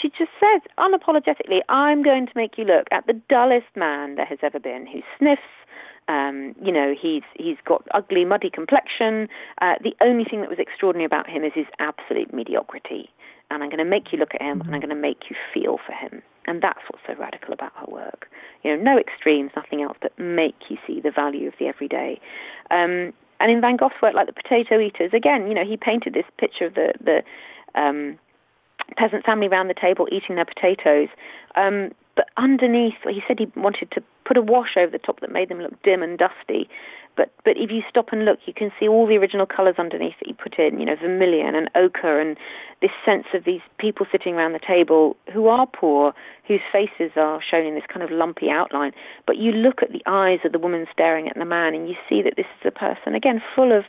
she 0.00 0.08
just 0.08 0.30
says 0.40 0.62
unapologetically, 0.78 1.60
I'm 1.68 2.02
going 2.02 2.26
to 2.26 2.32
make 2.34 2.56
you 2.56 2.64
look 2.64 2.86
at 2.90 3.06
the 3.06 3.20
dullest 3.28 3.76
man 3.76 4.14
there 4.14 4.24
has 4.24 4.38
ever 4.42 4.58
been, 4.58 4.86
who 4.86 5.02
sniffs, 5.18 5.42
um, 6.08 6.54
you 6.62 6.72
know, 6.72 6.94
he's 7.00 7.22
he's 7.34 7.58
got 7.64 7.86
ugly, 7.92 8.24
muddy 8.24 8.50
complexion. 8.50 9.28
Uh, 9.60 9.74
the 9.82 9.94
only 10.00 10.24
thing 10.24 10.40
that 10.40 10.50
was 10.50 10.58
extraordinary 10.58 11.04
about 11.04 11.28
him 11.28 11.44
is 11.44 11.52
his 11.54 11.66
absolute 11.78 12.32
mediocrity 12.32 13.10
and 13.52 13.62
I'm 13.62 13.68
going 13.68 13.78
to 13.78 13.84
make 13.84 14.12
you 14.12 14.18
look 14.18 14.34
at 14.34 14.42
him 14.42 14.60
and 14.60 14.62
I'm 14.62 14.66
mm-hmm. 14.66 14.88
going 14.88 14.88
to 14.88 14.94
make 14.94 15.30
you 15.30 15.36
feel 15.52 15.78
for 15.84 15.92
him. 15.92 16.22
And 16.46 16.60
that's 16.62 16.80
what's 16.88 17.04
so 17.06 17.14
radical 17.14 17.52
about 17.52 17.72
her 17.76 17.86
work. 17.86 18.28
You 18.64 18.76
know, 18.76 18.82
no 18.82 18.98
extremes, 18.98 19.52
nothing 19.54 19.82
else, 19.82 19.96
but 20.00 20.16
make 20.18 20.56
you 20.68 20.78
see 20.86 21.00
the 21.00 21.10
value 21.10 21.48
of 21.48 21.54
the 21.58 21.66
everyday. 21.66 22.20
Um, 22.70 23.12
and 23.38 23.50
in 23.50 23.60
Van 23.60 23.76
Gogh's 23.76 24.00
work, 24.02 24.14
like 24.14 24.26
the 24.26 24.32
Potato 24.32 24.78
Eaters, 24.78 25.12
again, 25.12 25.48
you 25.48 25.54
know, 25.54 25.64
he 25.64 25.76
painted 25.76 26.14
this 26.14 26.26
picture 26.38 26.66
of 26.66 26.74
the 26.74 26.92
the 27.00 27.22
um, 27.74 28.18
peasant 28.96 29.24
family 29.24 29.48
around 29.48 29.68
the 29.68 29.74
table 29.74 30.08
eating 30.12 30.36
their 30.36 30.44
potatoes. 30.44 31.08
Um, 31.56 31.92
but 32.14 32.28
underneath, 32.36 32.94
he 33.08 33.22
said 33.26 33.38
he 33.38 33.50
wanted 33.56 33.90
to 33.92 34.02
put 34.24 34.36
a 34.36 34.42
wash 34.42 34.76
over 34.76 34.90
the 34.90 34.98
top 34.98 35.20
that 35.20 35.32
made 35.32 35.48
them 35.48 35.60
look 35.60 35.82
dim 35.82 36.02
and 36.02 36.18
dusty. 36.18 36.68
But 37.16 37.30
but 37.44 37.56
if 37.56 37.70
you 37.70 37.82
stop 37.88 38.08
and 38.12 38.24
look, 38.24 38.38
you 38.46 38.54
can 38.54 38.70
see 38.78 38.88
all 38.88 39.06
the 39.06 39.16
original 39.16 39.46
colours 39.46 39.74
underneath 39.78 40.14
that 40.20 40.28
you 40.28 40.34
put 40.34 40.58
in, 40.58 40.80
you 40.80 40.86
know, 40.86 40.96
vermilion 40.96 41.54
and 41.54 41.70
ochre, 41.74 42.20
and 42.20 42.36
this 42.80 42.90
sense 43.04 43.26
of 43.34 43.44
these 43.44 43.60
people 43.78 44.06
sitting 44.10 44.34
around 44.34 44.52
the 44.52 44.66
table 44.66 45.16
who 45.32 45.46
are 45.48 45.66
poor, 45.66 46.14
whose 46.48 46.60
faces 46.72 47.12
are 47.16 47.40
shown 47.42 47.66
in 47.66 47.74
this 47.74 47.84
kind 47.92 48.02
of 48.02 48.10
lumpy 48.10 48.48
outline. 48.50 48.92
But 49.26 49.36
you 49.36 49.52
look 49.52 49.82
at 49.82 49.92
the 49.92 50.02
eyes 50.06 50.40
of 50.44 50.52
the 50.52 50.58
woman 50.58 50.86
staring 50.90 51.28
at 51.28 51.36
the 51.36 51.44
man, 51.44 51.74
and 51.74 51.88
you 51.88 51.96
see 52.08 52.22
that 52.22 52.34
this 52.36 52.46
is 52.60 52.66
a 52.66 52.70
person 52.70 53.14
again 53.14 53.42
full 53.54 53.76
of 53.76 53.84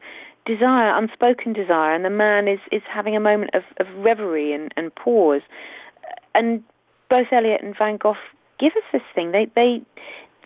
desire, 0.45 0.97
unspoken 0.97 1.53
desire, 1.53 1.93
and 1.93 2.03
the 2.03 2.09
man 2.09 2.49
is 2.49 2.59
is 2.71 2.81
having 2.89 3.15
a 3.15 3.21
moment 3.21 3.51
of, 3.53 3.63
of 3.79 3.87
reverie 3.97 4.53
and, 4.53 4.73
and 4.75 4.93
pause. 4.95 5.41
And 6.35 6.63
both 7.13 7.27
Eliot 7.31 7.61
and 7.61 7.77
Van 7.77 7.97
Gogh 7.97 8.17
give 8.59 8.73
us 8.75 8.81
this 8.91 9.03
thing. 9.13 9.33
They 9.33 9.45
they 9.55 9.83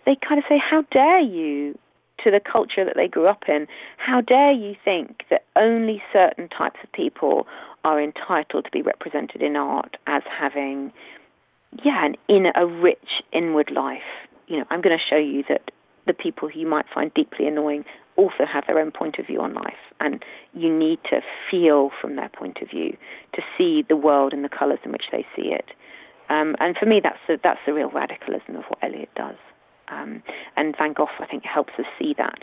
they 0.04 0.16
kind 0.16 0.38
of 0.38 0.44
say, 0.46 0.58
"How 0.58 0.82
dare 0.90 1.20
you 1.20 1.78
to 2.22 2.30
the 2.30 2.40
culture 2.40 2.84
that 2.84 2.94
they 2.94 3.08
grew 3.08 3.26
up 3.26 3.48
in, 3.48 3.66
how 3.96 4.20
dare 4.20 4.52
you 4.52 4.76
think 4.84 5.22
that 5.30 5.44
only 5.56 6.02
certain 6.12 6.46
types 6.48 6.78
of 6.82 6.92
people 6.92 7.46
are 7.84 8.02
entitled 8.02 8.66
to 8.66 8.70
be 8.70 8.82
represented 8.82 9.40
in 9.40 9.56
art 9.56 9.96
as 10.06 10.22
having, 10.28 10.92
yeah, 11.84 12.04
an 12.04 12.16
inner, 12.28 12.52
a 12.54 12.66
rich 12.66 13.22
inward 13.32 13.70
life? 13.70 14.10
You 14.46 14.58
know, 14.58 14.64
I'm 14.68 14.82
going 14.82 14.98
to 14.98 15.02
show 15.02 15.16
you 15.16 15.44
that 15.48 15.70
the 16.06 16.12
people 16.12 16.48
who 16.48 16.60
you 16.60 16.66
might 16.66 16.86
find 16.92 17.14
deeply 17.14 17.46
annoying 17.46 17.84
also 18.16 18.44
have 18.44 18.66
their 18.66 18.78
own 18.78 18.90
point 18.90 19.18
of 19.18 19.26
view 19.26 19.40
on 19.40 19.54
life, 19.54 19.82
and 20.00 20.22
you 20.52 20.76
need 20.76 20.98
to 21.04 21.22
feel 21.50 21.92
from 21.98 22.16
their 22.16 22.28
point 22.28 22.58
of 22.60 22.68
view 22.68 22.94
to 23.34 23.42
see 23.56 23.86
the 23.88 23.96
world 23.96 24.34
in 24.34 24.42
the 24.42 24.48
colours 24.50 24.80
in 24.84 24.92
which 24.92 25.06
they 25.12 25.24
see 25.34 25.48
it. 25.52 25.70
Um, 26.28 26.56
and 26.60 26.76
for 26.76 26.86
me, 26.86 27.00
that's 27.02 27.18
the, 27.26 27.38
that's 27.42 27.60
the 27.66 27.72
real 27.72 27.90
radicalism 27.90 28.56
of 28.56 28.64
what 28.64 28.78
Eliot 28.82 29.10
does. 29.16 29.36
Um, 29.88 30.22
and 30.56 30.76
Van 30.76 30.92
Gogh, 30.92 31.08
I 31.18 31.26
think, 31.26 31.44
helps 31.44 31.72
us 31.78 31.86
see 31.98 32.14
that. 32.18 32.40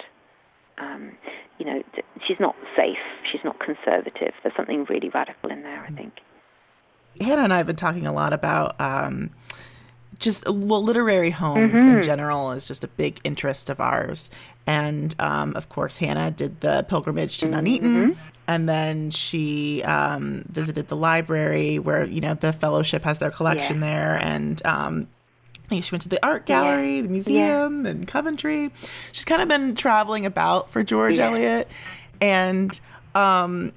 Um, 0.78 1.12
you 1.60 1.66
know, 1.66 1.84
she's 2.26 2.40
not 2.40 2.56
safe. 2.76 2.98
She's 3.32 3.42
not 3.44 3.60
conservative. 3.60 4.34
There's 4.44 4.56
something 4.56 4.86
really 4.90 5.10
radical 5.10 5.52
in 5.52 5.64
there, 5.64 5.86
I 5.88 5.92
think. 5.92 6.14
Hannah 7.22 7.44
and 7.44 7.54
I 7.54 7.58
have 7.58 7.68
been 7.68 7.76
talking 7.76 8.08
a 8.08 8.12
lot 8.12 8.34
about 8.34 8.80
um, 8.80 9.30
just 10.20 10.48
well, 10.50 10.82
literary 10.84 11.30
homes 11.32 11.80
Mm-hmm. 11.80 11.98
in 11.98 12.04
general 12.04 12.52
is 12.52 12.68
just 12.68 12.84
a 12.84 12.88
big 12.88 13.20
interest 13.24 13.70
of 13.70 13.80
ours. 13.80 14.30
And 14.68 15.14
um, 15.20 15.56
of 15.56 15.70
course, 15.70 15.98
Hannah 15.98 16.32
did 16.32 16.62
the 16.62 16.86
pilgrimage 16.90 17.38
to 17.40 17.46
Nuneaton, 17.48 17.82
Mm-hmm. 18.12 18.20
and 18.48 18.68
then 18.70 19.12
she 19.12 19.84
um, 19.84 20.44
visited 20.50 20.88
the 20.88 20.96
library 20.96 21.78
where 21.80 22.04
you 22.06 22.22
know 22.22 22.34
the 22.34 22.54
fellowship 22.54 23.04
has 23.04 23.20
their 23.20 23.32
collection 23.32 23.82
Yeah. 23.82 23.90
there, 23.92 24.18
and 24.22 24.66
um, 24.66 25.08
I 25.66 25.68
think 25.68 25.84
she 25.84 25.92
went 25.92 26.02
to 26.04 26.10
the 26.10 26.24
art 26.26 26.46
gallery, 26.46 27.02
the 27.02 27.10
museum, 27.10 27.86
and 27.86 28.08
Coventry. 28.08 28.72
She's 29.12 29.26
kind 29.26 29.42
of 29.42 29.48
been 29.48 29.76
traveling 29.76 30.26
about 30.26 30.70
for 30.70 30.84
George 30.84 31.18
Yeah. 31.18 31.28
Eliot, 31.30 31.68
and 32.22 32.80
um, 33.14 33.72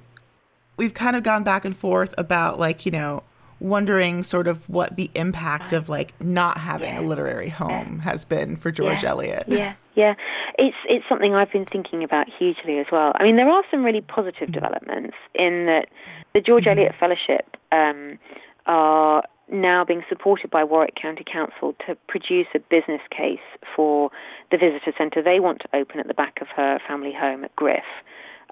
we've 0.77 0.93
kind 0.93 1.15
of 1.15 1.23
gone 1.23 1.43
back 1.43 1.65
and 1.65 1.75
forth 1.77 2.13
about 2.17 2.59
like 2.59 2.85
you 2.85 2.91
know 2.91 3.21
wondering 3.59 4.23
sort 4.23 4.47
of 4.47 4.67
what 4.69 4.95
the 4.95 5.09
impact 5.15 5.73
of 5.73 5.89
like 5.89 6.13
not 6.21 6.57
having 6.57 6.95
a 6.97 7.01
literary 7.01 7.49
home 7.49 7.99
has 7.99 8.25
been 8.25 8.55
for 8.55 8.71
George 8.71 9.03
Yeah. 9.03 9.09
Eliot. 9.09 9.43
Yeah, 9.47 9.73
yeah. 9.95 10.15
It's 10.57 10.77
it's 10.87 11.05
something 11.07 11.35
I've 11.35 11.51
been 11.51 11.65
thinking 11.65 12.03
about 12.03 12.27
hugely 12.29 12.79
as 12.79 12.87
well. 12.91 13.11
I 13.15 13.23
mean, 13.23 13.35
there 13.35 13.49
are 13.49 13.63
some 13.69 13.83
really 13.83 14.01
positive 14.01 14.51
developments 14.51 15.17
in 15.35 15.65
that 15.65 15.89
the 16.33 16.41
George 16.41 16.67
Eliot 16.67 16.95
Fellowship 16.99 17.57
um, 17.71 18.19
are 18.65 19.23
now 19.51 19.83
being 19.83 20.03
supported 20.07 20.49
by 20.49 20.63
Warwick 20.63 20.95
County 20.95 21.23
Council 21.23 21.75
to 21.87 21.95
produce 22.07 22.47
a 22.53 22.59
business 22.59 23.01
case 23.09 23.39
for 23.75 24.11
the 24.51 24.57
visitor 24.57 24.93
centre 24.97 25.21
they 25.21 25.39
want 25.39 25.61
to 25.61 25.75
open 25.75 25.99
at 25.99 26.07
the 26.07 26.13
back 26.13 26.39
of 26.41 26.47
her 26.49 26.79
family 26.87 27.13
home 27.13 27.43
at 27.43 27.55
Griff. 27.55 27.83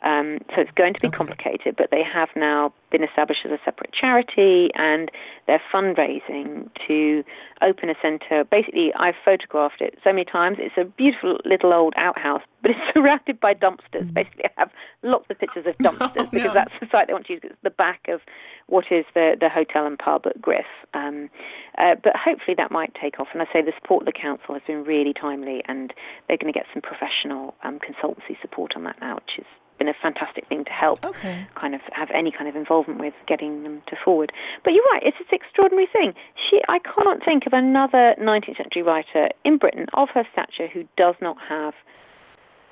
Um, 0.04 0.40
so 0.54 0.62
it's 0.62 0.72
going 0.76 0.94
to 0.94 1.00
be 1.00 1.08
Okay. 1.08 1.18
complicated, 1.18 1.76
but 1.76 1.90
they 1.92 2.04
have 2.04 2.30
now 2.36 2.72
been 2.92 3.04
established 3.04 3.46
as 3.46 3.52
a 3.52 3.60
separate 3.66 3.92
charity 3.92 4.70
and 4.76 5.12
they're 5.48 5.62
fundraising 5.74 6.70
to 6.88 7.24
open 7.62 7.90
a 7.90 7.96
centre. 8.02 8.44
Basically, 8.44 8.94
I've 8.94 9.16
photographed 9.26 9.82
it 9.82 9.98
so 10.04 10.12
many 10.14 10.24
times. 10.26 10.58
It's 10.60 10.78
a 10.78 10.86
beautiful 10.86 11.40
little 11.46 11.74
old 11.74 11.94
outhouse, 11.98 12.44
but 12.62 12.72
it's 12.72 12.80
surrounded 12.94 13.40
by 13.40 13.54
dumpsters. 13.56 14.14
Basically, 14.14 14.46
I 14.46 14.50
have 14.58 14.72
lots 15.04 15.26
of 15.30 15.40
pictures 15.40 15.66
of 15.66 15.78
dumpsters 15.84 15.98
Mm. 15.98 16.26
Oh, 16.28 16.30
because 16.32 16.48
no. 16.50 16.54
that's 16.54 16.74
the 16.80 16.88
site 16.92 17.08
they 17.08 17.14
want 17.14 17.26
to 17.28 17.34
use. 17.34 17.42
It's 17.44 17.56
the 17.64 17.70
back 17.72 18.08
of 18.08 18.22
what 18.68 18.92
is 18.92 19.06
the, 19.14 19.36
the 19.40 19.50
hotel 19.50 19.86
and 19.86 19.98
pub 19.98 20.26
at 20.28 20.42
Griff. 20.42 20.66
Um, 20.94 21.30
uh, 21.78 21.96
but 22.04 22.16
hopefully 22.16 22.56
that 22.56 22.72
might 22.72 22.94
take 22.96 23.20
off. 23.20 23.28
And 23.34 23.42
I 23.42 23.48
say 23.52 23.62
the 23.62 23.74
support 23.82 24.04
of 24.04 24.06
the 24.06 24.12
council 24.20 24.54
has 24.54 24.64
been 24.68 24.84
really 24.84 25.14
timely 25.14 25.64
and 25.68 25.94
they're 26.28 26.38
going 26.38 26.52
to 26.54 26.58
get 26.58 26.68
some 26.74 26.82
professional 26.82 27.56
um, 27.64 27.80
consultancy 27.80 28.40
support 28.42 28.76
on 28.76 28.84
that 28.84 29.00
now, 29.02 29.16
which 29.16 29.34
has 29.38 29.46
been 29.78 29.88
a 29.88 29.94
fantastic 29.94 30.48
thing 30.48 30.66
to 30.66 30.72
help 30.72 31.04
Okay. 31.06 31.46
kind 31.56 31.76
of 31.76 31.82
have 31.92 32.10
any 32.12 32.32
kind 32.32 32.48
of 32.50 32.56
involvement 32.56 33.00
with 33.00 33.14
getting 33.28 33.64
them 33.64 33.82
to 33.88 33.96
forward. 33.96 34.32
But 34.64 34.74
you're 34.74 34.84
right, 34.92 35.04
it's 35.04 35.18
this 35.18 35.28
extraordinary 35.32 35.88
thing. 35.88 36.14
She, 36.36 36.62
I 36.68 36.80
can't 36.80 37.24
think 37.24 37.46
of 37.46 37.54
another 37.54 38.16
19th 38.20 38.58
century 38.58 38.82
writer 38.84 39.30
in 39.44 39.58
Britain 39.58 39.86
of 39.94 40.10
her 40.10 40.26
stature 40.32 40.68
who 40.68 40.86
does 40.98 41.16
not 41.22 41.38
have 41.48 41.74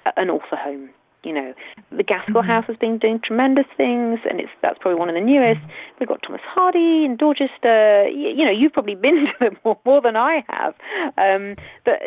a- 0.06 0.20
an 0.20 0.30
author 0.30 0.56
home. 0.56 0.90
You 1.24 1.34
know, 1.34 1.54
the 1.92 2.04
Gaskell 2.04 2.44
House 2.44 2.66
has 2.68 2.78
been 2.78 3.00
doing 3.00 3.18
tremendous 3.20 3.66
things, 3.76 4.20
and 4.30 4.40
it's 4.40 4.52
that's 4.62 4.78
probably 4.78 5.00
one 5.00 5.10
of 5.10 5.16
the 5.16 5.22
newest. 5.22 5.60
We've 6.00 6.08
got 6.08 6.22
Thomas 6.22 6.42
Hardy 6.46 7.04
in 7.04 7.16
Dorchester. 7.16 8.08
You, 8.10 8.30
you 8.30 8.46
know, 8.46 8.52
you've 8.52 8.74
probably 8.74 8.94
been 8.94 9.26
to 9.26 9.34
them 9.40 9.58
more, 9.66 9.80
more 9.86 10.02
than 10.02 10.16
I 10.16 10.44
have. 10.50 10.76
Um, 11.18 11.56
but 11.84 12.00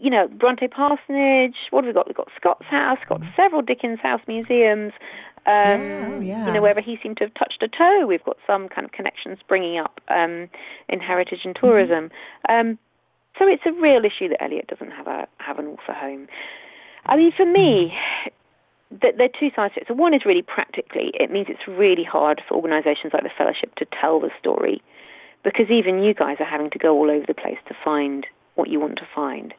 you 0.00 0.10
know, 0.10 0.28
Bronte 0.28 0.68
Parsonage. 0.68 1.56
What 1.70 1.84
have 1.84 1.90
we 1.90 1.94
got? 1.94 2.06
We've 2.06 2.16
got 2.16 2.28
Scott's 2.36 2.66
House. 2.66 2.98
Got 3.08 3.22
several 3.36 3.62
Dickens 3.62 4.00
House 4.00 4.20
museums. 4.26 4.92
Um, 5.46 5.80
Yeah, 5.80 6.10
oh, 6.12 6.20
yeah. 6.20 6.46
You 6.46 6.52
know, 6.52 6.62
wherever 6.62 6.80
he 6.80 6.98
seemed 7.02 7.16
to 7.18 7.24
have 7.24 7.34
touched 7.34 7.62
a 7.62 7.68
toe, 7.68 8.06
we've 8.06 8.24
got 8.24 8.36
some 8.46 8.68
kind 8.68 8.84
of 8.84 8.92
connections 8.92 9.38
bringing 9.48 9.78
up 9.78 10.00
um, 10.08 10.48
in 10.88 11.00
heritage 11.00 11.40
and 11.44 11.56
tourism. 11.56 12.10
Um, 12.48 12.78
so 13.38 13.46
it's 13.46 13.62
a 13.64 13.72
real 13.72 14.04
issue 14.04 14.28
that 14.28 14.42
Eliot 14.42 14.66
doesn't 14.66 14.90
have 14.90 15.06
a 15.06 15.26
have 15.38 15.58
an 15.58 15.66
author 15.66 15.92
home. 15.94 16.28
I 17.06 17.16
mean, 17.16 17.32
for 17.34 17.46
me, 17.46 17.96
th- 19.00 19.14
there 19.16 19.26
are 19.26 19.40
two 19.40 19.50
sides 19.56 19.74
to 19.74 19.80
it. 19.80 19.86
So 19.88 19.94
one 19.94 20.12
is 20.12 20.26
really 20.26 20.42
practically, 20.42 21.12
it 21.14 21.30
means 21.30 21.46
it's 21.48 21.66
really 21.66 22.04
hard 22.04 22.42
for 22.46 22.54
organisations 22.54 23.14
like 23.14 23.22
the 23.22 23.30
Fellowship 23.36 23.74
to 23.76 23.86
tell 23.98 24.20
the 24.20 24.30
story, 24.38 24.82
because 25.42 25.70
even 25.70 26.02
you 26.02 26.12
guys 26.12 26.36
are 26.40 26.44
having 26.44 26.70
to 26.70 26.78
go 26.78 26.94
all 26.94 27.10
over 27.10 27.24
the 27.26 27.34
place 27.34 27.58
to 27.68 27.74
find 27.82 28.26
what 28.60 28.68
you 28.70 28.78
want 28.78 28.96
to 28.98 29.08
find. 29.14 29.54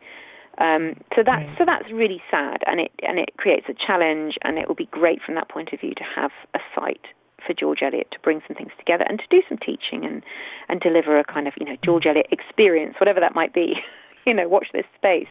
Um, 0.57 0.95
so 1.15 1.23
that's 1.23 1.47
Right. 1.47 1.57
so 1.57 1.65
that's 1.65 1.89
really 1.91 2.21
sad, 2.29 2.63
and 2.67 2.79
it 2.79 2.91
and 3.03 3.19
it 3.19 3.31
creates 3.37 3.67
a 3.69 3.73
challenge, 3.73 4.37
and 4.43 4.57
it 4.57 4.67
will 4.67 4.75
be 4.75 4.87
great 4.87 5.21
from 5.21 5.35
that 5.35 5.49
point 5.49 5.73
of 5.73 5.79
view 5.79 5.93
to 5.95 6.03
have 6.03 6.31
a 6.53 6.59
site 6.75 7.07
for 7.45 7.53
George 7.53 7.81
Eliot 7.81 8.11
to 8.11 8.19
bring 8.19 8.41
some 8.47 8.55
things 8.55 8.71
together 8.77 9.05
and 9.09 9.17
to 9.19 9.25
do 9.29 9.41
some 9.49 9.57
teaching 9.57 10.05
and 10.05 10.23
and 10.69 10.79
deliver 10.79 11.17
a 11.17 11.23
kind 11.23 11.47
of 11.47 11.53
you 11.59 11.65
know 11.65 11.77
George 11.83 12.05
Eliot 12.05 12.27
experience, 12.31 12.95
whatever 12.99 13.19
that 13.19 13.35
might 13.35 13.53
be. 13.53 13.81
you 14.25 14.33
know, 14.33 14.47
watch 14.47 14.67
this 14.71 14.85
space. 14.95 15.27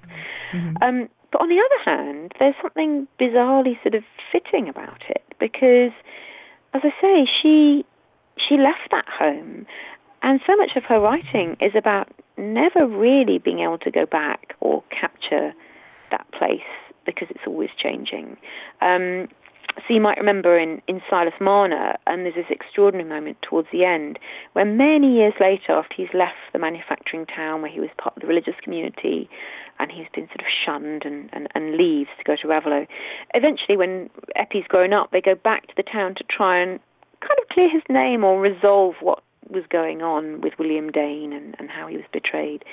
Um, 0.83 1.09
but 1.31 1.41
on 1.41 1.49
the 1.49 1.61
other 1.61 1.85
hand, 1.85 2.35
there's 2.41 2.57
something 2.61 3.07
bizarrely 3.21 3.81
sort 3.83 3.95
of 3.95 4.03
fitting 4.33 4.69
about 4.69 5.03
it 5.09 5.23
because, 5.39 5.93
as 6.75 6.83
I 6.83 6.93
say, 7.01 7.25
she 7.25 7.85
she 8.37 8.57
left 8.57 8.91
that 8.91 9.09
home, 9.09 9.67
and 10.23 10.41
so 10.47 10.57
much 10.57 10.75
of 10.77 10.85
her 10.85 10.99
writing 10.99 11.57
is 11.61 11.75
about 11.77 12.09
never 12.41 12.87
really 12.87 13.39
being 13.39 13.61
able 13.61 13.79
to 13.79 13.91
go 13.91 14.07
back 14.07 14.55
or 14.61 14.83
capture 14.91 15.53
that 16.11 16.27
place 16.33 16.61
because 17.07 17.29
it's 17.31 17.47
always 17.47 17.71
changing. 17.77 18.37
Um, 18.81 19.29
so 19.77 19.95
you 19.95 20.01
might 20.01 20.19
remember 20.19 20.59
in, 20.59 20.83
in 20.89 21.01
Silas 21.09 21.35
Marner, 21.41 21.97
and 22.07 22.25
there's 22.25 22.35
this 22.35 22.51
extraordinary 22.51 23.09
moment 23.09 23.41
towards 23.43 23.69
the 23.73 23.85
end 23.85 24.19
where 24.53 24.65
many 24.65 25.15
years 25.15 25.35
later, 25.41 25.73
after 25.73 25.95
he's 25.95 26.13
left 26.13 26.37
the 26.53 26.59
manufacturing 26.59 27.27
town 27.27 27.63
where 27.63 27.71
he 27.71 27.81
was 27.81 27.91
part 27.97 28.17
of 28.17 28.23
the 28.23 28.27
religious 28.27 28.57
community 28.63 29.29
and 29.79 29.91
he's 29.91 30.09
been 30.13 30.27
sort 30.29 30.41
of 30.41 30.47
shunned 30.49 31.05
and, 31.05 31.31
and, 31.33 31.49
and 31.55 31.77
leaves 31.77 32.11
to 32.19 32.25
go 32.25 32.37
to 32.37 32.49
Raveloe, 32.49 32.87
eventually 33.35 33.77
when 33.77 34.11
Eppie's 34.37 34.67
grown 34.69 34.93
up, 34.93 35.11
they 35.13 35.21
go 35.21 35.35
back 35.35 35.69
to 35.69 35.77
the 35.77 35.83
town 35.83 36.15
to 36.17 36.25
try 36.25 36.59
and 36.59 36.81
kind 37.21 37.39
of 37.41 37.49
clear 37.49 37.71
his 37.71 37.83
name 37.89 38.25
or 38.25 38.41
resolve 38.41 38.97
what 39.01 39.23
was 39.49 39.65
going 39.69 40.03
on 40.03 40.41
with 40.41 40.59
William 40.59 40.91
Dane 40.91 41.33
and, 41.33 41.57
and 41.59 41.71
how 41.71 41.87
he 41.87 41.97
was 41.97 42.07
betrayed. 42.13 42.65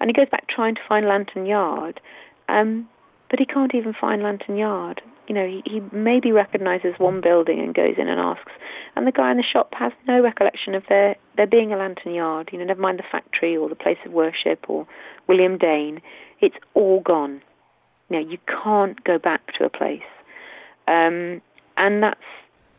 And 0.00 0.10
he 0.10 0.14
goes 0.14 0.28
back 0.28 0.48
trying 0.48 0.74
to 0.74 0.80
find 0.88 1.06
Lantern 1.06 1.46
Yard, 1.46 2.00
um, 2.48 2.88
but 3.30 3.38
he 3.38 3.46
can't 3.46 3.74
even 3.74 3.92
find 3.92 4.22
Lantern 4.22 4.56
Yard. 4.56 5.02
You 5.28 5.34
know, 5.34 5.46
he, 5.46 5.62
he 5.64 5.82
maybe 5.92 6.30
recognises 6.30 6.94
one 6.98 7.20
building 7.20 7.58
and 7.58 7.74
goes 7.74 7.94
in 7.98 8.08
and 8.08 8.20
asks, 8.20 8.52
and 8.94 9.06
the 9.06 9.12
guy 9.12 9.30
in 9.30 9.36
the 9.36 9.42
shop 9.42 9.74
has 9.74 9.92
no 10.06 10.22
recollection 10.22 10.74
of 10.74 10.84
there 10.88 11.16
there 11.36 11.46
being 11.46 11.72
a 11.72 11.76
Lantern 11.76 12.14
Yard. 12.14 12.50
You 12.52 12.58
know, 12.58 12.64
never 12.64 12.80
mind 12.80 12.98
the 12.98 13.04
factory 13.10 13.56
or 13.56 13.68
the 13.68 13.74
place 13.74 13.98
of 14.04 14.12
worship 14.12 14.64
or 14.68 14.86
William 15.26 15.58
Dane. 15.58 16.00
It's 16.40 16.56
all 16.74 17.00
gone. 17.00 17.42
You 18.08 18.20
know, 18.20 18.30
you 18.30 18.38
can't 18.46 19.02
go 19.02 19.18
back 19.18 19.52
to 19.54 19.64
a 19.64 19.70
place, 19.70 20.02
um, 20.86 21.42
and 21.76 22.02
that's 22.04 22.20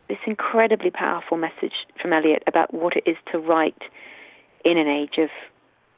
this 0.08 0.18
incredibly 0.26 0.90
powerful 0.90 1.36
message 1.36 1.86
from 2.00 2.12
Eliot 2.12 2.42
about 2.46 2.72
what 2.72 2.96
it 2.96 3.04
is 3.06 3.16
to 3.32 3.38
write 3.38 3.82
in 4.64 4.76
an 4.78 4.88
age 4.88 5.18
of 5.18 5.30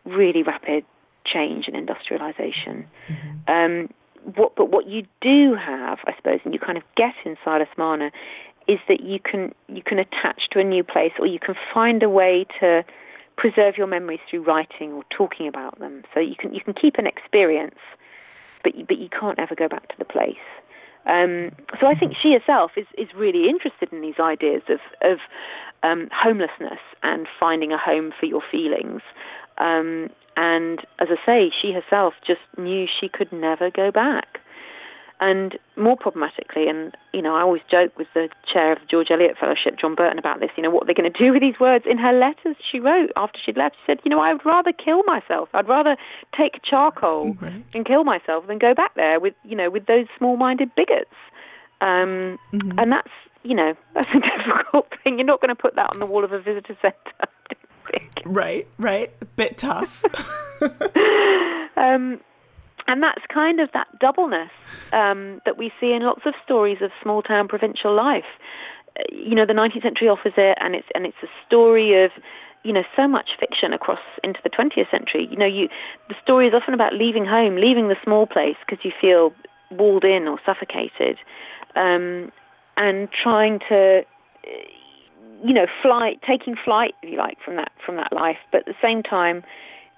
really 0.04 0.42
rapid 0.42 0.84
change 1.24 1.66
and 1.68 1.76
industrialization. 1.76 2.86
Um, 3.48 3.88
what, 4.34 4.54
but 4.56 4.70
what 4.70 4.86
you 4.86 5.06
do 5.20 5.54
have, 5.54 5.98
I 6.06 6.14
suppose, 6.16 6.40
and 6.44 6.52
you 6.52 6.60
kind 6.60 6.76
of 6.76 6.84
get 6.96 7.14
in 7.24 7.36
Silas 7.44 7.68
Marner, 7.76 8.10
is 8.66 8.78
that 8.88 9.00
you 9.00 9.18
can 9.18 9.54
you 9.68 9.82
can 9.82 9.98
attach 9.98 10.50
to 10.50 10.60
a 10.60 10.64
new 10.64 10.84
place, 10.84 11.12
or 11.18 11.26
you 11.26 11.38
can 11.38 11.54
find 11.72 12.02
a 12.02 12.08
way 12.08 12.46
to 12.60 12.84
preserve 13.36 13.78
your 13.78 13.86
memories 13.86 14.20
through 14.28 14.42
writing 14.42 14.92
or 14.92 15.04
talking 15.10 15.48
about 15.48 15.78
them. 15.78 16.04
So 16.12 16.20
you 16.20 16.36
can 16.36 16.54
you 16.54 16.60
can 16.60 16.74
keep 16.74 16.98
an 16.98 17.06
experience, 17.06 17.78
but 18.62 18.74
you, 18.74 18.84
but 18.84 18.98
you 18.98 19.08
can't 19.08 19.38
ever 19.38 19.54
go 19.54 19.68
back 19.68 19.88
to 19.88 19.94
the 19.98 20.04
place. 20.04 20.36
Um, 21.10 21.50
so 21.80 21.88
I 21.88 21.94
think 21.94 22.16
she 22.16 22.32
herself 22.32 22.72
is, 22.76 22.86
is 22.96 23.12
really 23.14 23.48
interested 23.48 23.92
in 23.92 24.00
these 24.00 24.20
ideas 24.20 24.62
of, 24.68 24.80
of 25.02 25.18
um, 25.82 26.08
homelessness 26.12 26.78
and 27.02 27.26
finding 27.38 27.72
a 27.72 27.78
home 27.78 28.12
for 28.18 28.26
your 28.26 28.42
feelings. 28.48 29.02
Um, 29.58 30.08
and 30.36 30.86
as 31.00 31.08
I 31.10 31.26
say, 31.26 31.50
she 31.50 31.72
herself 31.72 32.14
just 32.24 32.40
knew 32.56 32.86
she 32.86 33.08
could 33.08 33.32
never 33.32 33.70
go 33.70 33.90
back. 33.90 34.39
And 35.22 35.58
more 35.76 35.98
problematically, 35.98 36.66
and 36.66 36.96
you 37.12 37.20
know, 37.20 37.34
I 37.36 37.42
always 37.42 37.60
joke 37.70 37.98
with 37.98 38.08
the 38.14 38.30
chair 38.46 38.72
of 38.72 38.80
the 38.80 38.86
George 38.86 39.10
Eliot 39.10 39.36
Fellowship, 39.38 39.76
John 39.78 39.94
Burton, 39.94 40.18
about 40.18 40.40
this. 40.40 40.50
You 40.56 40.62
know, 40.62 40.70
what 40.70 40.86
they're 40.86 40.94
going 40.94 41.12
to 41.12 41.18
do 41.18 41.30
with 41.32 41.42
these 41.42 41.60
words. 41.60 41.84
In 41.86 41.98
her 41.98 42.12
letters, 42.12 42.56
she 42.68 42.80
wrote 42.80 43.10
after 43.16 43.38
she'd 43.38 43.58
left, 43.58 43.76
she 43.76 43.82
said, 43.86 44.00
"You 44.02 44.08
know, 44.10 44.18
I 44.20 44.32
would 44.32 44.46
rather 44.46 44.72
kill 44.72 45.02
myself. 45.04 45.50
I'd 45.52 45.68
rather 45.68 45.96
take 46.34 46.62
charcoal 46.62 47.34
Right. 47.38 47.62
and 47.74 47.84
kill 47.84 48.02
myself 48.04 48.46
than 48.46 48.56
go 48.58 48.72
back 48.74 48.94
there 48.94 49.20
with, 49.20 49.34
you 49.44 49.54
know, 49.56 49.68
with 49.68 49.84
those 49.84 50.06
small-minded 50.16 50.74
bigots." 50.74 51.10
Um, 51.82 52.38
Mm-hmm. 52.54 52.78
And 52.78 52.90
that's, 52.92 53.10
you 53.42 53.54
know, 53.54 53.74
that's 53.94 54.08
a 54.14 54.20
difficult 54.20 54.88
thing. 55.04 55.18
You're 55.18 55.26
not 55.26 55.40
going 55.42 55.50
to 55.50 55.54
put 55.54 55.76
that 55.76 55.90
on 55.92 55.98
the 55.98 56.06
wall 56.06 56.24
of 56.24 56.32
a 56.32 56.40
visitor 56.40 56.76
centre. 56.80 56.96
Right, 58.24 58.68
right. 58.78 59.10
Bit 59.36 59.58
tough. 59.58 60.04
Um, 61.76 62.20
and 62.86 63.02
that's 63.02 63.24
kind 63.28 63.60
of 63.60 63.70
that 63.72 63.86
doubleness 63.98 64.50
um, 64.92 65.40
that 65.44 65.56
we 65.56 65.72
see 65.80 65.92
in 65.92 66.02
lots 66.02 66.26
of 66.26 66.34
stories 66.44 66.78
of 66.80 66.90
small 67.02 67.22
town 67.22 67.48
provincial 67.48 67.94
life. 67.94 68.24
Uh, 68.98 69.02
You 69.12 69.34
know, 69.34 69.46
the 69.46 69.52
19th 69.54 69.82
century 69.82 70.08
offers 70.08 70.34
it, 70.36 70.58
and 70.60 70.74
it's 70.74 70.88
and 70.94 71.06
it's 71.06 71.22
a 71.22 71.28
story 71.46 72.02
of, 72.04 72.10
you 72.64 72.72
know, 72.72 72.84
so 72.96 73.06
much 73.08 73.36
fiction 73.38 73.72
across 73.72 74.00
into 74.24 74.40
the 74.42 74.50
20th 74.50 74.90
century. 74.90 75.26
You 75.30 75.36
know, 75.36 75.46
you 75.46 75.68
the 76.08 76.16
story 76.22 76.46
is 76.48 76.54
often 76.54 76.74
about 76.74 76.94
leaving 76.94 77.24
home, 77.24 77.56
leaving 77.56 77.88
the 77.88 77.96
small 78.02 78.26
place 78.26 78.56
because 78.66 78.84
you 78.84 78.92
feel 79.00 79.32
walled 79.70 80.04
in 80.04 80.26
or 80.26 80.38
suffocated, 80.44 81.18
um, 81.76 82.32
and 82.76 83.10
trying 83.12 83.60
to, 83.68 84.04
uh, 84.44 84.50
you 85.44 85.54
know, 85.54 85.66
fly, 85.80 86.16
taking 86.26 86.56
flight, 86.56 86.94
if 87.02 87.10
you 87.10 87.16
like, 87.16 87.40
from 87.40 87.56
that 87.56 87.72
from 87.84 87.96
that 87.96 88.12
life, 88.12 88.38
but 88.50 88.60
at 88.60 88.66
the 88.66 88.76
same 88.82 89.02
time 89.02 89.44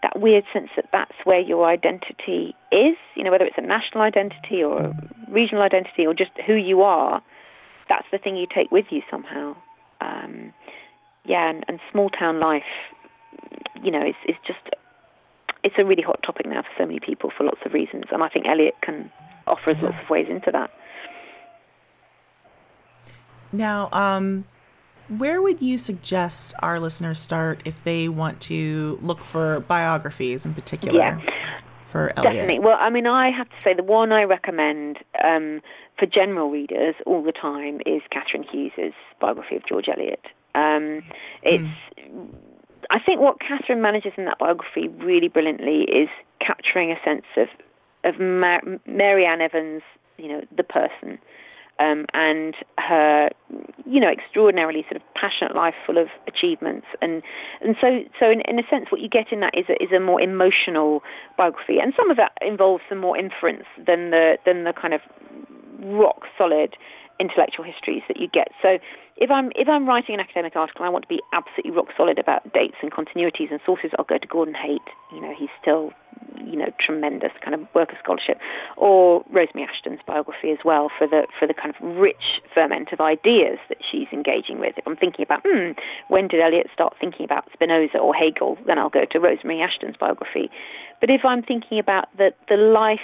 that 0.03 0.21
weird 0.21 0.45
sense 0.53 0.69
that 0.77 0.87
that's 0.93 1.15
where 1.25 1.41
your 1.41 1.67
identity 1.67 2.55
is, 2.71 2.97
you 3.15 3.23
know, 3.23 3.31
whether 3.31 3.45
it's 3.45 3.59
a 3.59 3.63
national 3.63 4.03
identity 4.03 4.63
or 4.63 4.81
a 4.81 5.09
regional 5.29 5.63
identity 5.63 6.07
or 6.07 6.13
just 6.13 6.33
who 6.47 6.55
you 6.55 6.83
are, 6.83 7.23
that's 7.89 8.07
the 8.11 8.19
thing 8.19 8.37
you 8.37 8.47
take 8.53 8.71
with 8.71 8.87
you 8.91 9.03
somehow. 9.11 9.57
Um, 10.01 10.53
yeah, 11.25 11.49
and, 11.49 11.65
and 11.69 11.79
small 11.91 12.11
town 12.11 12.41
life, 12.41 12.63
you 13.83 13.93
know, 13.93 14.05
is, 14.05 14.17
is 14.29 14.37
just, 14.45 14.59
it's 15.63 15.77
a 15.79 15.85
really 15.85 16.03
hot 16.03 16.21
topic 16.25 16.47
now 16.47 16.63
for 16.63 16.71
so 16.79 16.87
many 16.87 16.99
people 16.99 17.31
for 17.37 17.45
lots 17.45 17.61
of 17.65 17.73
reasons. 17.73 18.05
And 18.11 18.23
I 18.23 18.29
think 18.29 18.47
Eliot 18.47 18.75
can 18.83 19.11
offer 19.47 19.71
us 19.71 19.83
lots 19.83 19.97
of 20.03 20.11
ways 20.11 20.27
into 20.29 20.51
that. 20.51 20.71
now, 23.53 23.89
um, 23.93 24.45
where 25.19 25.43
would 25.43 25.61
you 25.61 25.79
suggest 25.79 26.55
our 26.61 26.79
listeners 26.81 27.19
start 27.19 27.61
if 27.65 27.83
they 27.85 28.09
want 28.09 28.41
to 28.43 28.99
look 29.03 29.21
for 29.23 29.61
biographies 29.61 30.45
in 30.47 30.55
particular 30.55 30.99
Yeah. 30.99 31.21
for 31.87 32.13
Eliot? 32.17 32.35
Definitely. 32.35 32.59
Well, 32.61 32.79
I 32.81 32.91
mean, 32.91 33.07
I 33.07 33.31
have 33.31 33.49
to 33.49 33.57
say 33.63 33.75
the 33.75 33.83
one 33.83 34.13
I 34.13 34.25
recommend 34.25 34.99
um, 35.23 35.61
for 35.99 36.07
general 36.07 36.51
readers 36.51 36.95
all 37.07 37.23
the 37.23 37.33
time 37.33 37.81
is 37.87 38.03
Kathryn 38.11 38.45
Hughes's 38.49 38.95
biography 39.21 39.57
of 39.57 39.65
George 39.67 39.89
Eliot. 39.89 40.25
Um, 40.55 41.03
it's, 41.43 41.65
I 42.91 42.99
think, 42.99 43.21
what 43.21 43.39
Kathryn 43.41 43.81
manages 43.81 44.13
in 44.17 44.25
that 44.27 44.39
biography 44.39 44.89
really 44.89 45.29
brilliantly 45.29 45.83
is 45.85 46.09
capturing 46.41 46.91
a 46.91 47.01
sense 47.05 47.25
of 47.37 47.49
of 48.05 48.19
Mar- 48.19 48.63
Mary 48.85 49.25
Ann 49.25 49.41
Evans, 49.41 49.81
you 50.19 50.27
know, 50.27 50.43
the 50.57 50.65
person, 50.65 51.21
um, 51.83 52.07
and 52.15 52.55
her, 52.79 53.31
you 53.85 54.01
know, 54.01 54.09
extraordinarily 54.09 54.83
sort 54.85 54.97
of 54.97 55.03
passionate 55.15 55.55
life 55.55 55.75
full 55.85 55.99
of 55.99 56.09
achievements. 56.27 56.87
And 57.01 57.23
and 57.61 57.77
so 57.81 58.05
so 58.19 58.31
in, 58.31 58.41
in 58.43 58.59
a 58.59 58.67
sense, 58.69 58.87
what 58.91 59.01
you 59.01 59.09
get 59.09 59.33
in 59.33 59.41
that 59.41 59.57
is 59.57 59.67
a, 59.69 59.83
is 59.83 59.91
a 59.93 60.01
more 60.01 60.21
emotional 60.21 61.03
biography, 61.37 61.79
and 61.79 61.93
some 61.97 62.11
of 62.11 62.17
that 62.17 62.33
involves 62.41 62.83
some 62.89 62.99
more 62.99 63.17
inference 63.17 63.65
than 63.77 64.11
the 64.11 64.39
than 64.47 64.65
the 64.65 64.73
kind 64.73 64.95
of 64.95 65.01
rock 65.81 66.27
solid 66.39 66.77
intellectual 67.19 67.65
histories 67.65 68.03
that 68.09 68.19
you 68.19 68.29
get. 68.29 68.49
So 68.61 68.79
if 69.17 69.31
I'm 69.31 69.53
if 69.55 69.69
I'm 69.69 69.87
writing 69.87 70.15
an 70.15 70.21
academic 70.21 70.57
article, 70.57 70.85
I 70.85 70.89
want 70.89 71.03
to 71.03 71.09
be 71.09 71.21
absolutely 71.33 71.71
rock 71.73 71.89
solid 71.97 72.19
about 72.19 72.53
dates 72.53 72.77
and 72.83 72.91
continuities 72.91 73.51
and 73.51 73.61
sources. 73.65 73.91
I'll 73.99 74.05
go 74.05 74.19
to 74.19 74.27
Gordon 74.27 74.55
Haight. 74.55 74.83
You 75.13 75.21
know, 75.21 75.35
he's 75.37 75.51
still 75.61 75.93
you 76.45 76.57
know 76.57 76.73
tremendous 76.79 77.33
kind 77.41 77.55
of 77.55 77.67
work 77.75 77.93
of 77.93 77.99
scholarship, 78.03 78.39
or 78.77 79.25
Rosemary 79.31 79.69
Ashton's 79.69 80.01
biography 80.07 80.51
as 80.51 80.59
well 80.65 80.91
for 80.97 81.07
the 81.07 81.27
for 81.39 81.47
the 81.47 81.55
kind 81.55 81.75
of 81.75 81.97
rich 81.97 82.41
ferment 82.55 82.93
of 82.93 83.01
ideas 83.01 83.59
that 83.69 83.79
she's 83.89 84.09
engaging 84.13 84.59
with. 84.59 84.77
If 84.79 84.87
I'm 84.87 84.97
thinking 84.97 85.23
about 85.23 85.43
hmm, 85.47 85.73
when 86.09 86.29
did 86.29 86.41
Eliot 86.41 86.69
start 86.73 86.95
thinking 86.99 87.25
about 87.25 87.49
Spinoza 87.53 87.99
or 87.99 88.15
Hegel, 88.15 88.59
then 88.67 88.79
I'll 88.79 88.91
go 88.91 89.05
to 89.05 89.21
Rosemary 89.21 89.61
Ashton's 89.61 89.97
biography. 89.97 90.51
But 91.01 91.11
if 91.11 91.25
I'm 91.25 91.43
thinking 91.43 91.79
about 91.79 92.09
the 92.17 92.33
the 92.49 92.57
life 92.57 93.01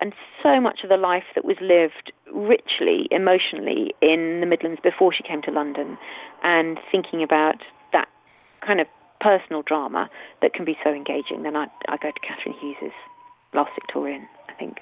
and 0.00 0.12
so 0.42 0.60
much 0.60 0.82
of 0.82 0.88
the 0.88 0.96
life 0.96 1.24
that 1.34 1.44
was 1.44 1.56
lived 1.60 2.12
richly, 2.32 3.08
emotionally 3.10 3.94
in 4.00 4.40
the 4.40 4.46
Midlands 4.46 4.80
before 4.82 5.12
she 5.12 5.22
came 5.22 5.42
to 5.42 5.50
London, 5.50 5.98
and 6.42 6.78
thinking 6.90 7.22
about 7.22 7.62
that 7.92 8.08
kind 8.60 8.80
of 8.80 8.86
personal 9.20 9.62
drama 9.62 10.08
that 10.42 10.52
can 10.54 10.64
be 10.64 10.78
so 10.84 10.90
engaging, 10.90 11.42
then 11.42 11.56
I, 11.56 11.66
I 11.88 11.96
go 11.96 12.10
to 12.10 12.20
Kathryn 12.20 12.54
Hughes's 12.60 12.92
Last 13.52 13.70
Victorian, 13.74 14.28
I 14.48 14.52
think. 14.52 14.78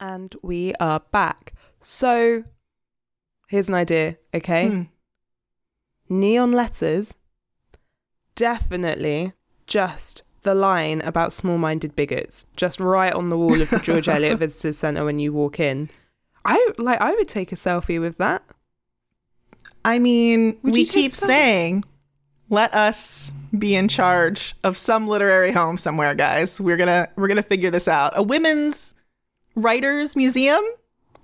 And 0.00 0.34
we 0.42 0.74
are 0.80 1.00
back. 1.00 1.54
So 1.80 2.44
here's 3.48 3.68
an 3.68 3.74
idea, 3.74 4.18
okay? 4.34 4.68
Hmm. 4.68 4.82
Neon 6.08 6.52
letters, 6.52 7.14
definitely 8.34 9.32
just 9.66 10.23
the 10.44 10.54
line 10.54 11.00
about 11.02 11.32
small 11.32 11.58
minded 11.58 11.96
bigots, 11.96 12.46
just 12.56 12.78
right 12.80 13.12
on 13.12 13.28
the 13.28 13.36
wall 13.36 13.60
of 13.60 13.68
the 13.70 13.78
George 13.80 14.08
Eliot 14.14 14.38
Visitors 14.38 14.78
Centre 14.78 15.04
when 15.04 15.18
you 15.18 15.32
walk 15.32 15.58
in. 15.60 15.90
I 16.44 16.70
like 16.78 17.00
I 17.00 17.12
would 17.14 17.28
take 17.28 17.52
a 17.52 17.56
selfie 17.56 18.00
with 18.00 18.18
that. 18.18 18.42
I 19.84 19.98
mean, 19.98 20.58
Would 20.62 20.72
we 20.74 20.86
keep 20.86 21.12
saying, 21.12 21.84
let 22.48 22.74
us 22.74 23.32
be 23.58 23.74
in 23.74 23.88
charge 23.88 24.54
of 24.64 24.76
some 24.76 25.06
literary 25.08 25.52
home 25.52 25.76
somewhere, 25.78 26.14
guys. 26.14 26.60
We're 26.60 26.76
gonna 26.76 27.08
we're 27.16 27.28
gonna 27.28 27.42
figure 27.42 27.70
this 27.70 27.88
out. 27.88 28.12
A 28.16 28.22
women's 28.22 28.94
writers 29.54 30.16
museum? 30.16 30.62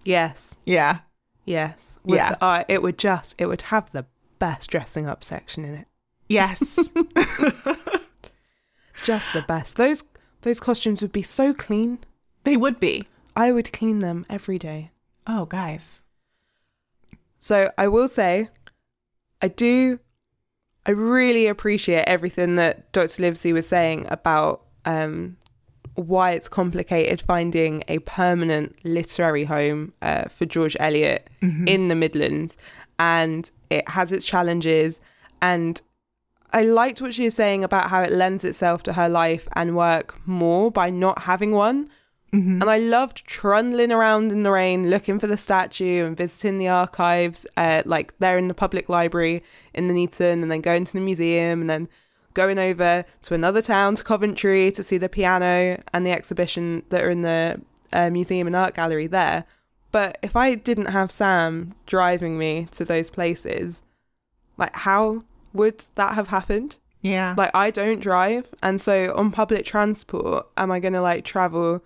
Yes. 0.04 0.56
Yeah. 0.64 1.00
Yes. 1.44 1.98
With 2.04 2.16
Yeah. 2.16 2.30
the- 2.34 2.44
uh, 2.44 2.64
it 2.68 2.82
would 2.82 2.98
just 2.98 3.34
it 3.38 3.46
would 3.46 3.62
have 3.62 3.90
the 3.92 4.06
best 4.38 4.70
dressing 4.70 5.06
up 5.06 5.22
section 5.24 5.64
in 5.64 5.74
it. 5.74 5.86
Yes. 6.28 6.88
Just 9.04 9.32
the 9.32 9.42
best. 9.42 9.76
Those 9.76 10.04
those 10.42 10.60
costumes 10.60 11.02
would 11.02 11.12
be 11.12 11.22
so 11.22 11.52
clean. 11.52 11.98
they 12.44 12.56
would 12.56 12.80
be. 12.80 13.06
I 13.36 13.52
would 13.52 13.72
clean 13.72 14.00
them 14.00 14.24
every 14.28 14.58
day. 14.58 14.90
Oh, 15.26 15.44
guys. 15.46 16.02
So 17.38 17.70
I 17.78 17.88
will 17.88 18.08
say, 18.08 18.48
I 19.42 19.48
do, 19.48 19.98
I 20.86 20.90
really 20.90 21.46
appreciate 21.46 22.04
everything 22.06 22.56
that 22.56 22.90
Dr. 22.92 23.22
Livesey 23.22 23.52
was 23.52 23.68
saying 23.68 24.06
about 24.08 24.62
um, 24.84 25.36
why 25.94 26.32
it's 26.32 26.48
complicated 26.48 27.22
finding 27.22 27.84
a 27.88 27.98
permanent 28.00 28.76
literary 28.84 29.44
home 29.44 29.92
uh, 30.02 30.24
for 30.24 30.46
George 30.46 30.76
Eliot 30.80 31.28
in 31.40 31.88
the 31.88 31.94
Midlands, 31.94 32.56
and 32.98 33.50
it 33.70 33.88
has 33.90 34.10
its 34.12 34.24
challenges. 34.26 35.00
And 35.42 35.80
I 36.52 36.62
liked 36.62 37.00
what 37.00 37.14
she 37.14 37.24
was 37.24 37.34
saying 37.34 37.64
about 37.64 37.90
how 37.90 38.02
it 38.02 38.12
lends 38.12 38.44
itself 38.44 38.82
to 38.84 38.94
her 38.94 39.08
life 39.08 39.46
and 39.54 39.76
work 39.76 40.16
more 40.26 40.70
by 40.70 40.90
not 40.90 41.20
having 41.22 41.52
one. 41.52 41.86
And 42.60 42.70
I 42.70 42.78
loved 42.78 43.26
trundling 43.26 43.90
around 43.90 44.30
in 44.30 44.44
the 44.44 44.52
rain 44.52 44.88
looking 44.88 45.18
for 45.18 45.26
the 45.26 45.36
statue 45.36 46.04
and 46.04 46.16
visiting 46.16 46.58
the 46.58 46.68
archives, 46.68 47.44
uh, 47.56 47.82
like 47.84 48.16
there 48.20 48.38
in 48.38 48.46
the 48.46 48.54
public 48.54 48.88
library 48.88 49.42
in 49.74 49.88
the 49.88 49.94
Nuneaton, 49.94 50.42
and 50.42 50.50
then 50.50 50.60
going 50.60 50.84
to 50.84 50.92
the 50.92 51.00
museum, 51.00 51.60
and 51.60 51.68
then 51.68 51.88
going 52.34 52.58
over 52.58 53.04
to 53.22 53.34
another 53.34 53.60
town, 53.60 53.96
to 53.96 54.04
Coventry, 54.04 54.70
to 54.70 54.82
see 54.84 54.96
the 54.96 55.08
piano 55.08 55.82
and 55.92 56.06
the 56.06 56.12
exhibition 56.12 56.84
that 56.90 57.02
are 57.02 57.10
in 57.10 57.22
the 57.22 57.60
uh, 57.92 58.10
museum 58.10 58.46
and 58.46 58.54
art 58.54 58.74
gallery 58.74 59.08
there. 59.08 59.44
But 59.90 60.18
if 60.22 60.36
I 60.36 60.54
didn't 60.54 60.86
have 60.86 61.10
Sam 61.10 61.72
driving 61.86 62.38
me 62.38 62.68
to 62.70 62.84
those 62.84 63.10
places, 63.10 63.82
like 64.56 64.76
how 64.76 65.24
would 65.52 65.84
that 65.94 66.14
have 66.14 66.28
happened? 66.28 66.76
Yeah. 67.02 67.34
like 67.36 67.50
I 67.54 67.70
don't 67.70 68.00
drive 68.00 68.48
and 68.62 68.80
so 68.80 69.14
on 69.16 69.30
public 69.30 69.64
transport 69.64 70.46
am 70.58 70.70
I 70.70 70.80
going 70.80 70.92
to 70.92 71.00
like 71.00 71.24
travel 71.24 71.82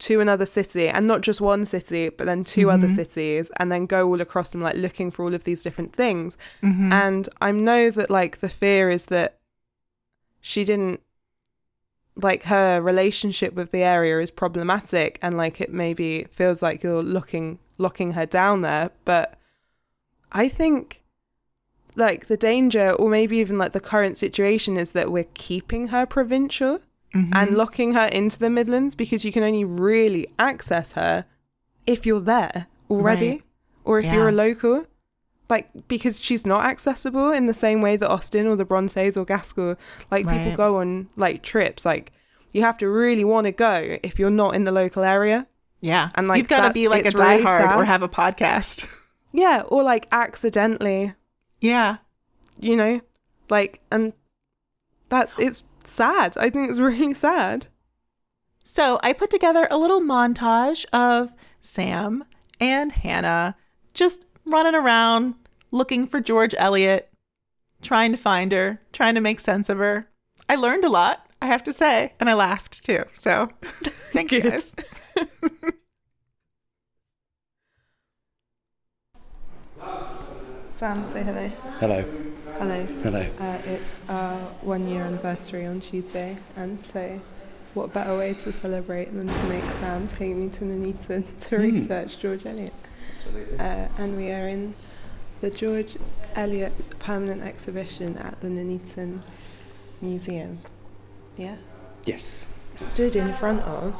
to 0.00 0.20
another 0.20 0.44
city 0.44 0.86
and 0.86 1.06
not 1.06 1.22
just 1.22 1.40
one 1.40 1.64
city 1.64 2.10
but 2.10 2.26
then 2.26 2.44
2 2.44 2.70
other 2.70 2.86
mm-hmm. 2.86 2.94
cities 2.94 3.50
and 3.56 3.72
then 3.72 3.86
go 3.86 4.06
all 4.06 4.20
across 4.20 4.52
them 4.52 4.60
like 4.60 4.76
looking 4.76 5.10
for 5.10 5.24
all 5.24 5.34
of 5.34 5.44
these 5.44 5.62
different 5.62 5.94
things 5.94 6.36
mm-hmm. 6.62 6.92
and 6.92 7.28
I 7.40 7.52
know 7.52 7.90
that 7.90 8.10
like 8.10 8.38
the 8.38 8.50
fear 8.50 8.90
is 8.90 9.06
that 9.06 9.38
she 10.40 10.62
didn't 10.62 11.00
like 12.14 12.44
her 12.44 12.82
relationship 12.82 13.54
with 13.54 13.70
the 13.70 13.82
area 13.82 14.20
is 14.20 14.30
problematic 14.30 15.18
and 15.22 15.36
like 15.36 15.60
it 15.60 15.72
maybe 15.72 16.26
feels 16.32 16.62
like 16.62 16.82
you're 16.82 17.02
looking 17.02 17.58
locking 17.78 18.12
her 18.12 18.26
down 18.26 18.60
there 18.60 18.90
but 19.04 19.38
I 20.32 20.48
think 20.48 21.02
like 21.98 22.26
the 22.26 22.36
danger 22.36 22.92
or 22.92 23.08
maybe 23.08 23.38
even 23.38 23.58
like 23.58 23.72
the 23.72 23.80
current 23.80 24.16
situation 24.16 24.76
is 24.76 24.92
that 24.92 25.10
we're 25.10 25.26
keeping 25.34 25.88
her 25.88 26.06
provincial 26.06 26.80
mm-hmm. 27.14 27.30
and 27.34 27.56
locking 27.56 27.92
her 27.92 28.08
into 28.12 28.38
the 28.38 28.50
Midlands 28.50 28.94
because 28.94 29.24
you 29.24 29.32
can 29.32 29.42
only 29.42 29.64
really 29.64 30.26
access 30.38 30.92
her 30.92 31.24
if 31.86 32.06
you're 32.06 32.20
there 32.20 32.66
already 32.90 33.30
Right. 33.30 33.42
or 33.84 33.98
if 33.98 34.12
you're 34.12 34.28
a 34.28 34.32
local. 34.32 34.86
Like 35.50 35.70
because 35.88 36.20
she's 36.20 36.44
not 36.44 36.66
accessible 36.66 37.30
in 37.30 37.46
the 37.46 37.54
same 37.54 37.80
way 37.80 37.96
that 37.96 38.10
Austen 38.10 38.46
or 38.46 38.54
the 38.54 38.66
Brontes 38.66 39.16
or 39.16 39.24
Gaskell 39.24 39.76
like 40.10 40.28
people 40.28 40.54
go 40.56 40.76
on 40.76 41.08
like 41.16 41.42
trips 41.42 41.86
like 41.86 42.12
you 42.52 42.62
have 42.62 42.76
to 42.78 42.88
really 42.88 43.24
want 43.24 43.46
to 43.46 43.52
go 43.52 43.96
if 44.02 44.18
you're 44.18 44.30
not 44.30 44.54
in 44.54 44.64
the 44.64 44.72
local 44.72 45.02
area. 45.02 45.46
Yeah. 45.80 46.08
And, 46.14 46.26
like, 46.28 46.38
you've 46.38 46.48
got 46.48 46.66
to 46.66 46.74
be 46.74 46.88
like 46.88 47.04
a 47.04 47.10
really 47.16 47.42
diehard 47.42 47.76
or 47.76 47.84
have 47.84 48.02
a 48.02 48.08
podcast. 48.08 48.86
Yeah, 49.30 49.62
or 49.68 49.82
like 49.82 50.08
accidentally, 50.10 51.14
yeah. 51.60 51.98
you 52.60 52.76
know, 52.76 53.00
like 53.50 53.80
and 53.90 54.12
that 55.08 55.30
it's 55.38 55.62
sad. 55.84 56.36
I 56.36 56.50
think 56.50 56.68
it's 56.68 56.78
really 56.80 57.14
sad. 57.14 57.66
So 58.62 59.00
I 59.02 59.12
put 59.12 59.30
together 59.30 59.66
a 59.70 59.78
little 59.78 60.00
montage 60.00 60.84
of 60.92 61.32
Sam 61.60 62.24
and 62.60 62.92
Hannah 62.92 63.56
just 63.94 64.26
running 64.44 64.74
around 64.74 65.34
looking 65.70 66.06
for 66.06 66.20
George 66.20 66.54
Eliot, 66.58 67.10
trying 67.82 68.12
to 68.12 68.18
find 68.18 68.52
her, 68.52 68.80
trying 68.92 69.14
to 69.14 69.20
make 69.20 69.40
sense 69.40 69.68
of 69.68 69.78
her. 69.78 70.08
I 70.48 70.56
learned 70.56 70.84
a 70.84 70.90
lot, 70.90 71.26
I 71.40 71.46
have 71.46 71.64
to 71.64 71.72
say, 71.72 72.12
and 72.20 72.28
I 72.28 72.34
laughed 72.34 72.84
too. 72.84 73.04
So 73.14 73.48
thanks, 74.12 74.74
Good. 75.16 75.24
Sam, 80.78 81.04
say 81.06 81.22
hello. 81.24 81.48
Hello. 81.80 82.02
Hello. 82.58 82.86
Hello. 83.02 83.26
Uh, 83.40 83.58
it's 83.66 84.00
our 84.08 84.36
one 84.62 84.88
year 84.88 85.02
anniversary 85.02 85.66
on 85.66 85.80
Tuesday, 85.80 86.36
and 86.56 86.80
so 86.80 87.20
what 87.74 87.92
better 87.92 88.16
way 88.16 88.34
to 88.34 88.52
celebrate 88.52 89.06
than 89.12 89.26
to 89.26 89.42
make 89.44 89.64
Sam 89.74 90.06
take 90.06 90.36
me 90.36 90.48
to 90.50 90.64
Nuneaton 90.64 91.24
to 91.40 91.56
Hmm. 91.56 91.62
research 91.62 92.18
George 92.20 92.46
Eliot? 92.46 92.72
Uh, 93.58 93.88
and 93.98 94.16
we 94.16 94.30
are 94.30 94.46
in 94.48 94.74
the 95.40 95.50
George 95.50 95.96
Eliot 96.36 96.72
permanent 97.00 97.42
exhibition 97.42 98.16
at 98.18 98.40
the 98.40 98.48
Nuneaton 98.48 99.22
Museum. 100.00 100.60
Yeah? 101.36 101.56
Yes. 102.04 102.46
Stood 102.88 103.16
in 103.16 103.34
front 103.34 103.60
of 103.62 103.94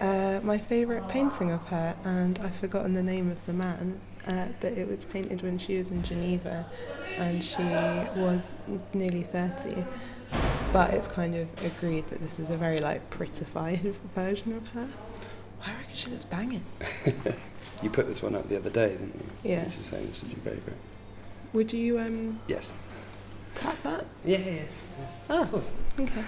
uh, 0.00 0.40
my 0.42 0.58
favourite 0.58 1.08
painting 1.08 1.50
of 1.50 1.62
her, 1.68 1.96
and 2.04 2.38
I've 2.40 2.56
forgotten 2.56 2.92
the 2.92 3.02
name 3.02 3.30
of 3.30 3.44
the 3.46 3.54
man, 3.54 4.00
uh, 4.26 4.46
but 4.60 4.72
it 4.72 4.88
was 4.88 5.04
painted 5.04 5.42
when 5.42 5.58
she 5.58 5.78
was 5.78 5.90
in 5.90 6.02
Geneva 6.02 6.66
and 7.18 7.42
she 7.44 7.62
was 7.62 8.54
nearly 8.92 9.22
30. 9.22 9.84
But 10.72 10.92
it's 10.94 11.06
kind 11.06 11.34
of 11.36 11.48
agreed 11.64 12.08
that 12.08 12.20
this 12.20 12.38
is 12.38 12.50
a 12.50 12.56
very 12.56 12.78
like 12.80 13.08
prettified 13.10 13.80
version 14.14 14.56
of 14.56 14.66
her. 14.68 14.88
I 15.64 15.70
reckon 15.70 15.94
she 15.94 16.10
looks 16.10 16.24
banging. 16.24 16.64
You 17.82 17.90
put 17.90 18.06
this 18.06 18.22
one 18.22 18.34
up 18.34 18.48
the 18.48 18.56
other 18.56 18.70
day, 18.70 18.90
didn't 18.90 19.14
you? 19.14 19.50
Yeah. 19.50 19.68
She's 19.70 19.86
saying 19.86 20.06
this 20.06 20.22
was 20.22 20.32
your 20.32 20.40
favourite. 20.40 20.78
Would 21.52 21.70
you 21.72 21.98
um 21.98 22.40
Yes. 22.46 22.72
tap 23.56 23.82
that? 23.82 24.06
Yeah, 24.24 24.38
yeah. 24.38 24.62
Oh, 25.28 25.42
Of 25.42 25.50
course. 25.50 25.72
okay. 26.00 26.22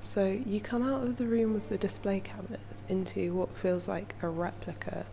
So 0.00 0.26
you 0.46 0.60
come 0.60 0.82
out 0.88 1.02
of 1.02 1.16
the 1.16 1.26
room 1.26 1.52
with 1.54 1.68
the 1.68 1.78
display 1.78 2.20
cabinets 2.20 2.82
into 2.88 3.34
what 3.34 3.56
feels 3.56 3.88
like 3.88 4.14
a 4.22 4.28
replica 4.28 5.04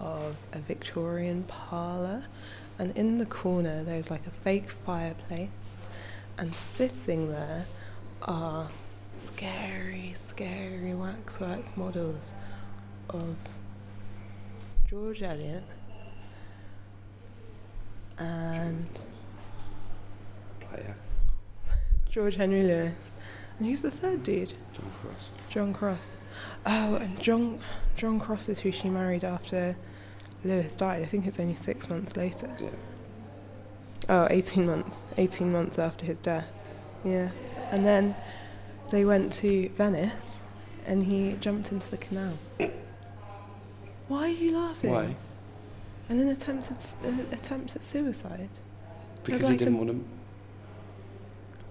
of 0.00 0.36
a 0.52 0.58
Victorian 0.58 1.44
parlour, 1.44 2.24
and 2.78 2.96
in 2.96 3.18
the 3.18 3.26
corner 3.26 3.84
there's 3.84 4.10
like 4.10 4.26
a 4.26 4.30
fake 4.30 4.70
fireplace, 4.84 5.50
and 6.38 6.54
sitting 6.54 7.30
there 7.30 7.66
are 8.22 8.70
scary, 9.10 10.14
scary 10.16 10.94
waxwork 10.94 11.76
models 11.76 12.34
of 13.10 13.36
George 14.88 15.22
Eliot 15.22 15.64
and 18.18 18.86
Player. 20.60 20.94
George 22.10 22.36
Henry 22.36 22.62
Lewes. 22.62 22.92
And 23.58 23.68
who's 23.68 23.82
the 23.82 23.90
third 23.90 24.22
dude? 24.22 24.54
John 24.72 24.90
Cross. 25.00 25.28
John 25.48 25.72
Cross. 25.72 26.08
Oh, 26.66 26.94
and 26.96 27.20
John 27.20 27.60
John 27.96 28.18
Cross 28.18 28.48
is 28.48 28.60
who 28.60 28.72
she 28.72 28.88
married 28.88 29.24
after 29.24 29.76
Lewes 30.44 30.74
died. 30.74 31.02
I 31.02 31.06
think 31.06 31.26
it's 31.26 31.38
only 31.38 31.56
six 31.56 31.88
months 31.88 32.16
later. 32.16 32.50
Yeah. 32.60 32.68
Oh, 34.08 34.26
18 34.30 34.66
months. 34.66 34.98
18 35.18 35.52
months 35.52 35.78
after 35.78 36.06
his 36.06 36.18
death. 36.18 36.46
Yeah. 37.04 37.30
And 37.70 37.84
then 37.84 38.14
they 38.90 39.04
went 39.04 39.32
to 39.34 39.68
Venice 39.70 40.12
and 40.86 41.04
he 41.04 41.36
jumped 41.40 41.70
into 41.72 41.90
the 41.90 41.96
canal. 41.96 42.38
Why 44.08 44.24
are 44.24 44.28
you 44.28 44.56
laughing? 44.56 44.90
Why? 44.90 45.16
And 46.08 46.20
an 46.20 46.28
attempt 46.28 46.70
at, 46.70 46.94
an 47.04 47.20
uh, 47.30 47.34
attempt 47.34 47.76
at 47.76 47.84
suicide. 47.84 48.48
Because 49.22 49.42
like 49.42 49.52
he 49.52 49.56
didn't 49.58 49.74
a- 49.74 49.76
want 49.76 49.90
to. 49.90 50.04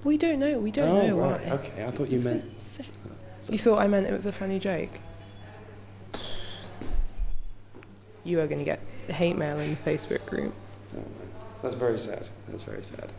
We 0.04 0.18
don't 0.18 0.40
know. 0.40 0.60
We 0.60 0.72
don't 0.72 0.90
oh, 0.90 1.08
know 1.08 1.18
right. 1.18 1.46
why. 1.46 1.52
Okay, 1.56 1.84
I 1.84 1.92
thought 1.92 2.08
you 2.08 2.16
It's 2.16 2.24
meant. 2.24 2.46
You 3.52 3.58
thought 3.58 3.80
I 3.80 3.88
meant 3.88 4.08
it 4.08 4.14
was 4.14 4.26
a 4.26 4.32
funny 4.32 4.58
joke? 4.58 4.92
You 8.30 8.40
are 8.42 8.46
going 8.46 8.60
to 8.60 8.66
get 8.66 8.80
hate 9.08 9.38
mail 9.38 9.60
in 9.60 9.72
the 9.72 9.78
Facebook 9.90 10.24
group. 10.28 10.54
Oh. 10.96 11.04
That's 11.64 11.74
very 11.74 11.98
sad. 11.98 12.28
That's 12.48 12.62
very 12.62 12.84
sad. 12.84 13.12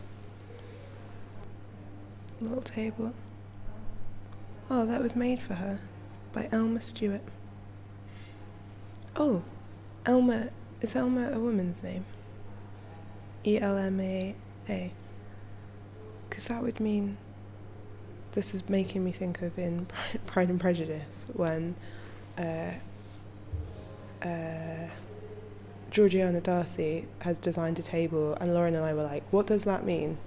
Little 2.39 2.61
table. 2.61 3.11
Oh, 4.69 4.85
that 4.85 5.03
was 5.03 5.13
made 5.13 5.41
for 5.41 5.55
her 5.55 5.81
by 6.31 6.47
Elma 6.49 6.79
Stuart. 6.79 7.23
Oh, 9.17 9.43
Elma. 10.05 10.47
Is 10.79 10.95
Elma 10.95 11.29
a 11.33 11.39
woman's 11.39 11.83
name? 11.83 12.05
E 13.45 13.59
L 13.59 13.77
M 13.77 13.99
A 13.99 14.33
A. 14.69 14.93
Because 16.29 16.45
that 16.45 16.63
would 16.63 16.79
mean. 16.79 17.17
This 18.31 18.53
is 18.53 18.69
making 18.69 19.03
me 19.03 19.11
think 19.11 19.41
of 19.41 19.59
in 19.59 19.87
Pride 20.25 20.47
and 20.47 20.57
Prejudice 20.59 21.25
when 21.33 21.75
uh, 22.37 22.71
uh, 24.25 24.87
Georgiana 25.91 26.39
Darcy 26.41 27.05
has 27.19 27.37
designed 27.37 27.77
a 27.77 27.83
table, 27.83 28.35
and 28.39 28.53
Lauren 28.53 28.73
and 28.75 28.83
I 28.85 28.93
were 28.93 29.03
like, 29.03 29.23
what 29.31 29.45
does 29.47 29.65
that 29.65 29.85
mean? 29.85 30.17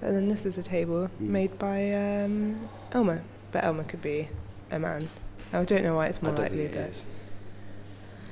But 0.00 0.12
then 0.12 0.28
this 0.28 0.44
is 0.46 0.58
a 0.58 0.62
table 0.62 1.08
Mm. 1.20 1.28
made 1.28 1.58
by 1.58 1.92
um, 1.92 2.68
Elma, 2.92 3.22
but 3.50 3.64
Elma 3.64 3.84
could 3.84 4.02
be 4.02 4.28
a 4.70 4.78
man. 4.78 5.08
I 5.52 5.64
don't 5.64 5.82
know 5.82 5.96
why 5.96 6.06
it's 6.08 6.22
more 6.22 6.32
likely 6.32 6.66
think 6.68 6.74
it 6.76 7.04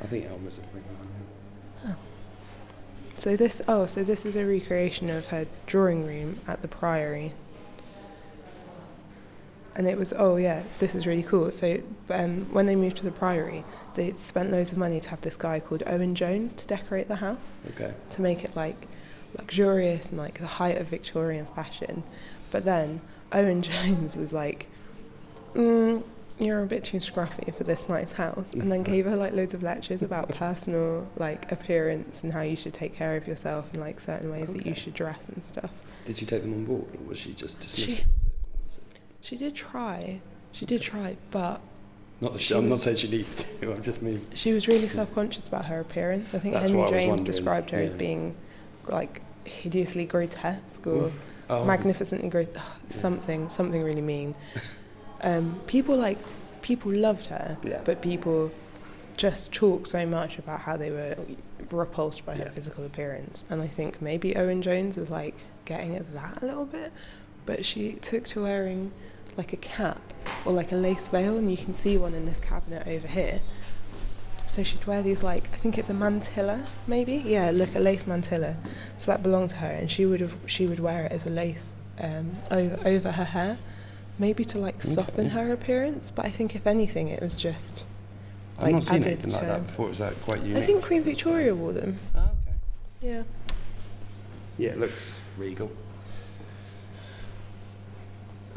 I 0.03 0.07
think 0.07 0.27
Elmer's 0.27 0.59
a 0.59 0.61
pretty 0.61 0.87
man. 1.85 1.97
So 3.19 3.35
this, 3.35 3.63
oh, 3.67 3.87
so 3.87 4.05
this 4.05 4.27
is 4.27 4.37
a 4.37 4.45
recreation 4.45 5.09
of 5.09 5.29
her 5.29 5.47
drawing 5.67 6.07
room 6.07 6.41
at 6.47 6.61
the 6.61 6.69
Priory. 6.69 7.33
And 9.77 9.87
it 9.87 9.99
was, 9.99 10.13
oh 10.17 10.37
yeah, 10.37 10.63
this 10.81 10.95
is 10.95 11.07
really 11.07 11.23
cool. 11.23 11.53
So 11.53 11.79
um, 12.11 12.47
when 12.53 12.67
they 12.67 12.75
moved 12.75 12.97
to 12.99 13.05
the 13.05 13.11
Priory, 13.13 13.63
they 13.95 14.13
spent 14.15 14.51
loads 14.51 14.73
of 14.73 14.79
money 14.79 15.01
to 15.01 15.11
have 15.11 15.21
this 15.21 15.37
guy 15.37 15.61
called 15.61 15.83
Owen 15.87 16.15
Jones 16.15 16.55
to 16.55 16.67
decorate 16.67 17.09
the 17.09 17.17
house. 17.17 17.39
Okay. 17.71 17.93
to 18.11 18.23
make 18.23 18.43
it 18.43 18.57
like 18.57 18.89
luxurious 19.37 20.09
and 20.09 20.19
like 20.19 20.39
the 20.41 20.47
height 20.47 20.79
of 20.79 20.87
Victorian 20.89 21.47
fashion. 21.55 22.03
But 22.51 22.65
then 22.65 23.01
Owen 23.33 23.63
Jones 23.71 24.17
was 24.17 24.33
like, 24.33 24.67
mm, 25.55 26.03
"You're 26.39 26.63
a 26.63 26.67
bit 26.67 26.85
too 26.85 26.99
scruffy 26.99 27.55
for 27.57 27.65
this 27.65 27.89
nice 27.89 28.13
house," 28.13 28.55
and 28.55 28.71
then 28.71 28.83
gave 28.83 29.05
her 29.07 29.17
like 29.17 29.35
loads 29.35 29.55
of 29.55 29.63
lectures 29.63 30.03
about 30.03 30.29
personal 30.45 31.07
like 31.17 31.51
appearance 31.53 32.23
and 32.23 32.33
how 32.33 32.43
you 32.43 32.57
should 32.57 32.75
take 32.75 32.95
care 32.95 33.17
of 33.17 33.27
yourself 33.27 33.67
and 33.73 33.81
like 33.81 34.01
certain 34.01 34.31
ways 34.31 34.49
that 34.53 34.65
you 34.65 34.75
should 34.75 34.95
dress 34.95 35.27
and 35.29 35.45
stuff. 35.45 35.71
Did 36.05 36.19
she 36.19 36.27
take 36.27 36.43
them 36.43 36.55
on 36.55 36.65
board, 36.65 36.87
or 36.95 37.09
was 37.09 37.19
she 37.19 37.35
just 37.35 37.61
dismissed? 37.61 37.99
She-? 37.99 38.05
She 39.27 39.37
did 39.37 39.57
try. 39.57 40.21
She 40.53 40.67
did 40.67 40.81
try, 40.83 41.17
but 41.33 41.61
Not 42.21 42.33
that 42.35 42.41
she, 42.43 42.55
I'm 42.55 42.69
not 42.69 42.81
saying 42.81 42.99
she 42.99 43.09
needed 43.09 43.37
to. 43.37 43.73
I'm 43.75 43.83
just 43.83 44.01
mean. 44.01 44.25
she 44.35 44.53
was 44.53 44.69
really 44.69 44.89
self-conscious 44.89 45.49
about 45.49 45.65
her 45.65 45.81
appearance. 45.81 46.33
I 46.33 46.39
think 46.39 46.55
That's 46.55 46.71
Henry 46.71 46.79
what 46.81 46.91
I 46.91 46.93
was 46.93 47.03
James 47.03 47.23
described 47.25 47.71
her 47.71 47.81
as 47.81 47.93
being 47.93 48.37
like 48.87 49.21
hideously 49.45 50.05
grotesque 50.07 50.87
or 50.87 51.11
Oh. 51.49 51.65
magnificently 51.65 52.29
grotesque, 52.29 52.61
something 52.89 53.49
something 53.51 53.81
really 53.83 54.01
mean 54.01 54.35
um, 55.23 55.61
people 55.69 55.97
like 55.97 56.19
people 56.63 56.91
loved 56.93 57.27
her 57.27 57.57
Yeah. 57.65 57.81
but 57.85 58.03
people 58.03 58.51
just 59.17 59.53
talk 59.53 59.87
so 59.87 60.05
much 60.07 60.39
about 60.39 60.61
how 60.63 60.77
they 60.77 60.91
were 60.91 61.17
repulsed 61.71 62.27
by 62.27 62.35
her 62.37 62.45
Yeah. 62.47 62.51
physical 62.51 62.85
appearance 62.85 63.45
and 63.49 63.63
i 63.63 63.69
think 63.69 64.03
maybe 64.03 64.35
owen 64.37 64.61
jones 64.61 64.97
was 64.97 65.09
like 65.09 65.37
getting 65.67 65.95
at 65.95 66.13
that 66.15 66.43
a 66.43 66.47
little 66.47 66.65
bit 66.67 66.93
but 67.45 67.65
she 67.65 67.93
took 67.93 68.25
to 68.25 68.43
wearing 68.43 68.91
like 69.37 69.53
a 69.53 69.57
cap 69.57 70.01
or 70.45 70.53
like 70.53 70.73
a 70.73 70.77
lace 70.77 71.09
veil 71.09 71.37
and 71.37 71.51
you 71.51 71.57
can 71.57 71.75
see 71.75 71.97
one 71.97 72.15
in 72.15 72.27
this 72.27 72.41
cabinet 72.41 72.87
over 72.87 73.07
here 73.07 73.41
so 74.47 74.63
she'd 74.63 74.87
wear 74.87 75.03
these 75.03 75.23
like 75.23 75.49
I 75.53 75.57
think 75.57 75.77
it's 75.77 75.91
a 75.91 75.95
mantilla, 75.95 76.67
maybe. 76.87 77.17
Yeah, 77.17 77.51
look 77.51 77.75
a 77.75 77.81
lace 77.81 78.07
mantilla. 78.07 78.57
So 78.99 79.07
that 79.07 79.23
belonged 79.23 79.51
to 79.51 79.57
her, 79.57 79.71
and 79.71 79.91
she 79.91 80.07
would 80.07 80.21
have 80.21 80.35
she 80.47 80.67
would 80.67 80.81
wear 80.81 81.05
it 81.05 81.13
as 81.13 81.27
a 81.27 81.31
lace 81.31 81.75
um, 81.99 82.37
over 82.51 82.79
over 82.89 83.13
her 83.13 83.25
hair. 83.25 83.59
maybe 84.19 84.45
to 84.47 84.59
like 84.59 84.83
soften 84.83 85.31
her 85.31 85.53
appearance. 85.53 86.11
But 86.11 86.27
I 86.27 86.31
think 86.31 86.55
if 86.55 86.67
anything, 86.67 87.09
it 87.09 87.21
was 87.21 87.35
just. 87.35 87.85
I've 88.59 88.63
like, 88.63 88.75
not 88.77 88.85
seen 88.85 89.05
anything 89.05 89.33
like 89.33 89.43
that 89.43 89.67
before. 89.67 89.91
Is 89.91 89.99
that 89.99 90.19
quite 90.23 90.41
unique? 90.43 90.63
I 90.63 90.67
think 90.67 90.83
Queen 90.83 91.03
Victoria 91.03 91.55
wore 91.55 91.75
them. 91.75 91.99
Oh, 92.15 92.21
okay. 92.21 92.57
Yeah. 93.03 93.23
Yeah, 94.57 94.71
it 94.71 94.79
looks 94.79 95.13
regal. 95.37 95.71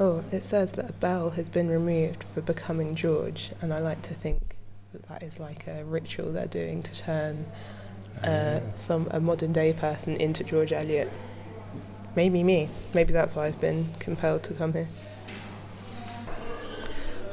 Oh, 0.01 0.23
it 0.31 0.45
says 0.45 0.71
that 0.73 0.89
a 0.89 0.93
bell 0.93 1.31
has 1.31 1.49
been 1.49 1.67
removed 1.67 2.23
for 2.33 2.39
becoming 2.39 2.95
George, 2.95 3.51
and 3.61 3.73
I 3.73 3.79
like 3.79 4.01
to 4.03 4.13
think 4.13 4.55
that 4.93 5.03
that 5.09 5.21
is 5.21 5.41
like 5.41 5.67
a 5.67 5.83
ritual 5.83 6.31
they're 6.31 6.47
doing 6.47 6.81
to 6.83 6.97
turn 6.97 7.45
uh, 8.23 8.61
some 8.77 9.09
a 9.11 9.19
modern 9.19 9.51
day 9.51 9.73
person 9.73 10.15
into 10.15 10.45
George 10.45 10.71
Eliot. 10.71 11.11
Maybe 12.15 12.43
me. 12.43 12.69
Maybe 12.93 13.11
that's 13.11 13.35
why 13.35 13.47
I've 13.47 13.59
been 13.59 13.89
compelled 13.99 14.43
to 14.43 14.53
come 14.53 14.71
here. 14.71 14.87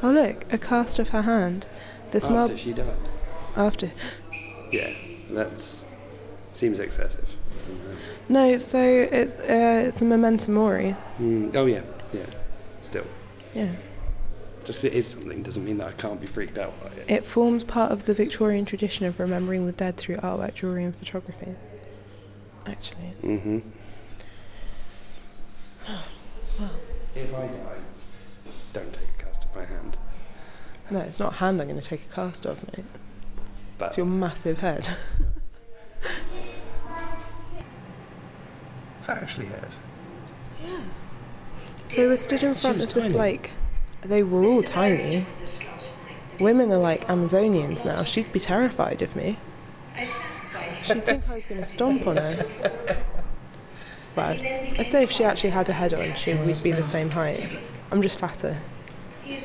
Oh 0.02 0.10
look, 0.10 0.52
a 0.52 0.58
cast 0.58 0.98
of 0.98 1.10
her 1.10 1.22
hand. 1.22 1.66
This 2.10 2.24
After 2.24 2.34
marble 2.34 2.56
she 2.56 2.72
died. 2.72 2.88
after. 3.56 3.92
Yeah, 4.72 4.92
that 5.30 5.84
seems 6.52 6.80
excessive. 6.80 7.36
No, 8.28 8.58
so 8.58 8.80
it 8.80 9.28
uh, 9.48 9.88
it's 9.88 10.02
a 10.02 10.04
memento 10.04 10.50
mori. 10.50 10.96
Mm, 11.20 11.54
oh 11.54 11.66
yeah, 11.66 11.82
yeah. 12.12 12.26
Still, 12.86 13.04
Yeah. 13.52 13.72
just 14.64 14.84
it 14.84 14.92
is 14.92 15.08
something 15.08 15.42
doesn't 15.42 15.64
mean 15.64 15.78
that 15.78 15.88
I 15.88 15.92
can't 15.92 16.20
be 16.20 16.26
freaked 16.28 16.56
out 16.56 16.72
by 16.80 16.90
it. 16.90 17.04
It 17.08 17.26
forms 17.26 17.64
part 17.64 17.90
of 17.90 18.06
the 18.06 18.14
Victorian 18.14 18.64
tradition 18.64 19.06
of 19.06 19.18
remembering 19.18 19.66
the 19.66 19.72
dead 19.72 19.96
through 19.96 20.18
artwork, 20.18 20.54
jewellery, 20.54 20.84
and 20.84 20.94
photography. 20.94 21.56
Actually. 22.64 23.12
Mm-hmm. 23.24 23.58
If 27.16 27.34
I 27.34 27.46
die, 27.48 27.78
don't 28.72 28.92
take 28.92 29.08
a 29.18 29.24
cast 29.24 29.42
of 29.44 29.56
my 29.56 29.64
hand. 29.64 29.98
No, 30.90 31.00
it's 31.00 31.18
not 31.18 31.32
a 31.32 31.36
hand 31.36 31.60
I'm 31.60 31.66
going 31.66 31.80
to 31.80 31.86
take 31.88 32.04
a 32.08 32.14
cast 32.14 32.46
of, 32.46 32.62
mate. 32.76 32.84
But 33.78 33.88
It's 33.88 33.96
your 33.96 34.06
massive 34.06 34.58
head. 34.58 34.90
it's 39.00 39.08
actually 39.08 39.46
hers. 39.46 39.76
So 41.88 42.08
we're 42.08 42.16
stood 42.16 42.42
in 42.42 42.54
front 42.54 42.82
of 42.82 42.92
this, 42.92 43.04
tiny. 43.04 43.14
like, 43.14 43.50
they 44.02 44.22
were 44.22 44.44
all 44.44 44.62
tiny. 44.62 45.26
Women 46.38 46.70
are 46.72 46.78
like 46.78 47.06
Amazonians 47.06 47.84
now. 47.84 48.02
She'd 48.02 48.32
be 48.32 48.40
terrified 48.40 49.02
of 49.02 49.16
me. 49.16 49.38
She'd 50.84 51.04
think 51.04 51.28
I 51.28 51.34
was 51.36 51.46
going 51.46 51.60
to 51.60 51.66
stomp 51.66 52.06
on 52.06 52.16
her. 52.16 52.46
Well, 54.14 54.30
I'd 54.30 54.88
say 54.90 55.02
if 55.02 55.10
she 55.10 55.24
actually 55.24 55.50
had 55.50 55.68
a 55.68 55.72
head 55.72 55.92
on, 55.92 56.14
she 56.14 56.32
would 56.34 56.62
be 56.62 56.72
the 56.72 56.82
same 56.84 57.10
height. 57.10 57.58
I'm 57.90 58.00
just 58.02 58.18
fatter. 58.18 58.58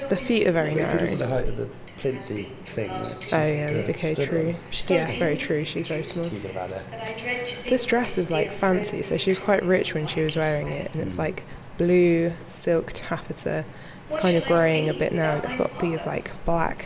The 0.10 0.16
feet 0.16 0.48
are 0.48 0.52
very 0.52 0.76
narrow. 0.76 1.08
the 1.14 1.28
height 1.28 1.48
of 1.48 1.58
the 1.58 1.70
plinty 2.00 2.56
thing. 2.66 2.90
Oh 2.92 3.46
yeah, 3.46 3.74
the 3.74 3.84
decay 3.84 4.16
tree. 4.16 4.56
Yeah, 4.88 5.20
very 5.20 5.38
true. 5.38 5.66
She's 5.66 5.88
very 5.88 6.04
small. 6.04 6.30
She's 6.30 6.46
about 6.46 6.72
it. 6.72 7.58
This 7.68 7.84
dress 7.86 8.18
is 8.18 8.32
like 8.32 8.54
fancy, 8.54 9.02
so 9.02 9.18
she 9.18 9.32
was 9.32 9.40
quite 9.40 9.64
rich 9.64 9.94
when 9.94 10.08
she 10.08 10.22
was 10.24 10.36
wearing 10.36 10.70
it, 10.70 10.94
and 10.94 11.02
it's 11.04 11.16
like 11.18 11.44
blue 11.82 12.32
silk 12.48 12.92
taffeta. 12.94 13.66
It's 14.10 14.22
kind 14.22 14.38
of 14.38 14.46
greying 14.46 14.88
a 14.88 14.94
bit 14.94 15.14
now. 15.14 15.38
It's 15.38 15.56
got 15.56 15.80
these 15.80 16.06
like 16.06 16.30
black 16.46 16.86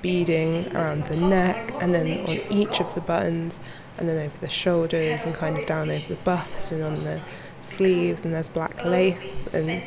beading 0.00 0.74
around 0.76 1.06
the 1.06 1.16
neck, 1.16 1.72
and 1.80 1.92
then 1.92 2.20
on 2.20 2.38
each 2.52 2.80
of 2.80 2.94
the 2.94 3.00
buttons, 3.00 3.58
and 3.98 4.08
then 4.08 4.24
over 4.24 4.38
the 4.38 4.48
shoulders, 4.48 5.24
and 5.24 5.34
kind 5.34 5.58
of 5.58 5.66
down 5.66 5.90
over 5.90 6.06
the 6.06 6.20
bust, 6.22 6.70
and 6.70 6.84
on 6.84 6.94
the 6.94 7.20
sleeves, 7.62 8.24
and 8.24 8.32
there's 8.32 8.48
black 8.48 8.84
lace 8.84 9.52
and 9.52 9.82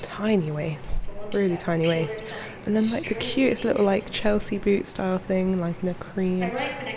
tiny 0.00 0.50
waist, 0.50 1.02
really 1.34 1.58
tiny 1.58 1.86
waist. 1.86 2.16
And 2.64 2.74
then 2.74 2.90
like 2.90 3.10
the 3.10 3.14
cutest 3.14 3.64
little 3.64 3.84
like 3.84 4.10
Chelsea 4.10 4.56
boot 4.56 4.86
style 4.86 5.18
thing, 5.18 5.60
like 5.60 5.82
in 5.82 5.90
a 5.90 5.94
cream 5.94 6.50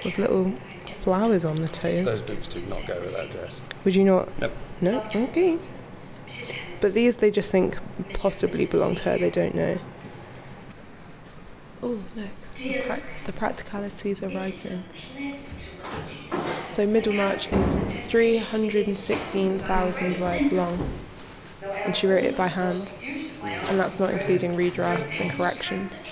with 0.06 0.18
little 0.18 0.54
flowers 1.02 1.44
on 1.44 1.58
the 1.58 1.68
toes. 1.68 2.06
Those 2.06 2.22
boots 2.22 2.48
do 2.48 2.62
not 2.62 2.86
go 2.88 3.02
with 3.02 3.18
that 3.18 3.30
dress. 3.32 3.62
Would 3.84 3.96
you 3.96 4.06
not? 4.06 4.30
Nope. 4.40 4.54
No? 4.80 5.02
Okay. 5.14 5.58
But 6.80 6.94
these 6.94 7.18
they 7.18 7.32
just 7.32 7.52
think 7.52 7.78
possibly 8.14 8.66
belong 8.66 8.96
to 8.96 9.04
her, 9.04 9.18
they 9.18 9.30
don't 9.30 9.56
know. 9.56 9.78
Oh, 11.82 12.00
no. 12.16 12.28
The, 12.58 12.82
prac- 12.82 13.04
the 13.26 13.34
practicalities 13.34 14.24
are 14.24 14.30
writing. 14.30 14.84
So 16.70 16.86
Middlemarch 16.86 17.52
is 17.52 17.76
316,000 18.08 20.20
words 20.20 20.52
long. 20.52 20.90
And 21.64 21.96
she 21.96 22.08
wrote 22.08 22.24
it 22.24 22.36
by 22.38 22.48
hand. 22.48 22.92
And 23.44 23.80
that's 23.80 24.00
not 24.00 24.10
including 24.12 24.56
redrafts 24.56 25.20
and 25.20 25.32
corrections. 25.32 26.04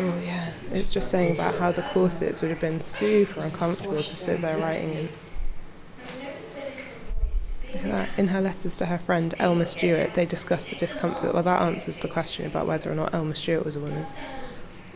Oh 0.00 0.16
yeah, 0.24 0.52
it's 0.72 0.90
just 0.90 1.10
saying 1.10 1.34
about 1.34 1.56
how 1.56 1.72
the 1.72 1.82
corsets 1.82 2.40
would 2.40 2.50
have 2.50 2.60
been 2.60 2.80
super 2.80 3.40
uncomfortable 3.40 3.96
to 3.96 4.16
sit 4.16 4.40
there 4.40 4.56
writing 4.58 4.92
in. 4.94 5.08
Look. 7.84 8.08
In 8.16 8.28
her 8.28 8.40
letters 8.40 8.76
to 8.78 8.86
her 8.86 8.98
friend 8.98 9.34
Elma 9.38 9.66
Stuart, 9.66 10.14
they 10.14 10.26
discuss 10.26 10.66
the 10.66 10.76
discomfort. 10.76 11.34
Well, 11.34 11.42
that 11.42 11.62
answers 11.62 11.98
the 11.98 12.08
question 12.08 12.46
about 12.46 12.66
whether 12.66 12.90
or 12.90 12.94
not 12.94 13.12
Elma 13.12 13.36
Stuart 13.36 13.64
was 13.64 13.76
a 13.76 13.80
woman. 13.80 14.06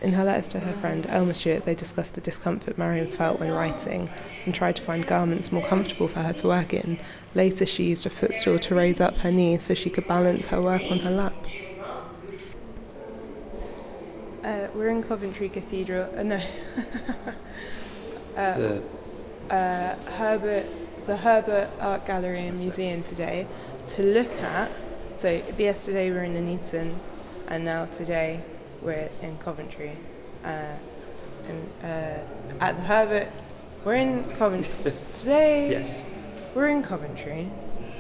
In 0.01 0.15
her 0.15 0.25
letters 0.25 0.49
to 0.49 0.61
her 0.61 0.73
friend 0.81 1.07
Elma 1.09 1.35
Stuart, 1.35 1.65
they 1.65 1.77
discuss 1.77 2.09
the 2.09 2.21
discomfort 2.21 2.77
Marian 2.77 3.09
felt 3.09 3.39
when 3.39 3.53
writing 3.53 4.11
and 4.45 4.55
tried 4.55 4.75
to 4.77 4.83
find 4.83 5.07
garments 5.07 5.53
more 5.53 5.65
comfortable 5.65 6.09
for 6.09 6.23
her 6.23 6.33
to 6.33 6.49
work 6.49 6.75
in. 6.75 6.99
Later, 7.35 7.67
she 7.67 7.85
used 7.85 8.05
a 8.05 8.11
footstool 8.11 8.59
to 8.59 8.75
raise 8.75 9.01
up 9.01 9.17
her 9.19 9.31
knees 9.31 9.63
so 9.63 9.75
she 9.75 9.91
could 9.91 10.09
balance 10.09 10.47
her 10.47 10.61
work 10.61 10.83
on 10.91 11.01
her 11.01 11.11
lap. 11.11 11.35
Uh, 14.43 14.67
we're 14.75 14.89
in 14.89 15.05
Coventry 15.05 15.49
Cathedral. 15.49 16.11
Uh, 16.17 16.23
no. 16.25 16.37
uh, 18.37 18.59
The 18.59 18.83
uh, 19.51 19.97
Herbert, 20.13 20.67
the 21.07 21.17
Herbert 21.17 21.69
Art 21.81 22.07
Gallery 22.07 22.47
and 22.47 22.61
Museum 22.61 23.03
today 23.03 23.47
to 23.89 24.03
look 24.03 24.31
at. 24.41 24.71
So 25.17 25.43
yesterday 25.59 26.11
we 26.11 26.17
were 26.17 26.23
in 26.23 26.35
Nuneaton, 26.35 26.95
and 27.49 27.65
now 27.65 27.87
today 27.87 28.41
we're 28.81 29.11
in 29.21 29.37
Coventry. 29.39 29.97
Uh, 30.45 30.75
and 31.49 31.69
uh, 31.83 32.65
at 32.65 32.77
the 32.77 32.83
Herbert, 32.83 33.29
we're 33.85 33.97
in 33.97 34.25
Coventry 34.31 34.93
today. 35.15 35.71
yes. 35.71 36.05
We're 36.55 36.69
in 36.69 36.85
Coventry 36.85 37.49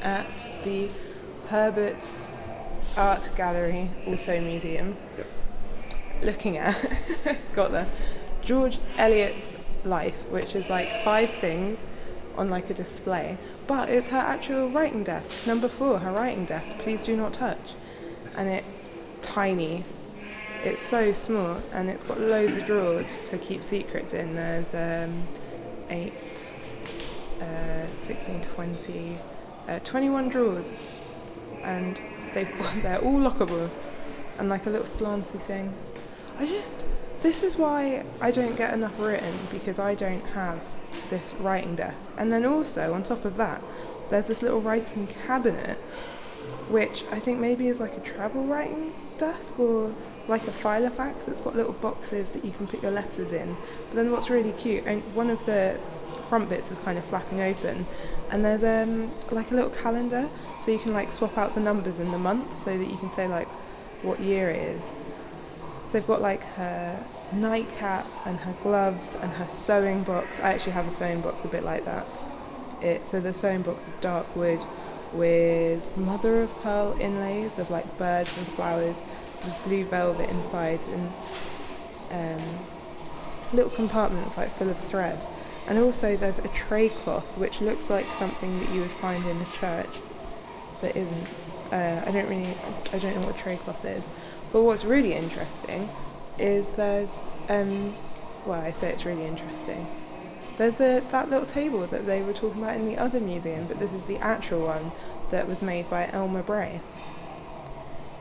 at 0.02 0.26
the 0.62 0.88
Herbert 1.48 2.06
Art 2.96 3.32
Gallery, 3.36 3.90
also 4.06 4.40
museum. 4.40 4.96
Yep. 5.16 5.26
Looking 6.22 6.56
at, 6.56 6.76
got 7.54 7.72
there, 7.72 7.88
George 8.42 8.78
Eliot's 8.96 9.54
life, 9.84 10.14
which 10.30 10.54
is 10.54 10.68
like 10.68 11.02
five 11.02 11.30
things 11.30 11.80
on 12.36 12.50
like 12.50 12.70
a 12.70 12.74
display, 12.74 13.38
but 13.66 13.88
it's 13.88 14.08
her 14.08 14.18
actual 14.18 14.68
writing 14.68 15.04
desk. 15.04 15.46
Number 15.46 15.68
four, 15.68 15.98
her 15.98 16.12
writing 16.12 16.44
desk. 16.44 16.78
Please 16.78 17.02
do 17.02 17.16
not 17.16 17.32
touch, 17.34 17.74
and 18.36 18.48
it's 18.48 18.90
tiny. 19.20 19.84
It's 20.64 20.82
so 20.82 21.12
small, 21.12 21.60
and 21.72 21.90
it's 21.90 22.04
got 22.04 22.20
loads 22.20 22.56
of 22.56 22.66
drawers 22.66 23.14
to 23.26 23.38
keep 23.38 23.64
secrets 23.64 24.12
in. 24.12 24.34
There's 24.36 24.74
um, 24.74 25.26
eight, 25.90 26.12
uh, 27.40 27.92
16, 27.94 28.42
20, 28.42 29.18
uh, 29.68 29.78
21 29.80 30.28
drawers, 30.28 30.72
and 31.62 32.00
they 32.34 32.44
they're 32.82 33.00
all 33.00 33.18
lockable, 33.18 33.70
and 34.38 34.48
like 34.48 34.66
a 34.66 34.70
little 34.70 34.86
slanty 34.86 35.40
thing. 35.40 35.72
I 36.38 36.46
just 36.46 36.84
this 37.22 37.44
is 37.44 37.56
why 37.56 38.04
I 38.20 38.32
don't 38.32 38.56
get 38.56 38.74
enough 38.74 38.98
written 38.98 39.32
because 39.50 39.78
I 39.78 39.94
don't 39.94 40.26
have 40.28 40.60
this 41.10 41.34
writing 41.34 41.74
desk. 41.76 42.10
And 42.16 42.32
then 42.32 42.44
also 42.44 42.92
on 42.92 43.02
top 43.02 43.24
of 43.24 43.36
that, 43.36 43.62
there's 44.10 44.26
this 44.26 44.42
little 44.42 44.60
writing 44.60 45.08
cabinet, 45.26 45.78
which 46.68 47.04
I 47.10 47.18
think 47.18 47.38
maybe 47.38 47.68
is 47.68 47.80
like 47.80 47.96
a 47.96 48.00
travel 48.00 48.44
writing 48.44 48.92
desk 49.18 49.58
or 49.58 49.94
like 50.28 50.46
a 50.46 50.50
filofax. 50.50 51.28
It's 51.28 51.40
got 51.40 51.56
little 51.56 51.72
boxes 51.72 52.30
that 52.30 52.44
you 52.44 52.50
can 52.52 52.66
put 52.66 52.82
your 52.82 52.92
letters 52.92 53.32
in. 53.32 53.56
But 53.88 53.96
then 53.96 54.12
what's 54.12 54.30
really 54.30 54.52
cute, 54.52 54.84
and 54.86 55.02
one 55.14 55.30
of 55.30 55.44
the 55.46 55.78
front 56.28 56.48
bits 56.48 56.70
is 56.70 56.78
kind 56.78 56.98
of 56.98 57.04
flapping 57.06 57.40
open, 57.40 57.86
and 58.30 58.44
there's 58.44 58.64
um 58.64 59.12
like 59.30 59.50
a 59.50 59.54
little 59.54 59.70
calendar, 59.70 60.30
so 60.64 60.70
you 60.70 60.78
can 60.78 60.92
like 60.92 61.12
swap 61.12 61.36
out 61.36 61.54
the 61.54 61.60
numbers 61.60 61.98
and 61.98 62.12
the 62.12 62.18
months 62.18 62.64
so 62.64 62.76
that 62.76 62.90
you 62.90 62.96
can 62.96 63.10
say 63.10 63.26
like 63.26 63.48
what 64.02 64.20
year 64.20 64.48
it 64.50 64.62
is. 64.76 64.84
So 65.86 65.92
they've 65.92 66.06
got 66.06 66.22
like 66.22 66.42
her 66.54 67.04
nightcap 67.32 68.06
and 68.24 68.38
her 68.40 68.54
gloves 68.62 69.14
and 69.14 69.32
her 69.32 69.48
sewing 69.48 70.02
box. 70.02 70.40
I 70.40 70.54
actually 70.54 70.72
have 70.72 70.86
a 70.86 70.90
sewing 70.90 71.20
box 71.20 71.44
a 71.44 71.48
bit 71.48 71.64
like 71.64 71.84
that. 71.84 72.06
It 72.80 73.06
so 73.06 73.20
the 73.20 73.32
sewing 73.32 73.62
box 73.62 73.88
is 73.88 73.94
dark 73.94 74.34
wood 74.34 74.60
with 75.12 75.96
mother 75.96 76.42
of 76.42 76.54
pearl 76.62 76.96
inlays 76.98 77.58
of 77.58 77.70
like 77.70 77.98
birds 77.98 78.36
and 78.38 78.46
flowers 78.48 78.96
with 79.42 79.64
blue 79.64 79.84
velvet 79.84 80.28
inside 80.30 80.80
and 80.88 81.12
um, 82.10 82.58
little 83.52 83.70
compartments 83.70 84.36
like 84.36 84.54
full 84.56 84.70
of 84.70 84.78
thread. 84.78 85.24
And 85.66 85.78
also, 85.78 86.16
there's 86.16 86.38
a 86.38 86.48
tray 86.48 86.88
cloth 86.88 87.38
which 87.38 87.60
looks 87.60 87.88
like 87.88 88.12
something 88.14 88.60
that 88.60 88.70
you 88.70 88.80
would 88.80 88.90
find 88.90 89.24
in 89.26 89.40
a 89.40 89.46
church, 89.58 90.00
but 90.80 90.96
isn't. 90.96 91.28
Uh, 91.70 92.02
I 92.04 92.10
don't 92.10 92.28
really, 92.28 92.54
I 92.92 92.98
don't 92.98 93.14
know 93.14 93.26
what 93.26 93.36
a 93.36 93.38
tray 93.38 93.56
cloth 93.56 93.84
is. 93.84 94.10
But 94.52 94.62
what's 94.62 94.84
really 94.84 95.14
interesting 95.14 95.88
is 96.38 96.72
there's, 96.72 97.18
um, 97.48 97.94
well, 98.46 98.60
I 98.60 98.72
say 98.72 98.90
it's 98.92 99.04
really 99.04 99.24
interesting. 99.26 99.86
There's 100.58 100.76
the 100.76 101.02
that 101.10 101.30
little 101.30 101.46
table 101.46 101.86
that 101.86 102.06
they 102.06 102.22
were 102.22 102.32
talking 102.32 102.62
about 102.62 102.76
in 102.76 102.86
the 102.86 102.98
other 102.98 103.20
museum, 103.20 103.66
but 103.66 103.78
this 103.78 103.92
is 103.92 104.04
the 104.04 104.18
actual 104.18 104.66
one 104.66 104.92
that 105.30 105.48
was 105.48 105.62
made 105.62 105.88
by 105.88 106.10
Elmer 106.12 106.42
Bray. 106.42 106.80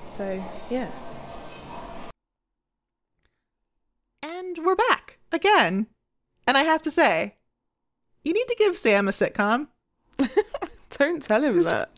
So 0.04 0.44
yeah. 0.70 0.90
And 4.24 4.60
we're 4.64 4.76
back 4.76 5.20
again. 5.32 5.88
And 6.48 6.58
I 6.58 6.64
have 6.64 6.82
to 6.84 6.92
say, 6.92 7.36
you 8.24 8.34
need 8.34 8.48
to 8.48 8.56
give 8.58 8.78
Sam 8.78 9.08
a 9.08 9.12
sitcom. 9.12 9.68
Don't 10.98 11.22
tell 11.22 11.44
him 11.44 11.56
His- 11.56 11.70
that. 11.70 11.90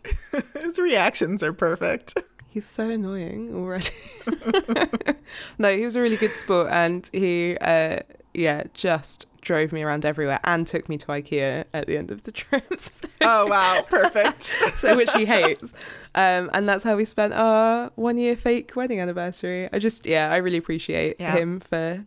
His 0.61 0.79
reactions 0.79 1.43
are 1.43 1.53
perfect. 1.53 2.15
He's 2.53 2.65
so 2.65 2.87
annoying 2.89 3.53
already. 3.55 3.87
no, 5.57 5.75
he 5.75 5.83
was 5.85 5.95
a 5.95 6.01
really 6.01 6.17
good 6.17 6.31
sport, 6.31 6.67
and 6.71 7.09
he, 7.11 7.57
uh, 7.59 7.99
yeah, 8.33 8.63
just 8.75 9.25
drove 9.41 9.71
me 9.71 9.81
around 9.81 10.05
everywhere 10.05 10.39
and 10.43 10.65
took 10.67 10.87
me 10.87 10.97
to 10.97 11.07
IKEA 11.07 11.65
at 11.73 11.87
the 11.87 11.97
end 11.97 12.11
of 12.11 12.23
the 12.23 12.31
trips. 12.31 13.01
Oh, 13.25 13.47
wow. 13.47 13.81
Perfect. 13.87 14.43
so 14.43 14.97
which 14.97 15.11
he 15.13 15.23
hates. 15.25 15.71
Um, 16.13 16.49
and 16.53 16.67
that's 16.67 16.83
how 16.83 16.97
we 16.97 17.05
spent 17.05 17.33
our 17.33 17.89
one 17.95 18.17
year 18.17 18.35
fake 18.35 18.75
wedding 18.75 18.99
anniversary. 18.99 19.69
I 19.71 19.79
just, 19.79 20.05
yeah, 20.05 20.29
I 20.29 20.37
really 20.37 20.57
appreciate 20.57 21.15
Yeah. 21.19 21.31
him 21.37 21.61
for 21.61 22.05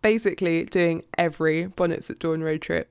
basically 0.00 0.64
doing 0.64 1.02
every 1.18 1.66
Bonnets 1.66 2.08
at 2.08 2.18
Dawn 2.20 2.42
road 2.42 2.62
trip 2.62 2.90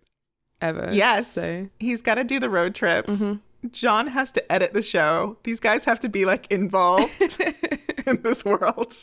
ever. 0.61 0.89
Yes. 0.93 1.31
So, 1.31 1.69
He's 1.79 2.03
got 2.03 2.15
to 2.15 2.23
do 2.23 2.39
the 2.39 2.49
road 2.51 2.75
trips. 2.75 3.19
Mhm. 3.19 3.39
John 3.71 4.07
has 4.07 4.31
to 4.33 4.51
edit 4.51 4.73
the 4.73 4.81
show. 4.81 5.37
These 5.43 5.59
guys 5.59 5.85
have 5.85 5.99
to 6.01 6.09
be 6.09 6.25
like 6.25 6.51
involved 6.51 7.41
in 8.05 8.21
this 8.21 8.43
world. 8.45 8.93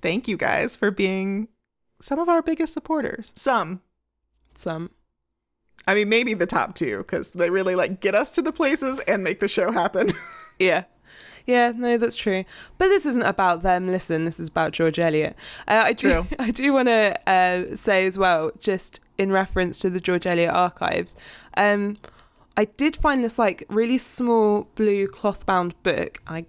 Thank 0.00 0.28
you 0.28 0.36
guys 0.36 0.76
for 0.76 0.90
being 0.90 1.48
some 2.00 2.18
of 2.18 2.28
our 2.28 2.42
biggest 2.42 2.72
supporters. 2.72 3.32
Some. 3.34 3.82
some. 4.54 4.90
I 5.88 5.94
mean, 5.94 6.08
maybe 6.08 6.34
the 6.34 6.46
top 6.46 6.74
two 6.74 6.98
because 6.98 7.30
they 7.30 7.50
really 7.50 7.74
like 7.74 8.00
get 8.00 8.14
us 8.14 8.34
to 8.34 8.42
the 8.42 8.52
places 8.52 9.00
and 9.00 9.22
make 9.22 9.40
the 9.40 9.48
show 9.48 9.72
happen. 9.72 10.12
Yeah. 10.58 10.84
Yeah, 11.46 11.72
no, 11.76 11.96
that's 11.96 12.16
true. 12.16 12.44
But 12.76 12.88
this 12.88 13.06
isn't 13.06 13.22
about 13.22 13.62
them. 13.62 13.86
Listen, 13.86 14.24
this 14.24 14.40
is 14.40 14.48
about 14.48 14.72
George 14.72 14.98
Eliot. 14.98 15.36
Uh, 15.68 15.82
I 15.86 15.92
do, 15.92 16.08
True. 16.08 16.26
I 16.38 16.50
do 16.50 16.72
want 16.72 16.88
to 16.88 17.16
uh, 17.28 17.76
say 17.76 18.06
as 18.06 18.18
well, 18.18 18.50
just 18.58 19.00
in 19.16 19.30
reference 19.30 19.78
to 19.78 19.90
the 19.90 20.00
George 20.00 20.26
Eliot 20.26 20.52
archives, 20.52 21.16
um, 21.56 21.96
I 22.56 22.64
did 22.64 22.96
find 22.96 23.22
this 23.22 23.38
like 23.38 23.64
really 23.68 23.98
small 23.98 24.68
blue 24.74 25.06
cloth-bound 25.06 25.80
book. 25.82 26.20
I 26.26 26.46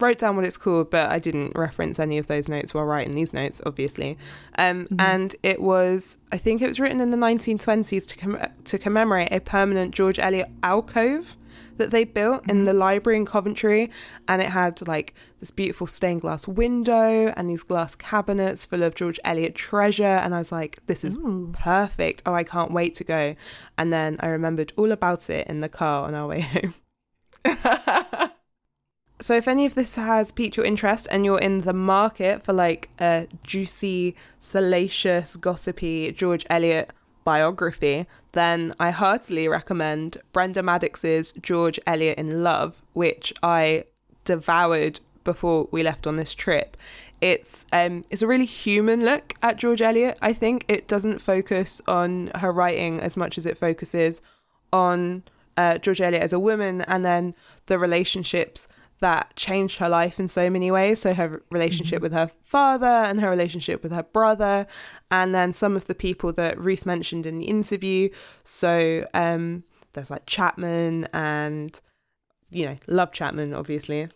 wrote 0.00 0.18
down 0.18 0.36
what 0.36 0.44
it's 0.44 0.56
called, 0.56 0.90
but 0.90 1.10
I 1.10 1.18
didn't 1.18 1.56
reference 1.56 1.98
any 1.98 2.18
of 2.18 2.26
those 2.26 2.48
notes 2.48 2.74
while 2.74 2.84
writing 2.84 3.12
these 3.12 3.32
notes, 3.32 3.60
obviously. 3.64 4.18
Um, 4.58 4.86
And 4.98 5.34
it 5.42 5.60
was, 5.60 6.18
I 6.32 6.38
think 6.38 6.62
it 6.62 6.68
was 6.68 6.80
written 6.80 7.00
in 7.00 7.10
the 7.10 7.16
1920s 7.16 8.06
to 8.08 8.16
com- 8.16 8.38
to 8.64 8.78
commemorate 8.78 9.32
a 9.32 9.40
permanent 9.40 9.94
George 9.94 10.18
Eliot 10.18 10.48
alcove 10.62 11.36
that 11.76 11.92
they 11.92 12.02
built 12.02 12.42
in 12.50 12.64
the 12.64 12.72
library 12.72 13.16
in 13.16 13.24
Coventry, 13.24 13.88
and 14.26 14.42
it 14.42 14.48
had 14.50 14.86
like 14.88 15.14
this 15.38 15.52
beautiful 15.52 15.86
stained 15.86 16.22
glass 16.22 16.48
window 16.48 17.32
and 17.36 17.48
these 17.48 17.62
glass 17.62 17.94
cabinets 17.94 18.66
full 18.66 18.82
of 18.82 18.96
George 18.96 19.20
Eliot 19.24 19.54
treasure. 19.54 20.04
And 20.04 20.34
I 20.34 20.38
was 20.38 20.50
like, 20.50 20.80
this 20.86 21.04
is 21.04 21.16
perfect. 21.52 22.22
Oh, 22.26 22.34
I 22.34 22.42
can't 22.42 22.72
wait 22.72 22.96
to 22.96 23.04
go. 23.04 23.36
And 23.76 23.92
then 23.92 24.16
I 24.18 24.26
remembered 24.26 24.72
all 24.76 24.90
about 24.90 25.30
it 25.30 25.46
in 25.46 25.60
the 25.60 25.68
car 25.68 26.08
on 26.08 26.14
our 26.14 26.26
way 26.26 26.40
home. 26.40 26.74
So 29.20 29.34
if 29.34 29.48
any 29.48 29.66
of 29.66 29.74
this 29.74 29.96
has 29.96 30.30
piqued 30.30 30.56
your 30.56 30.66
interest 30.66 31.08
and 31.10 31.24
you're 31.24 31.40
in 31.40 31.62
the 31.62 31.72
market 31.72 32.44
for 32.44 32.52
like 32.52 32.88
a 33.00 33.26
juicy, 33.42 34.14
salacious, 34.38 35.34
gossipy 35.36 36.12
George 36.12 36.46
Eliot 36.48 36.92
biography, 37.24 38.06
then 38.32 38.72
I 38.78 38.90
heartily 38.90 39.48
recommend 39.48 40.18
Brenda 40.32 40.62
Maddox's 40.62 41.32
George 41.42 41.80
Eliot 41.84 42.16
in 42.16 42.44
Love, 42.44 42.80
which 42.92 43.34
I 43.42 43.84
devoured 44.24 45.00
before 45.24 45.68
we 45.72 45.82
left 45.82 46.06
on 46.06 46.16
this 46.16 46.32
trip. 46.32 46.76
It's 47.20 47.66
um 47.72 48.04
it's 48.10 48.22
a 48.22 48.28
really 48.28 48.46
human 48.46 49.04
look 49.04 49.34
at 49.42 49.56
George 49.56 49.82
Eliot. 49.82 50.16
I 50.22 50.32
think 50.32 50.64
it 50.68 50.86
doesn't 50.86 51.20
focus 51.20 51.82
on 51.88 52.30
her 52.36 52.52
writing 52.52 53.00
as 53.00 53.16
much 53.16 53.36
as 53.36 53.44
it 53.46 53.58
focuses 53.58 54.22
on 54.72 55.24
uh, 55.56 55.76
George 55.78 56.00
Eliot 56.00 56.22
as 56.22 56.32
a 56.32 56.38
woman 56.38 56.82
and 56.82 57.04
then 57.04 57.34
the 57.66 57.80
relationships 57.80 58.68
that 59.00 59.34
changed 59.36 59.78
her 59.78 59.88
life 59.88 60.18
in 60.18 60.26
so 60.28 60.50
many 60.50 60.70
ways. 60.70 61.00
So 61.00 61.14
her 61.14 61.42
relationship 61.50 62.02
with 62.02 62.12
her 62.12 62.30
father 62.44 62.86
and 62.86 63.20
her 63.20 63.30
relationship 63.30 63.82
with 63.82 63.92
her 63.92 64.02
brother, 64.02 64.66
and 65.10 65.34
then 65.34 65.52
some 65.54 65.76
of 65.76 65.86
the 65.86 65.94
people 65.94 66.32
that 66.34 66.58
Ruth 66.58 66.84
mentioned 66.86 67.26
in 67.26 67.38
the 67.38 67.46
interview. 67.46 68.08
So 68.44 69.06
um, 69.14 69.64
there's 69.92 70.10
like 70.10 70.26
Chapman 70.26 71.06
and 71.12 71.80
you 72.50 72.66
know 72.66 72.76
love 72.86 73.12
Chapman 73.12 73.54
obviously, 73.54 74.08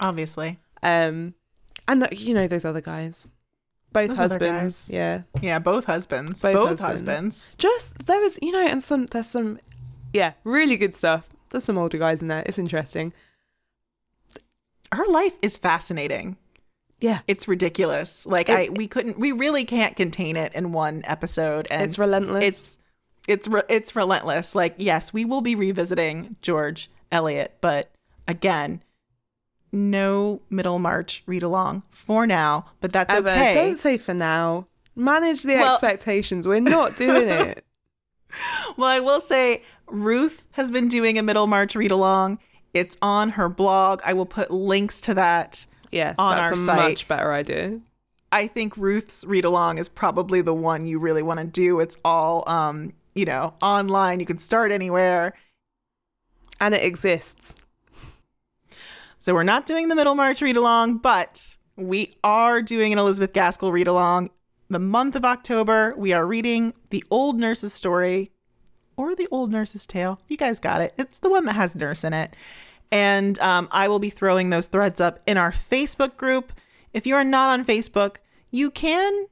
Obviously. 0.00 0.58
um, 0.82 1.34
and 1.86 2.06
you 2.12 2.34
know 2.34 2.46
those 2.48 2.64
other 2.64 2.80
guys, 2.80 3.28
both 3.92 4.08
Those 4.08 4.18
husbands. 4.18 4.90
Yeah, 4.92 5.22
Yeah, 5.40 5.58
both 5.58 5.84
husbands. 5.86 6.42
Both 6.42 6.54
Both, 6.54 6.68
husbands. 6.80 6.82
husbands. 7.00 7.54
just 7.58 8.06
there 8.06 8.20
was 8.20 8.38
you 8.42 8.52
know 8.52 8.66
and 8.66 8.82
some 8.82 9.06
there's 9.06 9.26
some 9.28 9.58
yeah 10.12 10.32
really 10.44 10.76
good 10.76 10.94
stuff. 10.94 11.28
There's 11.50 11.64
some 11.64 11.78
older 11.78 11.96
guys 11.98 12.20
in 12.20 12.28
there. 12.28 12.42
It's 12.46 12.58
interesting. 12.58 13.12
Her 14.92 15.06
life 15.08 15.36
is 15.42 15.58
fascinating. 15.58 16.36
Yeah. 17.00 17.20
It's 17.28 17.46
ridiculous. 17.46 18.26
Like 18.26 18.48
It- 18.48 18.52
I 18.52 18.68
we 18.72 18.86
couldn't 18.88 19.18
we 19.18 19.32
really 19.32 19.64
can't 19.64 19.96
contain 19.96 20.36
it 20.36 20.52
in 20.54 20.72
one 20.72 21.02
episode 21.04 21.66
and 21.70 21.82
It's 21.82 21.98
relentless. 21.98 22.44
it's 22.44 22.78
it's 23.28 23.46
re- 23.48 23.62
it's 23.68 23.94
relentless. 23.94 24.54
Like 24.54 24.74
yes, 24.78 25.12
we 25.12 25.24
will 25.24 25.40
be 25.42 25.54
revisiting 25.54 26.36
George 26.42 26.90
Eliot, 27.12 27.56
but 27.60 27.90
again, 28.26 28.82
no 29.70 30.40
Middlemarch 30.50 31.22
read 31.26 31.42
along 31.42 31.82
for 31.90 32.26
now, 32.26 32.66
but 32.80 32.92
that's 32.92 33.12
okay. 33.14 33.52
Don't 33.54 33.76
say 33.76 33.96
for 33.98 34.14
now. 34.14 34.66
Manage 34.96 35.42
the 35.44 35.54
Well- 35.54 35.72
expectations. 35.72 36.48
We're 36.48 36.60
not 36.60 36.96
doing 36.96 37.28
it. 37.28 37.64
Well, 38.76 38.88
I 38.90 39.00
will 39.00 39.20
say 39.22 39.62
Ruth 39.86 40.48
has 40.52 40.70
been 40.70 40.86
doing 40.88 41.16
a 41.18 41.22
Middlemarch 41.22 41.74
read 41.74 41.90
along. 41.90 42.38
It's 42.74 42.96
on 43.02 43.30
her 43.30 43.48
blog. 43.48 44.00
I 44.04 44.12
will 44.12 44.26
put 44.26 44.50
links 44.50 45.00
to 45.02 45.14
that. 45.14 45.66
Yes, 45.90 46.14
On 46.18 46.36
that's 46.36 46.52
our 46.52 46.54
a 46.54 46.56
site. 46.56 46.90
much 46.90 47.08
better 47.08 47.32
idea. 47.32 47.80
I 48.30 48.46
think 48.46 48.76
Ruth's 48.76 49.24
read 49.24 49.44
along 49.46 49.78
is 49.78 49.88
probably 49.88 50.42
the 50.42 50.52
one 50.52 50.86
you 50.86 50.98
really 50.98 51.22
want 51.22 51.40
to 51.40 51.46
do. 51.46 51.80
It's 51.80 51.96
all 52.04 52.44
um, 52.46 52.92
you 53.18 53.24
know, 53.24 53.52
online. 53.62 54.20
You 54.20 54.26
can 54.26 54.38
start 54.38 54.70
anywhere. 54.70 55.34
And 56.60 56.72
it 56.72 56.84
exists. 56.84 57.56
So 59.18 59.34
we're 59.34 59.42
not 59.42 59.66
doing 59.66 59.88
the 59.88 59.96
Middlemarch 59.96 60.40
read 60.40 60.56
along, 60.56 60.98
but 60.98 61.56
we 61.76 62.14
are 62.22 62.62
doing 62.62 62.92
an 62.92 62.98
Elizabeth 62.98 63.32
Gaskell 63.32 63.72
read 63.72 63.88
along. 63.88 64.30
The 64.70 64.78
month 64.78 65.16
of 65.16 65.24
October, 65.24 65.94
we 65.96 66.12
are 66.12 66.24
reading 66.24 66.74
The 66.90 67.02
Old 67.10 67.38
Nurse's 67.40 67.72
Story 67.72 68.30
or 68.98 69.14
The 69.14 69.28
Old 69.30 69.50
Nurse's 69.50 69.86
Tale. 69.86 70.20
You 70.28 70.36
guys 70.36 70.60
got 70.60 70.82
it. 70.82 70.92
It's 70.98 71.20
the 71.20 71.30
one 71.30 71.46
that 71.46 71.54
has 71.54 71.74
nurse 71.74 72.04
in 72.04 72.12
it. 72.12 72.34
And 72.90 73.38
um, 73.38 73.68
I 73.70 73.88
will 73.88 74.00
be 74.00 74.10
throwing 74.10 74.50
those 74.50 74.66
threads 74.66 75.00
up 75.00 75.20
in 75.26 75.38
our 75.38 75.52
Facebook 75.52 76.16
group. 76.16 76.52
If 76.92 77.06
you 77.06 77.14
are 77.14 77.24
not 77.24 77.48
on 77.48 77.64
Facebook, 77.64 78.16
you 78.50 78.70
can 78.70 79.28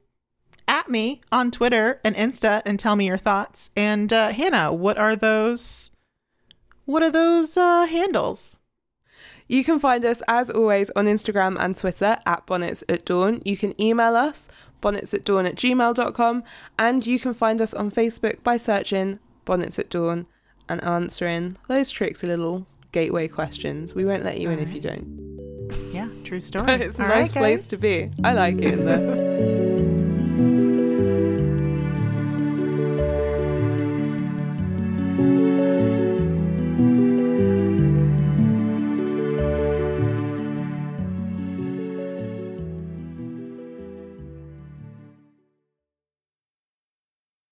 at 0.67 0.89
me 0.89 1.21
on 1.31 1.51
Twitter 1.51 1.99
and 2.03 2.15
Insta 2.15 2.61
and 2.65 2.79
tell 2.79 2.95
me 2.95 3.07
your 3.07 3.17
thoughts. 3.17 3.69
And 3.75 4.11
uh, 4.13 4.31
Hannah, 4.31 4.71
what 4.73 4.97
are 4.97 5.15
those? 5.15 5.91
What 6.85 7.03
are 7.03 7.11
those 7.11 7.57
uh, 7.57 7.85
handles? 7.85 8.59
You 9.49 9.63
can 9.63 9.79
find 9.79 10.03
us, 10.03 10.21
as 10.27 10.49
always, 10.49 10.89
on 10.91 11.05
Instagram 11.05 11.57
and 11.59 11.75
Twitter 11.75 12.17
at 12.25 12.45
Bonnets 12.45 12.83
at 12.89 13.05
Dawn. 13.05 13.41
You 13.45 13.55
can 13.57 13.79
email 13.81 14.15
us, 14.15 14.49
bonnets 14.81 15.13
at 15.13 15.23
dawn 15.23 15.45
at 15.45 15.55
gmail.com, 15.55 16.43
and 16.77 17.07
you 17.07 17.19
can 17.19 17.33
find 17.33 17.61
us 17.61 17.73
on 17.73 17.89
Facebook 17.89 18.43
by 18.43 18.57
searching 18.57 19.19
bonnets 19.47 19.79
at 19.79 19.89
dawn, 19.89 20.27
and 20.69 20.83
answering 20.83 21.57
those 21.67 21.89
tricksy 21.89 22.27
little 22.27 22.67
gateway 22.91 23.27
questions. 23.27 23.95
We 23.95 24.05
won't 24.05 24.23
let 24.23 24.37
you 24.39 24.47
All 24.49 24.53
in 24.53 24.59
right. 24.59 24.67
if 24.67 24.75
you 24.75 24.81
don't. 24.81 25.89
Yeah, 25.91 26.07
true 26.23 26.39
story. 26.49 26.65
but 26.67 26.81
it's 26.81 26.99
a 26.99 27.03
All 27.03 27.09
nice 27.09 27.33
right, 27.35 27.41
place 27.41 27.65
to 27.67 27.77
be. 27.77 28.11
I 28.23 28.33
like 28.33 28.57
it 28.57 28.73
in 28.73 28.85
there. 28.85 29.37